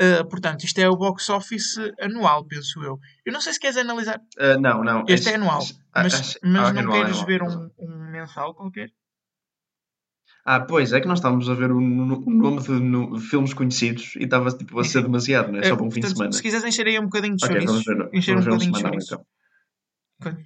Uh, 0.00 0.24
portanto, 0.28 0.62
isto 0.62 0.78
é 0.78 0.88
o 0.88 0.96
box 0.96 1.28
office 1.28 1.76
anual, 2.00 2.44
penso 2.46 2.80
eu. 2.84 2.98
Eu 3.26 3.32
não 3.32 3.40
sei 3.40 3.52
se 3.52 3.58
queres 3.58 3.76
analisar. 3.76 4.20
Ah, 4.38 4.56
não, 4.56 4.84
não. 4.84 5.04
Este 5.08 5.30
é 5.30 5.34
anual, 5.34 5.60
ah, 5.92 6.02
mas, 6.04 6.38
mas 6.42 6.68
ah, 6.68 6.72
não 6.72 6.80
anual, 6.82 6.92
queres 6.92 7.10
anual, 7.18 7.26
ver 7.26 7.42
um, 7.42 7.70
um 7.78 8.10
mensal 8.10 8.54
qualquer? 8.54 8.90
Ah, 10.44 10.60
pois, 10.60 10.92
é 10.92 11.00
que 11.00 11.06
nós 11.08 11.18
estávamos 11.18 11.50
a 11.50 11.54
ver 11.54 11.70
o, 11.72 11.76
o 11.78 11.80
nome 11.80 12.62
de, 12.62 12.70
no- 12.70 13.18
filmes 13.18 13.52
conhecidos 13.52 14.14
e 14.16 14.24
estava 14.24 14.50
tipo, 14.56 14.78
a 14.78 14.84
ser 14.84 15.02
demasiado, 15.02 15.50
não 15.52 15.58
é? 15.58 15.64
Só 15.64 15.76
para 15.76 15.84
um 15.84 15.90
fim 15.90 16.00
de 16.00 16.08
semana. 16.10 16.32
Se 16.32 16.40
quiseres 16.42 16.64
encher 16.64 16.86
aí 16.86 16.98
um 16.98 17.04
bocadinho 17.04 17.36
de 17.36 17.44
Ok, 17.44 17.54
chouriços, 17.54 17.84
vamos 17.84 18.02
ver, 18.08 18.16
encher 18.16 18.36
um 18.36 18.40
um 18.40 18.44
bocadinho 18.44 18.72
de 18.72 18.80
chouriços. 18.80 19.12
então. 19.12 19.26
Ok. 20.20 20.44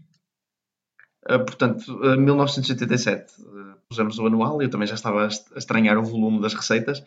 Ah, 1.28 1.38
portanto, 1.38 2.00
ah, 2.02 2.16
1987 2.16 3.32
ah, 3.38 3.61
pusemos 3.92 4.18
o 4.18 4.26
anual, 4.26 4.60
eu 4.62 4.68
também 4.70 4.86
já 4.88 4.94
estava 4.94 5.24
a 5.24 5.28
est- 5.28 5.52
a 5.54 5.58
estranhar 5.58 5.96
o 5.98 6.02
volume 6.04 6.40
das 6.40 6.54
receitas 6.54 7.02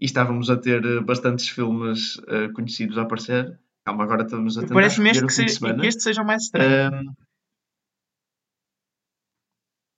e 0.00 0.04
estávamos 0.06 0.48
a 0.50 0.56
ter 0.56 0.84
ah, 0.84 1.00
bastantes 1.02 1.48
filmes 1.48 2.18
ah, 2.28 2.52
conhecidos 2.54 2.96
a 2.98 3.02
aparecer. 3.02 3.58
Calma, 3.84 4.04
agora 4.04 4.22
estamos 4.22 4.56
a 4.56 4.60
tentar 4.62 4.74
Parece 4.74 5.00
mesmo 5.00 5.26
que, 5.26 5.32
se- 5.32 5.44
que 5.46 5.86
este 5.86 6.02
seja 6.02 6.22
o 6.22 6.26
mais 6.26 6.42
estranho. 6.44 6.94
Ahm, 6.94 7.14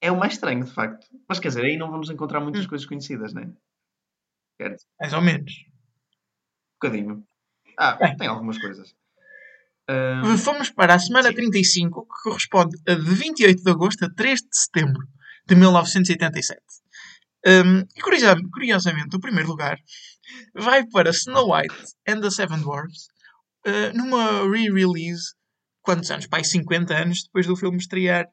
é 0.01 0.11
o 0.11 0.19
mais 0.19 0.33
estranho, 0.35 0.65
de 0.65 0.71
facto. 0.73 1.07
Mas 1.29 1.39
quer 1.39 1.49
dizer, 1.49 1.65
aí 1.65 1.77
não 1.77 1.91
vamos 1.91 2.11
encontrar 2.11 2.41
muitas 2.41 2.65
Hum. 2.65 2.69
coisas 2.69 2.87
conhecidas, 2.87 3.33
não 3.33 3.43
é? 3.43 3.51
Quer 4.59 4.71
dizer, 4.75 4.87
Mais 5.01 5.13
ou 5.13 5.23
menos. 5.23 5.53
um 5.53 6.75
bocadinho. 6.89 7.25
Ah, 7.79 7.95
Bem. 7.97 8.17
tem 8.17 8.27
algumas 8.29 8.59
coisas. 8.59 8.95
Ahm, 9.89 10.37
Fomos 10.37 10.71
para 10.71 10.95
a 10.95 10.99
semana 10.99 11.29
sim. 11.29 11.35
35, 11.35 12.03
que 12.07 12.23
corresponde 12.23 12.77
a 12.89 12.95
de 12.95 13.01
28 13.15 13.63
de 13.63 13.71
agosto 13.71 14.05
a 14.05 14.11
3 14.11 14.41
de 14.41 14.49
setembro 14.57 15.07
de 15.47 15.55
1987. 15.55 16.61
Um, 17.47 17.81
e 17.97 18.01
curiosa- 18.01 18.37
curiosamente, 18.53 19.17
o 19.17 19.21
primeiro 19.21 19.49
lugar 19.49 19.79
vai 20.55 20.87
para 20.87 21.11
Snow 21.11 21.53
White 21.53 21.75
and 22.09 22.21
the 22.21 22.31
Seven 22.31 22.61
Dwarfs 22.61 23.09
uh, 23.67 23.97
numa 23.97 24.49
re-release. 24.49 25.35
Quantos 25.83 26.11
anos? 26.13 26.27
Pai, 26.29 26.45
50 26.45 26.95
anos 26.97 27.25
depois 27.25 27.47
do 27.47 27.57
filme 27.57 27.79
estrear. 27.79 28.29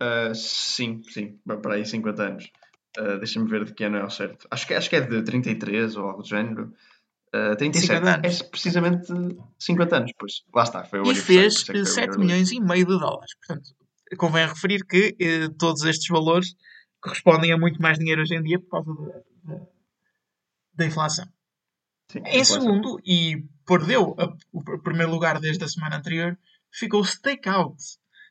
ah, 0.00 0.32
sim, 0.34 1.02
sim. 1.04 1.38
Vai 1.44 1.58
Para 1.58 1.74
aí 1.74 1.86
50 1.86 2.22
anos. 2.22 2.50
Ah, 2.98 3.16
Deixa-me 3.18 3.48
ver 3.48 3.64
de 3.64 3.72
que 3.74 3.84
ano 3.84 3.98
é 3.98 4.04
o 4.04 4.10
certo. 4.10 4.46
Acho 4.50 4.66
que, 4.66 4.74
acho 4.74 4.90
que 4.90 4.96
é 4.96 5.00
de 5.00 5.22
33 5.22 5.96
ou 5.96 6.06
algo 6.08 6.22
do 6.22 6.28
género. 6.28 6.72
Ah, 7.32 7.54
37. 7.56 7.86
50 8.02 8.14
anos. 8.26 8.40
É 8.40 8.44
precisamente 8.44 9.06
50 9.58 9.96
anos, 9.96 10.12
pois. 10.18 10.32
Lá 10.54 10.62
está, 10.64 10.84
foi 10.84 11.00
o 11.00 11.10
E 11.10 11.14
fez 11.14 11.62
por 11.62 11.62
isso 11.62 11.70
é 11.70 11.72
que 11.72 11.72
eh, 11.72 11.74
foi 11.74 11.80
o 11.82 11.86
7 11.86 11.96
re-release. 12.06 12.18
milhões 12.18 12.52
e 12.52 12.60
meio 12.60 12.86
de 12.86 12.98
dólares. 12.98 13.34
Portanto, 13.36 13.70
convém 14.18 14.46
referir 14.46 14.84
que 14.86 15.16
eh, 15.20 15.48
todos 15.58 15.82
estes 15.84 16.08
valores 16.08 16.54
correspondem 17.00 17.52
a 17.52 17.58
muito 17.58 17.80
mais 17.82 17.98
dinheiro 17.98 18.22
hoje 18.22 18.34
em 18.34 18.42
dia 18.42 18.58
por 18.60 18.68
causa 18.70 18.94
da, 18.94 19.54
da- 19.54 19.66
da 20.74 20.86
inflação. 20.86 21.26
Sim, 22.10 22.18
Em 22.20 22.40
inflação. 22.40 22.60
segundo, 22.60 23.00
e 23.04 23.44
perdeu 23.66 24.14
a- 24.18 24.34
o 24.52 24.62
pr- 24.62 24.78
primeiro 24.82 25.10
lugar 25.12 25.40
desde 25.40 25.64
a 25.64 25.68
semana 25.68 25.96
anterior, 25.96 26.38
ficou 26.72 27.04
Stakeout, 27.04 27.76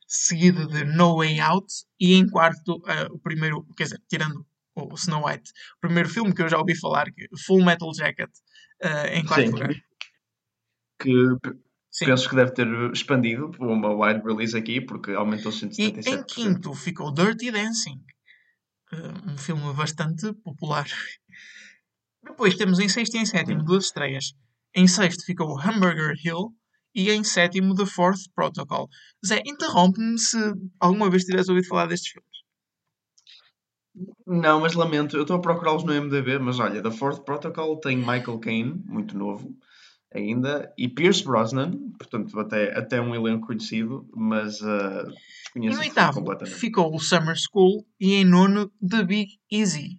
seguido 0.06 0.66
de 0.68 0.84
No 0.84 1.16
Way 1.16 1.40
Out, 1.40 1.66
e 1.98 2.14
em 2.14 2.28
quarto, 2.28 2.76
uh, 2.76 3.12
o 3.12 3.18
primeiro, 3.18 3.64
quer 3.76 3.84
dizer, 3.84 4.02
tirando 4.08 4.46
o 4.76 4.94
Snow 4.94 5.26
White, 5.26 5.50
o 5.76 5.80
primeiro 5.80 6.08
filme 6.08 6.34
que 6.34 6.42
eu 6.42 6.48
já 6.48 6.58
ouvi 6.58 6.76
falar, 6.78 7.10
que 7.12 7.26
Full 7.46 7.64
Metal 7.64 7.92
Jacket, 7.94 8.30
uh, 8.82 9.06
em 9.12 9.24
quarto 9.24 9.46
Sim. 9.46 9.52
lugar. 9.52 9.74
Que 11.00 11.10
Sim. 11.96 12.06
penso 12.06 12.28
que 12.28 12.34
deve 12.34 12.50
ter 12.52 12.66
expandido 12.92 13.50
por 13.52 13.68
uma 13.68 13.94
wide 13.94 14.20
release 14.26 14.56
aqui, 14.56 14.80
porque 14.80 15.12
aumentou 15.12 15.52
E 15.52 15.54
177%. 15.54 16.06
em 16.08 16.24
quinto 16.24 16.74
ficou 16.74 17.12
Dirty 17.14 17.52
Dancing, 17.52 18.02
uh, 18.92 19.30
um 19.30 19.38
filme 19.38 19.72
bastante 19.74 20.32
popular. 20.42 20.86
Depois 22.24 22.56
temos 22.56 22.80
em 22.80 22.88
sexto 22.88 23.14
e 23.14 23.18
em 23.18 23.26
sétimo 23.26 23.60
Hum. 23.60 23.64
duas 23.64 23.84
estreias. 23.84 24.32
Em 24.74 24.88
sexto 24.88 25.24
ficou 25.24 25.56
Hamburger 25.60 26.14
Hill 26.24 26.52
e 26.96 27.10
em 27.12 27.22
sétimo 27.22 27.74
The 27.76 27.86
Fourth 27.86 28.22
Protocol. 28.34 28.88
Zé, 29.24 29.40
interrompe-me 29.46 30.18
se 30.18 30.36
alguma 30.80 31.08
vez 31.08 31.22
tivesse 31.24 31.50
ouvido 31.50 31.68
falar 31.68 31.86
destes 31.86 32.10
filmes. 32.12 32.34
Não, 34.26 34.60
mas 34.60 34.74
lamento, 34.74 35.16
eu 35.16 35.22
estou 35.22 35.36
a 35.36 35.40
procurá-los 35.40 35.84
no 35.84 35.92
MDB, 35.92 36.38
mas 36.40 36.58
olha, 36.58 36.82
The 36.82 36.90
Fourth 36.90 37.24
Protocol 37.24 37.78
tem 37.78 37.96
Michael 37.98 38.40
Caine, 38.40 38.82
muito 38.86 39.16
novo 39.16 39.56
ainda, 40.14 40.72
e 40.78 40.88
Pierce 40.88 41.24
Brosnan, 41.24 41.72
portanto 41.98 42.38
até, 42.38 42.76
até 42.78 43.00
um 43.00 43.14
elenco 43.14 43.48
conhecido, 43.48 44.08
mas 44.14 44.60
uh, 44.60 45.10
E 45.10 45.14
desconheço 45.44 45.54
no 45.54 45.58
o 45.58 45.82
filme 45.82 45.88
oitavo 45.88 46.18
completamente. 46.20 46.56
ficou 46.56 46.94
o 46.94 47.00
Summer 47.00 47.36
School 47.36 47.84
e 48.00 48.14
em 48.14 48.24
nono 48.24 48.70
The 48.88 49.02
Big 49.02 49.32
Easy. 49.50 49.98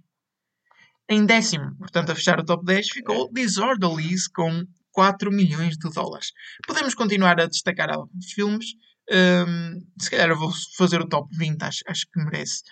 Em 1.09 1.25
décimo, 1.25 1.75
portanto 1.77 2.11
a 2.11 2.15
fechar 2.15 2.39
o 2.39 2.45
top 2.45 2.65
10, 2.65 2.87
ficou 2.89 3.29
Disorderlies 3.31 4.27
com 4.27 4.65
4 4.91 5.31
milhões 5.31 5.77
de 5.77 5.89
dólares. 5.91 6.31
Podemos 6.65 6.95
continuar 6.95 7.39
a 7.39 7.45
destacar 7.45 7.91
alguns 7.91 8.31
filmes. 8.31 8.67
Hum, 9.11 9.81
se 10.01 10.09
calhar 10.09 10.29
eu 10.29 10.37
vou 10.37 10.51
fazer 10.77 10.99
o 10.99 11.07
top 11.07 11.29
20, 11.37 11.61
acho, 11.61 11.83
acho 11.87 12.05
que 12.11 12.23
merece. 12.23 12.63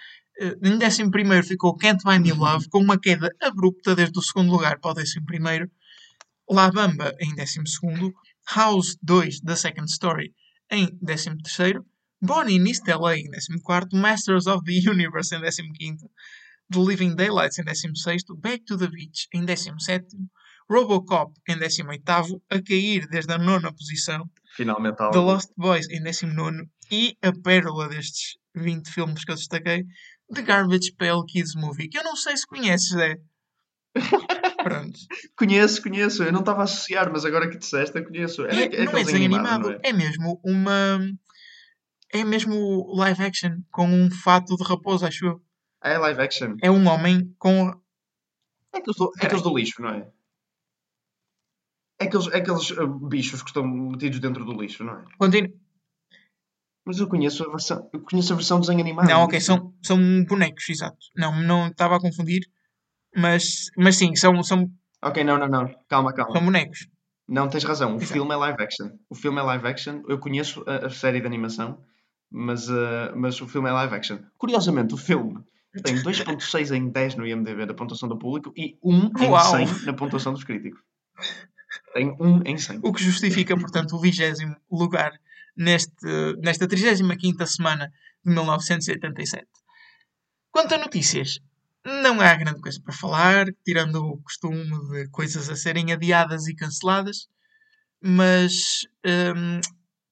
Uh, 0.41 0.67
em 0.67 0.79
décimo 0.79 1.11
primeiro 1.11 1.45
ficou 1.45 1.77
Can't 1.77 2.03
Buy 2.03 2.17
Me 2.17 2.31
Love, 2.31 2.67
com 2.69 2.79
uma 2.79 2.99
queda 2.99 3.29
abrupta 3.39 3.95
desde 3.95 4.17
o 4.17 4.21
segundo 4.21 4.51
lugar 4.51 4.79
para 4.79 4.91
o 4.91 4.93
décimo 4.95 5.25
primeiro. 5.27 5.69
La 6.49 6.71
Bamba 6.71 7.13
em 7.19 7.33
décimo 7.35 7.67
segundo. 7.67 8.13
House 8.55 8.97
2, 9.01 9.41
The 9.41 9.55
Second 9.55 9.89
Story, 9.89 10.33
em 10.69 10.89
décimo 11.01 11.37
terceiro. 11.37 11.85
Bonnie 12.21 12.55
in 12.55 12.67
East 12.67 12.87
LA 12.87 13.17
em 13.17 13.29
décimo 13.29 13.61
quarto. 13.61 13.95
Masters 13.95 14.47
of 14.47 14.63
the 14.65 14.89
Universe 14.89 15.35
em 15.35 15.41
décimo 15.41 15.73
quinto. 15.73 16.09
The 16.69 16.79
Living 16.79 17.15
Daylights 17.15 17.59
em 17.59 17.63
décimo 17.63 17.95
sexto. 17.95 18.35
Back 18.35 18.63
to 18.65 18.77
the 18.77 18.87
Beach 18.87 19.27
em 19.33 19.45
décimo 19.45 19.79
sétimo. 19.79 20.29
Robocop 20.69 21.33
em 21.47 21.57
décimo 21.57 21.89
oitavo, 21.89 22.41
a 22.49 22.61
cair 22.61 23.07
desde 23.09 23.33
a 23.33 23.37
nona 23.37 23.73
posição. 23.73 24.29
Finalmente 24.55 24.97
The. 24.97 25.17
Lost 25.17 25.51
Boys 25.57 25.89
em 25.89 26.01
19 26.01 26.69
e 26.91 27.17
a 27.21 27.31
pérola 27.33 27.89
destes 27.89 28.37
20 28.55 28.89
filmes 28.89 29.25
que 29.25 29.31
eu 29.31 29.35
destaquei, 29.35 29.85
The 30.33 30.41
Garbage 30.41 30.93
Pail 30.93 31.23
Kids 31.25 31.55
Movie, 31.55 31.89
que 31.89 31.97
eu 31.97 32.03
não 32.03 32.15
sei 32.15 32.37
se 32.37 32.47
conheces, 32.47 32.89
Zé. 32.89 33.17
Pronto. 34.63 34.99
Conheço, 35.37 35.81
conheço, 35.81 36.23
eu 36.23 36.31
não 36.31 36.39
estava 36.39 36.61
a 36.61 36.63
associar, 36.63 37.11
mas 37.11 37.25
agora 37.25 37.49
que 37.49 37.57
disseste, 37.57 37.97
eu 37.97 38.05
conheço. 38.05 38.45
É, 38.45 38.55
E 38.55 38.75
é 38.75 38.85
não 38.85 38.97
é 38.97 39.03
desenho 39.03 39.25
animado, 39.25 39.71
é? 39.71 39.79
é 39.83 39.93
mesmo 39.93 40.39
uma. 40.43 40.99
É 42.11 42.23
mesmo 42.23 42.93
live 42.95 43.23
action, 43.23 43.61
com 43.71 43.87
um 43.87 44.09
fato 44.09 44.55
de 44.55 44.63
raposa, 44.63 45.07
acho 45.07 45.25
eu. 45.25 45.41
É 45.83 45.97
live 45.97 46.21
action. 46.21 46.55
É 46.61 46.69
um 46.69 46.87
homem 46.87 47.33
com. 47.37 47.69
É 48.73 48.77
aqueles 48.77 48.97
do, 48.97 49.11
é 49.19 49.25
aqueles 49.25 49.43
do 49.43 49.55
lixo, 49.55 49.81
não 49.81 49.89
é? 49.89 50.07
É 51.99 52.05
aqueles, 52.05 52.27
é 52.27 52.37
aqueles 52.37 52.71
uh, 52.71 52.87
bichos 52.87 53.41
que 53.41 53.49
estão 53.49 53.65
metidos 53.65 54.19
dentro 54.19 54.43
do 54.43 54.53
lixo, 54.53 54.83
não 54.83 54.99
é? 54.99 55.05
Continu... 55.17 55.53
Mas 56.85 56.99
eu 56.99 57.07
conheço 57.07 57.43
a 57.45 57.49
versão, 57.49 57.89
eu 57.93 58.01
conheço 58.01 58.33
a 58.33 58.35
versão 58.35 58.59
desenho 58.59 58.81
animado. 58.81 59.07
Não, 59.07 59.21
ok, 59.21 59.39
são, 59.39 59.73
são 59.81 59.97
bonecos, 60.25 60.67
exato. 60.69 60.97
Não, 61.15 61.41
não 61.41 61.67
estava 61.67 61.95
a 61.95 61.99
confundir, 61.99 62.41
mas, 63.15 63.69
mas 63.77 63.95
sim, 63.95 64.15
são, 64.15 64.41
são, 64.43 64.69
Ok, 65.01 65.23
não, 65.23 65.37
não, 65.37 65.47
não. 65.47 65.75
Calma, 65.89 66.13
calma. 66.13 66.33
são 66.33 66.45
bonecos. 66.45 66.87
Não, 67.27 67.49
tens 67.49 67.63
razão. 67.63 67.93
O 67.93 67.97
Exato. 67.97 68.13
filme 68.13 68.33
é 68.33 68.37
live 68.37 68.63
action. 68.63 68.89
O 69.09 69.15
filme 69.15 69.39
é 69.39 69.43
live 69.43 69.67
action. 69.67 70.01
Eu 70.07 70.17
conheço 70.19 70.63
a, 70.67 70.87
a 70.87 70.89
série 70.89 71.19
de 71.19 71.27
animação, 71.27 71.77
mas, 72.31 72.69
uh, 72.69 73.11
mas 73.15 73.39
o 73.41 73.47
filme 73.47 73.69
é 73.69 73.71
live 73.73 73.95
action. 73.95 74.19
Curiosamente, 74.37 74.93
o 74.93 74.97
filme 74.97 75.43
tem 75.83 75.95
2.6 76.03 76.75
em 76.75 76.89
10 76.89 77.15
no 77.15 77.27
IMDb 77.27 77.65
da 77.65 77.73
pontuação 77.73 78.07
do 78.07 78.17
público 78.17 78.53
e 78.55 78.77
1 78.83 79.11
em 79.23 79.27
Uau! 79.29 79.67
100 79.67 79.85
na 79.85 79.93
pontuação 79.93 80.33
dos 80.33 80.43
críticos. 80.43 80.81
Tem 81.93 82.15
1 82.19 82.41
em 82.45 82.57
100. 82.57 82.79
O 82.83 82.93
que 82.93 83.03
justifica, 83.03 83.57
portanto, 83.57 83.95
o 83.95 83.99
vigésimo 83.99 84.55
lugar 84.71 85.11
neste, 85.55 86.05
nesta 86.41 86.67
35 86.67 87.45
semana 87.45 87.91
de 88.23 88.31
1987. 88.31 89.45
Quanto 90.51 90.75
a 90.75 90.77
notícias, 90.77 91.39
não 91.85 92.21
há 92.21 92.35
grande 92.35 92.61
coisa 92.61 92.81
para 92.83 92.93
falar, 92.93 93.45
tirando 93.65 93.95
o 94.05 94.21
costume 94.21 94.65
de 94.91 95.09
coisas 95.09 95.49
a 95.49 95.55
serem 95.55 95.91
adiadas 95.91 96.47
e 96.47 96.55
canceladas, 96.55 97.27
mas 98.03 98.81
hum, 99.05 99.59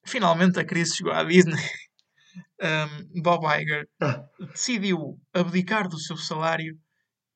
finalmente 0.05 0.59
a 0.59 0.65
crise 0.65 0.97
chegou 0.97 1.13
à 1.13 1.23
Disney. 1.23 1.55
Hum, 2.61 3.21
Bob 3.23 3.45
Iger 3.45 3.87
Ah. 4.01 4.23
decidiu 4.53 5.19
abdicar 5.33 5.89
do 5.89 5.99
seu 5.99 6.15
salário, 6.17 6.77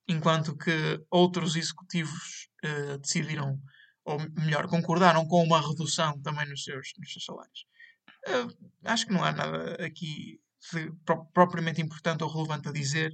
enquanto 0.08 0.58
que 0.58 1.02
outros 1.12 1.56
executivos 1.56 2.50
eh, 2.64 2.98
decidiram, 3.00 3.60
ou 4.06 4.20
melhor, 4.40 4.68
concordaram 4.68 5.28
com 5.28 5.44
uma 5.44 5.62
redução 5.62 6.22
também 6.22 6.48
nos 6.50 6.64
seus, 6.64 6.90
nos 7.00 7.12
seus 7.14 7.26
salários. 7.26 7.66
Eh, 8.28 8.48
acho 8.86 9.08
que 9.08 9.14
não 9.14 9.24
há 9.24 9.32
nada 9.32 9.76
aqui 9.86 10.40
de 10.74 10.92
pro- 11.06 11.26
propriamente 11.34 11.82
importante 11.82 12.24
ou 12.24 12.32
relevante 12.32 12.70
a 12.70 12.74
dizer. 12.74 13.12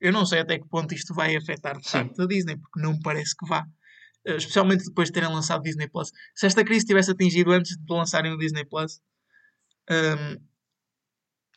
Eu 0.00 0.12
não 0.12 0.24
sei 0.24 0.40
até 0.40 0.58
que 0.58 0.68
ponto 0.68 0.94
isto 0.94 1.14
vai 1.14 1.36
afetar 1.36 1.78
de 1.78 1.84
Sim. 1.84 1.98
facto 1.98 2.22
a 2.22 2.26
Disney, 2.26 2.56
porque 2.56 2.80
não 2.80 2.94
me 2.94 3.00
parece 3.02 3.36
que 3.36 3.46
vá. 3.46 3.66
Eh, 4.24 4.36
especialmente 4.36 4.84
depois 4.84 5.08
de 5.08 5.12
terem 5.14 5.28
lançado 5.28 5.62
Disney 5.62 5.88
Plus. 5.88 6.10
Se 6.34 6.46
esta 6.46 6.64
crise 6.64 6.86
tivesse 6.86 7.10
atingido 7.10 7.52
antes 7.52 7.76
de 7.76 7.92
lançarem 7.92 8.32
o 8.32 8.38
Disney 8.38 8.64
Plus, 8.64 9.00
hum, 9.90 10.36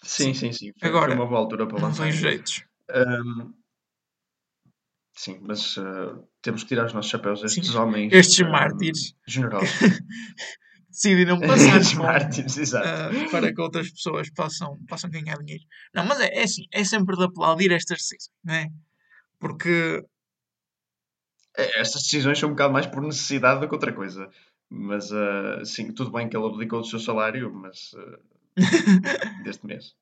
Sim, 0.03 0.33
sim, 0.33 0.51
sim. 0.51 0.71
Foi, 0.77 0.89
Agora, 0.89 1.07
foi 1.07 1.15
uma 1.15 1.25
boa 1.27 1.39
altura 1.39 1.65
para 1.65 1.79
não 1.79 1.87
lançar. 1.87 2.03
vejo 2.03 2.19
jeitos. 2.19 2.63
Ahm, 2.89 3.53
sim, 5.15 5.39
mas 5.41 5.77
uh, 5.77 6.27
temos 6.41 6.63
que 6.63 6.69
tirar 6.69 6.85
os 6.85 6.93
nossos 6.93 7.09
chapéus 7.09 7.41
a 7.41 7.45
estes 7.45 7.67
Sim. 7.69 7.77
homens. 7.77 8.13
Estes 8.13 8.41
ahm, 8.41 8.51
mártires 8.51 9.15
Generosos. 9.25 9.69
decidiram 10.93 11.39
passar 11.41 11.83
fome. 11.83 12.03
mártires, 12.03 12.57
exato. 12.57 12.87
uh, 12.87 13.31
para 13.31 13.53
que 13.53 13.61
outras 13.61 13.89
pessoas 13.91 14.29
possam, 14.31 14.77
possam 14.87 15.09
ganhar 15.09 15.37
dinheiro. 15.37 15.63
Não, 15.93 16.05
mas 16.05 16.19
é, 16.21 16.27
é 16.39 16.43
assim, 16.43 16.63
é 16.71 16.83
sempre 16.83 17.17
de 17.17 17.23
aplaudir 17.23 17.71
estas 17.71 17.97
decisões, 17.99 18.29
não 18.43 18.53
é? 18.53 18.69
Porque, 19.39 20.03
É, 21.57 21.81
Estas 21.81 22.03
decisões 22.03 22.39
são 22.39 22.49
um 22.49 22.53
bocado 22.53 22.73
mais 22.73 22.87
por 22.87 23.01
necessidade 23.01 23.59
do 23.59 23.67
que 23.67 23.73
outra 23.75 23.91
coisa. 23.93 24.29
Mas, 24.69 25.11
ah, 25.11 25.63
sim, 25.65 25.91
tudo 25.93 26.11
bem 26.11 26.27
que 26.29 26.35
ele 26.35 26.47
abdicou 26.47 26.81
do 26.81 26.87
seu 26.87 26.99
salário, 26.99 27.53
mas 27.53 27.91
ah, 27.95 28.19
deste 29.43 29.65
mês. 29.65 29.93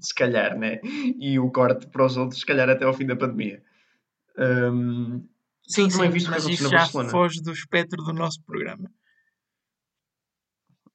Se 0.00 0.14
calhar, 0.14 0.58
né? 0.58 0.80
E 1.18 1.38
o 1.38 1.50
corte 1.50 1.86
para 1.86 2.04
os 2.04 2.16
outros, 2.16 2.40
se 2.40 2.46
calhar 2.46 2.68
até 2.68 2.84
ao 2.84 2.92
fim 2.92 3.06
da 3.06 3.16
pandemia. 3.16 3.62
Ahm, 4.36 5.22
sim, 5.66 5.88
sim, 5.88 6.08
mas 6.28 6.46
isso 6.46 6.68
já 6.68 6.86
foge 6.88 7.40
do 7.40 7.52
espectro 7.52 8.02
do 8.02 8.12
nosso 8.12 8.42
programa. 8.42 8.90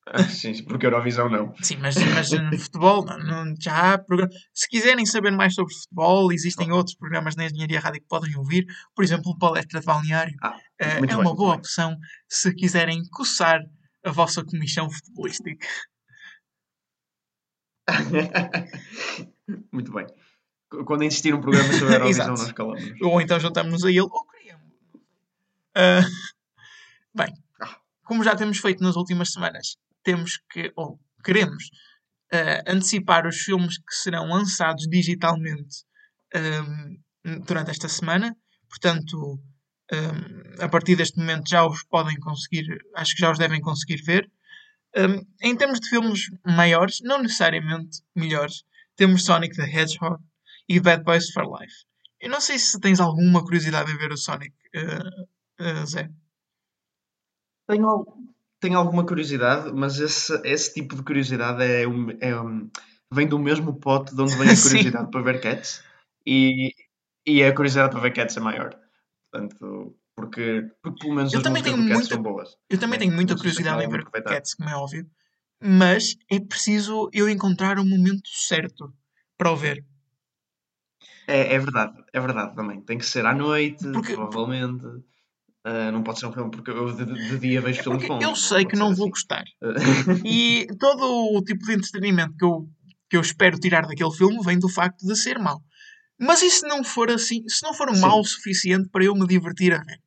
ah, 0.14 0.24
sim, 0.30 0.64
porque 0.64 0.86
Eurovisão 0.86 1.30
não. 1.30 1.54
Sim, 1.62 1.78
mas, 1.78 1.96
mas 1.96 2.32
no 2.32 2.58
futebol 2.58 3.06
não, 3.06 3.54
já 3.60 3.94
há 3.94 3.98
programa- 3.98 4.32
Se 4.54 4.68
quiserem 4.68 5.06
saber 5.06 5.32
mais 5.32 5.54
sobre 5.54 5.74
futebol, 5.74 6.32
existem 6.32 6.72
outros 6.72 6.96
programas 6.96 7.36
na 7.36 7.46
Engenharia 7.46 7.80
Rádio 7.80 8.02
que 8.02 8.08
podem 8.08 8.36
ouvir. 8.38 8.66
Por 8.96 9.04
exemplo, 9.04 9.38
Palestra 9.38 9.80
de 9.80 9.86
Balneário. 9.86 10.36
Ah, 10.42 10.58
Eh, 10.82 10.98
é 10.98 11.02
bem, 11.02 11.16
uma 11.16 11.36
boa 11.36 11.52
bem. 11.52 11.60
opção 11.60 11.96
se 12.28 12.54
quiserem 12.56 13.02
coçar 13.12 13.60
a 14.06 14.12
vossa 14.12 14.44
comissão 14.44 14.90
futebolística. 14.90 15.68
Muito 19.72 19.92
bem. 19.92 20.06
Qu- 20.70 20.86
Quando 20.86 21.04
insistir 21.04 21.34
um 21.34 21.42
programa 21.42 21.72
sobre 21.74 21.88
a 21.96 21.98
Eurovisão, 21.98 22.28
nós 22.30 22.52
calamos. 22.52 22.84
Ou 23.02 23.22
então 23.22 23.40
juntamos-nos 23.40 23.84
a 23.84 23.90
ele, 23.90 24.02
ou 24.02 24.26
criamos. 24.26 24.66
Ah, 25.76 26.02
bem, 27.14 27.34
como 28.04 28.24
já 28.24 28.36
temos 28.36 28.58
feito 28.60 28.84
nas 28.84 28.96
últimas 28.96 29.32
semanas, 29.32 29.76
temos 30.04 30.40
que, 30.52 30.72
ou 30.76 31.00
queremos, 31.24 31.64
ah, 32.32 32.62
antecipar 32.68 33.26
os 33.28 33.38
filmes 33.38 33.78
que 33.78 33.96
serão 33.96 34.28
lançados 34.28 34.88
digitalmente 34.88 35.84
ahm, 36.34 36.98
durante 37.46 37.72
esta 37.72 37.90
semana. 37.90 38.36
Portanto, 38.70 39.40
ahm, 39.92 40.64
a 40.64 40.70
partir 40.70 40.96
deste 40.96 41.18
momento 41.18 41.50
já 41.50 41.66
os 41.66 41.84
podem 41.86 42.20
conseguir, 42.20 42.66
acho 42.96 43.16
que 43.16 43.22
já 43.22 43.32
os 43.32 43.40
devem 43.40 43.62
conseguir 43.62 44.02
ver. 44.04 44.30
Ahm, 44.96 45.22
em 45.42 45.56
termos 45.56 45.80
de 45.80 45.90
filmes 45.90 46.22
maiores, 46.46 47.00
não 47.02 47.22
necessariamente 47.22 48.02
melhores, 48.16 48.64
temos 48.96 49.26
Sonic 49.26 49.56
the 49.56 49.64
Hedgehog 49.64 50.24
e 50.68 50.80
Bad 50.80 51.04
Boys 51.04 51.32
for 51.32 51.46
Life. 51.46 51.86
Eu 52.20 52.30
não 52.30 52.42
sei 52.42 52.60
se 52.60 52.80
tens 52.80 53.00
alguma 53.00 53.42
curiosidade 53.44 53.92
em 53.92 53.98
ver 53.98 54.12
o 54.12 54.18
Sonic, 54.18 54.54
eh, 54.76 55.00
eh, 55.60 55.86
Zé. 55.86 56.10
Tenho, 57.66 58.06
tenho 58.60 58.78
alguma 58.78 59.06
curiosidade, 59.06 59.72
mas 59.74 60.00
esse, 60.00 60.34
esse 60.46 60.74
tipo 60.74 60.96
de 60.96 61.04
curiosidade 61.04 61.64
é, 61.64 61.88
um, 61.88 62.08
é 62.20 62.40
um- 62.40 62.70
vem 63.12 63.28
do 63.28 63.40
mesmo 63.40 63.80
pote 63.80 64.16
de 64.16 64.22
onde 64.22 64.36
vem 64.36 64.50
a 64.50 64.54
curiosidade 64.62 65.10
para 65.12 65.22
ver 65.22 65.42
Cats 65.42 65.84
e, 66.26 66.74
e 67.26 67.44
a 67.44 67.54
curiosidade 67.56 67.92
para 67.92 68.02
ver 68.02 68.14
Cats 68.14 68.36
é 68.38 68.40
maior. 68.40 68.78
Portanto, 69.32 69.96
porque, 70.16 70.70
porque 70.82 71.00
pelo 71.00 71.16
menos 71.16 71.34
Eu 71.34 71.40
as 71.40 71.44
também 71.44 71.64
tenho 71.64 71.78
Cats 71.78 71.90
muita- 71.92 72.14
são 72.16 72.22
boas. 72.24 72.58
Eu 72.70 72.78
também 72.80 73.00
né? 73.00 73.06
tenho 73.06 73.16
muita 73.16 73.36
curiosidade 73.36 73.84
em 73.84 73.90
ver. 73.90 74.04
Cats, 74.24 74.54
como 74.56 74.70
é 74.70 74.76
óbvio, 74.76 75.10
mas 75.64 76.16
é 76.32 76.40
preciso 76.40 77.10
eu 77.14 77.30
encontrar 77.30 77.80
o 77.80 77.86
momento 77.86 78.28
certo 78.30 78.94
para 79.38 79.52
o 79.52 79.56
ver. 79.56 79.86
É, 81.28 81.54
é 81.56 81.60
verdade, 81.60 82.04
é 82.12 82.20
verdade 82.20 82.56
também. 82.56 82.82
Tem 82.82 82.98
que 82.98 83.06
ser 83.06 83.26
à 83.26 83.34
noite, 83.34 83.84
Porque- 83.92 84.14
provavelmente. 84.16 84.86
Ah, 85.72 85.92
não 85.92 86.02
pode 86.02 86.20
ser 86.20 86.26
um 86.26 86.34
filme, 86.34 86.50
porque 86.50 86.72
eu 86.72 86.92
de, 86.96 87.06
de 87.06 87.38
dia 87.38 87.62
vejo 87.62 87.84
filmes 87.84 88.04
É 88.04 88.08
Porque 88.08 88.26
bons. 88.26 88.30
eu 88.30 88.36
sei 88.36 88.66
que 88.66 88.76
não 88.76 88.88
vou 88.96 89.06
assim. 89.06 89.10
gostar. 89.12 89.44
E 90.26 90.66
todo 90.80 91.38
o 91.38 91.44
tipo 91.44 91.64
de 91.64 91.74
entretenimento 91.74 92.36
que 92.36 92.44
eu, 92.44 92.68
que 93.08 93.18
eu 93.18 93.22
espero 93.22 93.60
tirar 93.60 93.86
daquele 93.86 94.12
filme 94.12 94.44
vem 94.44 94.58
do 94.58 94.68
facto 94.68 95.06
de 95.06 95.16
ser 95.16 95.38
mau. 95.38 95.62
Mas 96.20 96.42
e 96.42 96.50
se 96.50 96.68
não 96.68 96.84
for 96.84 97.12
assim, 97.12 97.48
se 97.48 97.62
não 97.62 97.72
for 97.74 97.94
Sim. 97.96 98.02
mau 98.02 98.20
o 98.20 98.26
suficiente 98.26 98.90
para 98.90 99.06
eu 99.06 99.14
me 99.14 99.28
divertir 99.28 99.72
a 99.74 99.84
ver? 99.84 100.00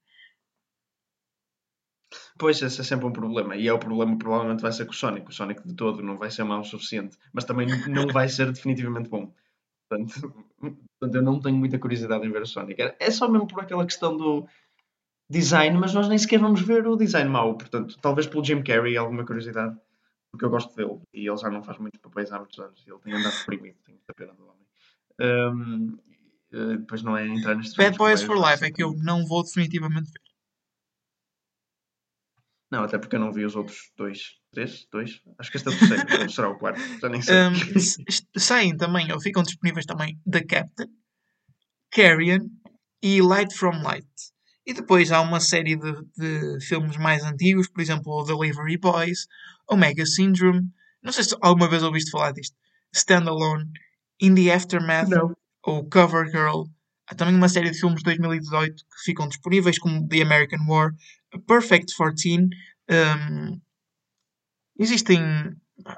Pois, 2.38 2.60
esse 2.60 2.80
é 2.80 2.84
sempre 2.84 3.06
um 3.06 3.12
problema. 3.12 3.54
E 3.54 3.68
é 3.68 3.72
o 3.72 3.78
problema, 3.78 4.18
provavelmente, 4.18 4.62
vai 4.62 4.72
ser 4.72 4.84
com 4.84 4.90
o 4.90 4.94
Sonic. 4.94 5.28
O 5.28 5.32
Sonic 5.32 5.66
de 5.66 5.74
todo 5.74 6.02
não 6.02 6.16
vai 6.18 6.30
ser 6.30 6.42
mau 6.42 6.60
o 6.60 6.64
suficiente. 6.64 7.16
Mas 7.32 7.44
também 7.44 7.66
não 7.88 8.08
vai 8.08 8.28
ser 8.28 8.50
definitivamente 8.50 9.08
bom. 9.08 9.32
Portanto, 9.88 10.34
portanto, 10.98 11.14
eu 11.14 11.22
não 11.22 11.40
tenho 11.40 11.56
muita 11.56 11.78
curiosidade 11.78 12.26
em 12.26 12.32
ver 12.32 12.42
o 12.42 12.46
Sonic. 12.46 12.82
É 12.98 13.10
só 13.10 13.28
mesmo 13.28 13.46
por 13.46 13.60
aquela 13.62 13.84
questão 13.86 14.16
do 14.16 14.46
design, 15.30 15.78
mas 15.78 15.94
nós 15.94 16.08
nem 16.08 16.18
sequer 16.18 16.38
vamos 16.38 16.62
ver 16.62 16.86
o 16.86 16.96
design 16.96 17.28
mau. 17.28 17.56
Portanto, 17.56 17.96
talvez 18.00 18.26
pelo 18.26 18.44
Jim 18.44 18.62
Carrey 18.62 18.96
alguma 18.96 19.24
curiosidade. 19.24 19.76
Porque 20.30 20.44
eu 20.46 20.50
gosto 20.50 20.74
dele. 20.74 21.00
E 21.12 21.28
ele 21.28 21.36
já 21.36 21.50
não 21.50 21.62
faz 21.62 21.78
muitos 21.78 22.00
papéis 22.00 22.32
há 22.32 22.38
muitos 22.38 22.58
anos. 22.58 22.82
Ele 22.86 22.98
tem 23.00 23.12
andado 23.12 23.36
deprimido. 23.38 23.76
Tenho 23.84 23.98
muita 23.98 24.14
pena 24.14 24.32
do 24.32 24.44
homem. 24.44 24.66
Ahm, 25.20 25.98
eh, 26.52 26.76
depois 26.78 27.02
não 27.02 27.16
é 27.16 27.26
entrar 27.26 27.54
nestes 27.54 27.76
Bad 27.76 27.96
Boys 27.96 28.22
for 28.22 28.36
Life 28.36 28.64
é 28.64 28.70
que 28.70 28.82
eu 28.82 28.94
não 28.94 29.26
vou 29.26 29.42
definitivamente 29.42 30.10
ver. 30.10 30.20
Não, 32.70 32.84
até 32.84 32.96
porque 32.98 33.16
eu 33.16 33.20
não 33.20 33.30
vi 33.30 33.44
os 33.44 33.54
outros 33.54 33.92
dois. 33.96 34.38
Três? 34.50 34.86
Dois? 34.90 35.20
Acho 35.38 35.50
que 35.50 35.56
este 35.58 35.68
é 35.68 35.72
o 35.72 35.78
terceiro. 35.78 36.22
ou 36.22 36.28
será 36.30 36.48
o 36.48 36.58
quarto? 36.58 36.80
Já 37.00 37.08
nem 37.08 37.20
sei. 37.20 37.34
Um, 37.36 38.38
saem 38.38 38.76
também, 38.76 39.12
ou 39.12 39.20
ficam 39.20 39.42
disponíveis 39.42 39.84
também, 39.84 40.18
The 40.30 40.44
Captain, 40.44 40.88
Carrion 41.90 42.48
e 43.02 43.20
Light 43.20 43.54
from 43.54 43.82
Light. 43.82 44.08
E 44.66 44.72
depois 44.72 45.10
há 45.10 45.20
uma 45.20 45.40
série 45.40 45.76
de, 45.76 45.92
de 46.16 46.60
filmes 46.64 46.96
mais 46.96 47.24
antigos, 47.24 47.68
por 47.68 47.80
exemplo, 47.80 48.24
Delivery 48.24 48.78
Boys, 48.78 49.26
Omega 49.68 50.06
Syndrome. 50.06 50.68
Não 51.02 51.12
sei 51.12 51.24
se 51.24 51.36
alguma 51.40 51.68
vez 51.68 51.82
ouviste 51.82 52.10
falar 52.10 52.32
disto. 52.32 52.56
Standalone, 52.94 53.64
In 54.20 54.34
the 54.34 54.52
Aftermath 54.52 55.08
Não. 55.08 55.34
ou 55.64 55.88
Cover 55.88 56.28
Girl. 56.30 56.64
Há 57.08 57.14
também 57.14 57.34
uma 57.34 57.48
série 57.48 57.70
de 57.70 57.78
filmes 57.78 57.98
de 57.98 58.04
2018 58.04 58.76
que 58.76 59.04
ficam 59.04 59.26
disponíveis, 59.28 59.78
como 59.78 60.06
The 60.06 60.22
American 60.22 60.64
War, 60.68 60.92
A 61.34 61.38
Perfect 61.40 61.92
14. 61.96 62.48
um, 62.90 63.60
existem 64.78 65.20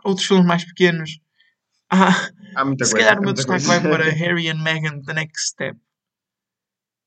outros 0.05 0.27
filmes 0.27 0.47
mais 0.47 0.65
pequenos. 0.65 1.19
Ah, 1.91 2.29
Há 2.57 2.65
muita 2.65 2.85
se 2.85 2.93
coisa. 2.93 3.07
calhar 3.07 3.21
o 3.21 3.25
meu 3.25 3.33
destaque 3.35 3.65
vai 3.65 3.81
para 3.81 4.11
Harry 4.11 4.49
and 4.49 4.63
Meghan 4.63 5.03
The 5.03 5.13
Next 5.15 5.49
Step. 5.51 5.77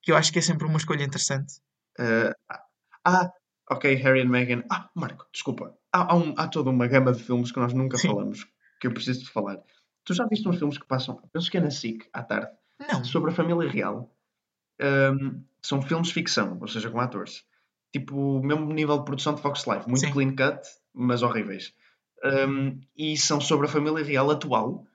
Que 0.08 0.14
eu 0.14 0.16
acho 0.16 0.32
que 0.32 0.40
é 0.40 0.42
sempre 0.42 0.66
uma 0.66 0.78
escolha 0.78 1.04
interessante. 1.04 1.56
Eh, 2.00 2.32
ah, 3.04 3.30
ok, 3.70 3.94
Harry 3.96 4.22
and 4.22 4.30
Meghan. 4.30 4.64
Ah, 4.72 4.90
Marco, 4.96 5.26
desculpa. 5.34 5.78
Há, 5.92 6.14
há, 6.14 6.16
um- 6.16 6.34
há 6.38 6.48
toda 6.48 6.70
uma 6.70 6.88
gama 6.88 7.12
de 7.12 7.22
filmes 7.22 7.52
que 7.52 7.60
nós 7.60 7.74
nunca 7.74 7.98
Sim. 7.98 8.08
falamos 8.08 8.48
que 8.80 8.88
eu 8.88 8.94
preciso 8.94 9.26
de 9.26 9.30
falar. 9.30 9.58
Tu 10.06 10.14
já 10.14 10.26
viste 10.26 10.48
uns 10.48 10.58
filmes 10.60 10.78
que 10.78 10.88
passam, 10.88 11.22
penso 11.34 11.52
que 11.52 11.58
é 11.58 11.60
na 11.60 11.70
SIC, 11.72 12.08
à 12.14 12.24
tarde, 12.24 12.48
Não. 12.90 13.04
sobre 13.04 13.32
a 13.32 13.34
família 13.34 13.70
real? 13.70 14.16
Ahm, 14.80 15.44
são 15.62 15.82
filmes 15.82 16.08
de 16.08 16.14
ficção, 16.14 16.58
ou 16.62 16.70
seja, 16.70 16.90
com 16.90 17.02
atores. 17.02 17.44
Tipo, 17.92 18.42
mesmo 18.42 18.72
nível 18.74 19.00
de 19.00 19.04
produção 19.04 19.36
de 19.36 19.42
Fox 19.42 19.66
Life. 19.68 19.90
Muito 19.90 20.00
Sim. 20.06 20.14
clean 20.14 20.36
cut, 20.38 20.62
mas 20.94 21.22
horríveis. 21.22 21.74
Ahm, 22.24 22.80
e 22.96 23.18
são 23.18 23.42
sobre 23.42 23.68
a 23.68 23.70
família 23.70 24.06
real 24.06 24.32
atual. 24.32 24.86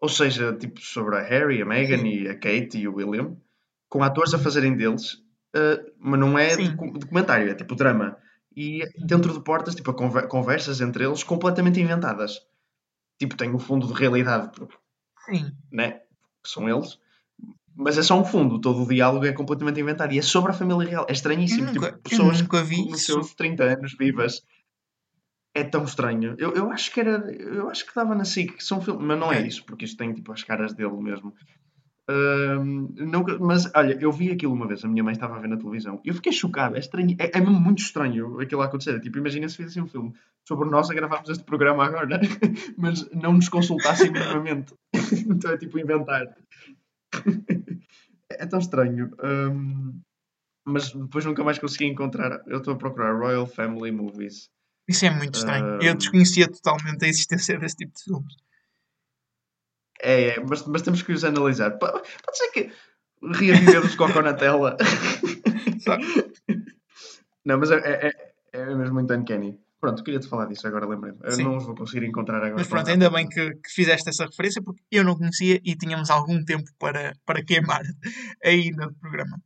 Ou 0.00 0.08
seja, 0.08 0.54
tipo, 0.56 0.80
sobre 0.80 1.16
a 1.18 1.22
Harry, 1.22 1.60
a 1.60 1.66
Meghan 1.66 1.98
Sim. 1.98 2.08
e 2.08 2.28
a 2.28 2.34
Kate 2.34 2.78
e 2.78 2.88
o 2.88 2.94
William. 2.94 3.36
Com 3.96 4.02
atores 4.02 4.34
a 4.34 4.38
fazerem 4.38 4.76
deles. 4.76 5.22
ah, 5.54 5.82
mas 5.98 6.20
não 6.20 6.38
é 6.38 6.50
Sim. 6.54 6.70
docu- 6.72 6.98
documentário, 6.98 7.50
é 7.50 7.54
tipo 7.54 7.74
drama. 7.74 8.16
E 8.54 8.82
dentro 9.06 9.32
de 9.32 9.40
portas, 9.42 9.74
tipo, 9.74 9.92
conver- 9.94 10.28
conversas 10.28 10.80
entre 10.82 11.04
eles 11.04 11.22
completamente 11.24 11.80
inventadas. 11.80 12.40
Tipo, 13.18 13.36
tem 13.36 13.54
o 13.54 13.58
fundo 13.58 13.86
de 13.86 13.94
realidade, 13.94 14.50
Sim. 15.24 15.50
né? 15.72 16.00
Que 16.42 16.50
são 16.50 16.68
eles. 16.68 16.98
Mas 17.74 17.96
é 17.98 18.02
só 18.02 18.18
um 18.20 18.24
fundo, 18.24 18.60
todo 18.60 18.82
o 18.82 18.88
diálogo 18.88 19.24
é 19.26 19.32
completamente 19.32 19.80
inventado 19.80 20.12
e 20.12 20.18
é 20.18 20.22
sobre 20.22 20.50
a 20.50 20.54
família 20.54 20.88
real. 20.88 21.06
É 21.08 21.12
estranhíssimo. 21.12 21.68
Eu 21.68 21.74
nunca- 21.74 21.92
tipo, 21.92 22.08
pessoas 22.10 22.40
nunca 22.42 22.62
vi 22.62 22.86
nos 22.88 23.04
seus 23.04 23.34
30 23.34 23.64
anos 23.64 23.94
vivas. 23.98 24.42
É 25.54 25.64
tão 25.64 25.84
estranho. 25.84 26.34
Eu, 26.38 26.52
eu 26.54 26.70
acho 26.70 26.92
que 26.92 27.00
era. 27.00 27.32
Eu 27.32 27.70
acho 27.70 27.86
que 27.86 27.94
dava 27.94 28.14
na 28.14 28.26
SIC, 28.26 28.56
que 28.58 28.64
são 28.64 28.80
filmes, 28.82 29.02
mas 29.06 29.18
não 29.18 29.32
é 29.32 29.36
Ok. 29.38 29.46
isso, 29.48 29.64
porque 29.64 29.86
isto 29.86 29.96
tem 29.96 30.12
tipo 30.12 30.30
as 30.32 30.42
caras 30.44 30.74
dele 30.74 30.96
mesmo. 31.00 31.34
Nunca- 32.08 33.38
mas 33.38 33.70
olha, 33.74 33.98
eu 34.00 34.12
vi 34.12 34.30
aquilo 34.30 34.52
uma 34.52 34.66
vez, 34.66 34.84
a 34.84 34.88
minha 34.88 35.02
mãe 35.02 35.12
estava 35.12 35.36
a 35.36 35.40
ver 35.40 35.48
na 35.48 35.56
televisão 35.56 36.00
e 36.04 36.08
eu 36.08 36.14
fiquei 36.14 36.32
chocado. 36.32 36.76
É 36.76 36.78
estranho, 36.78 37.16
é, 37.18 37.36
é 37.36 37.40
muito 37.40 37.80
estranho 37.82 38.38
aquilo 38.40 38.62
a 38.62 38.66
acontecer. 38.66 39.00
Tipo, 39.00 39.18
imagina 39.18 39.48
se 39.48 39.56
fizessem 39.56 39.82
um 39.82 39.88
filme 39.88 40.12
sobre 40.46 40.68
nós 40.70 40.88
a 40.90 40.94
gravarmos 40.94 41.28
este 41.28 41.44
programa 41.44 41.84
agora, 41.84 42.20
mas 42.78 43.08
não 43.10 43.32
nos 43.32 43.48
consultassem 43.48 44.10
minimamente. 44.12 44.72
então 45.28 45.50
é 45.50 45.58
tipo 45.58 45.78
inventar. 45.78 46.26
é 48.30 48.46
tão 48.46 48.58
estranho. 48.58 49.10
Ahm, 49.20 50.00
mas 50.66 50.92
depois 50.92 51.24
nunca 51.24 51.42
mais 51.44 51.58
consegui 51.58 51.86
encontrar. 51.86 52.40
Eu 52.46 52.58
estou 52.58 52.74
a 52.74 52.76
procurar 52.76 53.16
Royal 53.18 53.46
Family 53.46 53.90
Movies. 53.92 54.48
Isso 54.88 55.04
é 55.04 55.10
muito 55.10 55.34
estranho. 55.34 55.80
Eu 55.82 55.92
Ahm. 55.92 55.96
desconhecia 55.96 56.48
totalmente 56.48 57.04
a 57.04 57.08
existência 57.08 57.58
desse 57.58 57.76
tipo 57.76 57.92
de 57.96 58.02
filmes. 58.04 58.34
É, 60.02 60.28
é, 60.36 60.40
mas, 60.40 60.66
mas 60.66 60.82
temos 60.82 61.02
que 61.02 61.12
os 61.12 61.24
analisar. 61.24 61.72
Po- 61.72 61.86
Pode 61.90 62.36
ser 62.38 62.50
que 62.52 62.72
reaviver-nos 63.22 63.94
cocó 63.96 64.20
na 64.22 64.34
tela. 64.34 64.76
Não, 67.44 67.58
mas 67.58 67.70
é, 67.70 67.76
é, 68.08 68.32
é- 68.52 68.74
mesmo 68.74 68.94
muito 68.94 69.12
uncanny. 69.14 69.58
Pronto, 69.80 70.02
queria-te 70.02 70.28
falar 70.28 70.46
disso, 70.46 70.66
agora 70.66 70.86
lembrei-me. 70.86 71.18
Eu 71.22 71.32
Sim. 71.32 71.44
não 71.44 71.56
os 71.58 71.64
vou 71.64 71.74
conseguir 71.74 72.06
encontrar 72.06 72.38
agora. 72.38 72.54
Mas 72.56 72.66
pronto, 72.66 72.88
ainda 72.90 73.10
bem 73.10 73.28
que, 73.28 73.50
que 73.56 73.70
fizeste 73.70 74.08
essa 74.08 74.24
referência 74.24 74.60
porque 74.62 74.82
eu 74.90 75.04
não 75.04 75.16
conhecia 75.16 75.60
e 75.64 75.76
tínhamos 75.76 76.10
algum 76.10 76.42
tempo 76.44 76.64
para, 76.78 77.12
para 77.24 77.44
queimar 77.44 77.82
ainda 78.42 78.86
do 78.88 78.94
programa. 78.94 79.38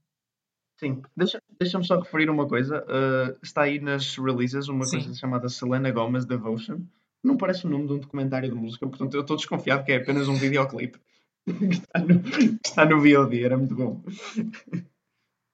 Sim, 0.78 1.02
deixa- 1.16 1.42
deixa-me 1.60 1.84
só 1.84 1.98
referir 2.00 2.30
uma 2.30 2.46
coisa. 2.48 2.78
uh, 2.84 3.36
está 3.42 3.62
aí 3.62 3.80
nas 3.80 4.16
releases 4.16 4.68
uma 4.68 4.86
Sim. 4.86 5.00
coisa 5.02 5.14
chamada 5.18 5.48
Selena 5.48 5.90
Gomez 5.90 6.24
Devotion. 6.24 6.80
Não 7.22 7.36
parece 7.36 7.66
o 7.66 7.70
nome 7.70 7.86
de 7.86 7.92
um 7.92 7.98
documentário 7.98 8.48
de 8.48 8.54
música, 8.54 8.86
portanto 8.86 9.14
eu 9.14 9.20
estou 9.20 9.36
desconfiado 9.36 9.84
que 9.84 9.92
é 9.92 9.96
apenas 9.96 10.28
um 10.28 10.34
videoclipe. 10.34 10.98
que 11.46 11.64
está 11.74 11.98
no, 11.98 12.22
que 12.22 12.58
está 12.68 12.84
no 12.84 13.00
VOD, 13.00 13.44
era 13.44 13.56
muito 13.56 13.74
bom. 13.74 14.02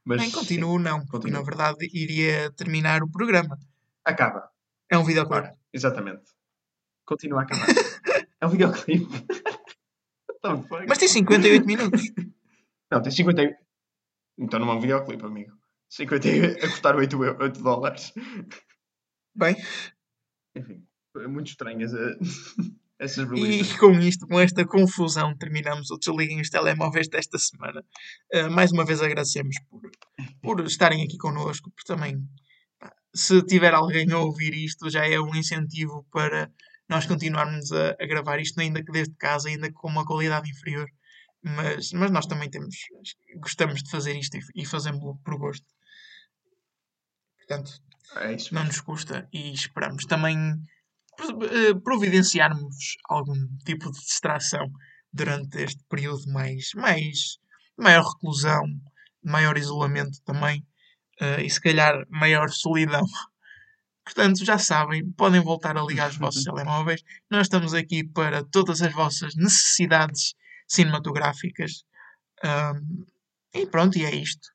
Mas 0.04 0.20
Bem, 0.20 0.30
continuo 0.30 0.78
não, 0.78 1.04
porque 1.06 1.30
na 1.30 1.42
verdade 1.42 1.88
iria 1.92 2.50
terminar 2.52 3.02
o 3.02 3.10
programa. 3.10 3.58
acaba. 4.04 4.48
É 4.90 4.96
um 4.96 5.04
videoclipe. 5.04 5.52
Exatamente. 5.72 6.22
Continua 7.04 7.40
a 7.40 7.42
acabar. 7.42 7.66
é 8.40 8.46
um 8.46 8.50
videoclipe. 8.50 9.06
Fuck? 10.40 10.86
Mas 10.88 10.98
tem 10.98 11.08
58 11.08 11.66
minutos. 11.66 12.02
Não, 12.88 13.02
tem 13.02 13.10
58. 13.10 13.56
Então 14.38 14.60
não 14.60 14.70
é 14.70 14.74
um 14.74 14.80
videoclipe, 14.80 15.24
amigo. 15.24 15.52
58 15.90 16.64
a 16.64 16.68
custar 16.70 16.94
8, 16.94 17.24
eu- 17.24 17.36
8 17.40 17.60
dólares. 17.62 18.12
Bem, 19.34 19.56
Enfim, 20.54 20.85
é 21.22 21.26
muito 21.26 21.48
estranho 21.48 21.82
essa- 21.82 22.18
essas 22.98 23.28
releases. 23.28 23.72
e 23.72 23.78
com 23.78 23.92
isto, 24.00 24.26
com 24.26 24.40
esta 24.40 24.64
confusão, 24.66 25.36
terminamos 25.36 25.90
o 25.90 25.98
Desliguem 25.98 26.40
os 26.40 26.48
Telemóveis 26.50 27.08
desta 27.08 27.38
semana. 27.38 27.84
Uh, 28.34 28.50
mais 28.50 28.72
uma 28.72 28.84
vez 28.84 29.02
agradecemos 29.02 29.56
por, 29.68 29.82
por 30.42 30.60
estarem 30.66 31.02
aqui 31.04 31.16
connosco, 31.18 31.70
por 31.70 31.84
também, 31.84 32.16
se 33.14 33.42
tiver 33.42 33.74
alguém 33.74 34.10
a 34.12 34.18
ouvir 34.18 34.54
isto, 34.54 34.88
já 34.90 35.06
é 35.06 35.20
um 35.20 35.34
incentivo 35.34 36.06
para 36.10 36.50
nós 36.88 37.04
continuarmos 37.06 37.70
a, 37.72 37.90
a 38.00 38.06
gravar 38.06 38.38
isto, 38.40 38.58
ainda 38.60 38.82
que 38.82 38.92
desde 38.92 39.14
casa, 39.16 39.48
ainda 39.48 39.68
que 39.68 39.74
com 39.74 39.88
uma 39.88 40.04
qualidade 40.04 40.48
inferior. 40.50 40.88
Mas, 41.42 41.92
mas 41.92 42.10
nós 42.10 42.26
também 42.26 42.50
temos, 42.50 42.74
gostamos 43.40 43.82
de 43.82 43.90
fazer 43.90 44.16
isto 44.18 44.36
e, 44.36 44.62
e 44.62 44.66
fazemos 44.66 45.00
por 45.24 45.38
gosto. 45.38 45.66
Portanto, 47.38 47.70
É 48.16 48.36
não 48.52 48.64
nos 48.64 48.80
custa 48.80 49.28
e 49.32 49.52
esperamos 49.52 50.04
também 50.06 50.36
providenciarmos 51.82 52.96
algum 53.08 53.46
tipo 53.64 53.90
de 53.90 53.98
distração 53.98 54.70
durante 55.12 55.62
este 55.62 55.82
período 55.88 56.30
mais, 56.32 56.70
mais 56.74 57.38
maior 57.76 58.04
reclusão, 58.04 58.62
maior 59.22 59.56
isolamento 59.56 60.20
também 60.24 60.64
eh, 61.20 61.42
e 61.42 61.50
se 61.50 61.60
calhar 61.60 62.04
maior 62.10 62.50
solidão 62.50 63.04
Portanto, 64.06 64.44
já 64.44 64.56
sabem, 64.56 65.10
podem 65.12 65.40
voltar 65.40 65.76
a 65.76 65.82
ligar 65.82 66.08
os 66.08 66.16
vossos 66.16 66.44
telemóveis. 66.44 67.02
Nós 67.28 67.42
estamos 67.42 67.74
aqui 67.74 68.04
para 68.04 68.44
todas 68.44 68.80
as 68.80 68.92
vossas 68.92 69.34
necessidades 69.34 70.34
cinematográficas. 70.68 71.82
Um, 72.44 73.04
e 73.52 73.66
pronto, 73.66 73.98
e 73.98 74.04
é 74.04 74.14
isto. 74.14 74.48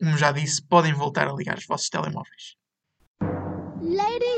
Como 0.00 0.18
já 0.18 0.32
disse, 0.32 0.60
podem 0.66 0.94
voltar 0.94 1.28
a 1.28 1.32
ligar 1.32 1.56
os 1.56 1.66
vossos 1.66 1.88
telemóveis. 1.88 2.56
Ladies 3.80 3.98
and 3.98 4.06
gentlemen. 4.18 4.37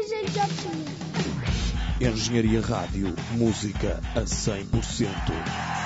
Engenharia 2.01 2.63
Rádio, 2.63 3.15
música 3.37 4.01
a 4.15 4.23
100%. 4.23 5.80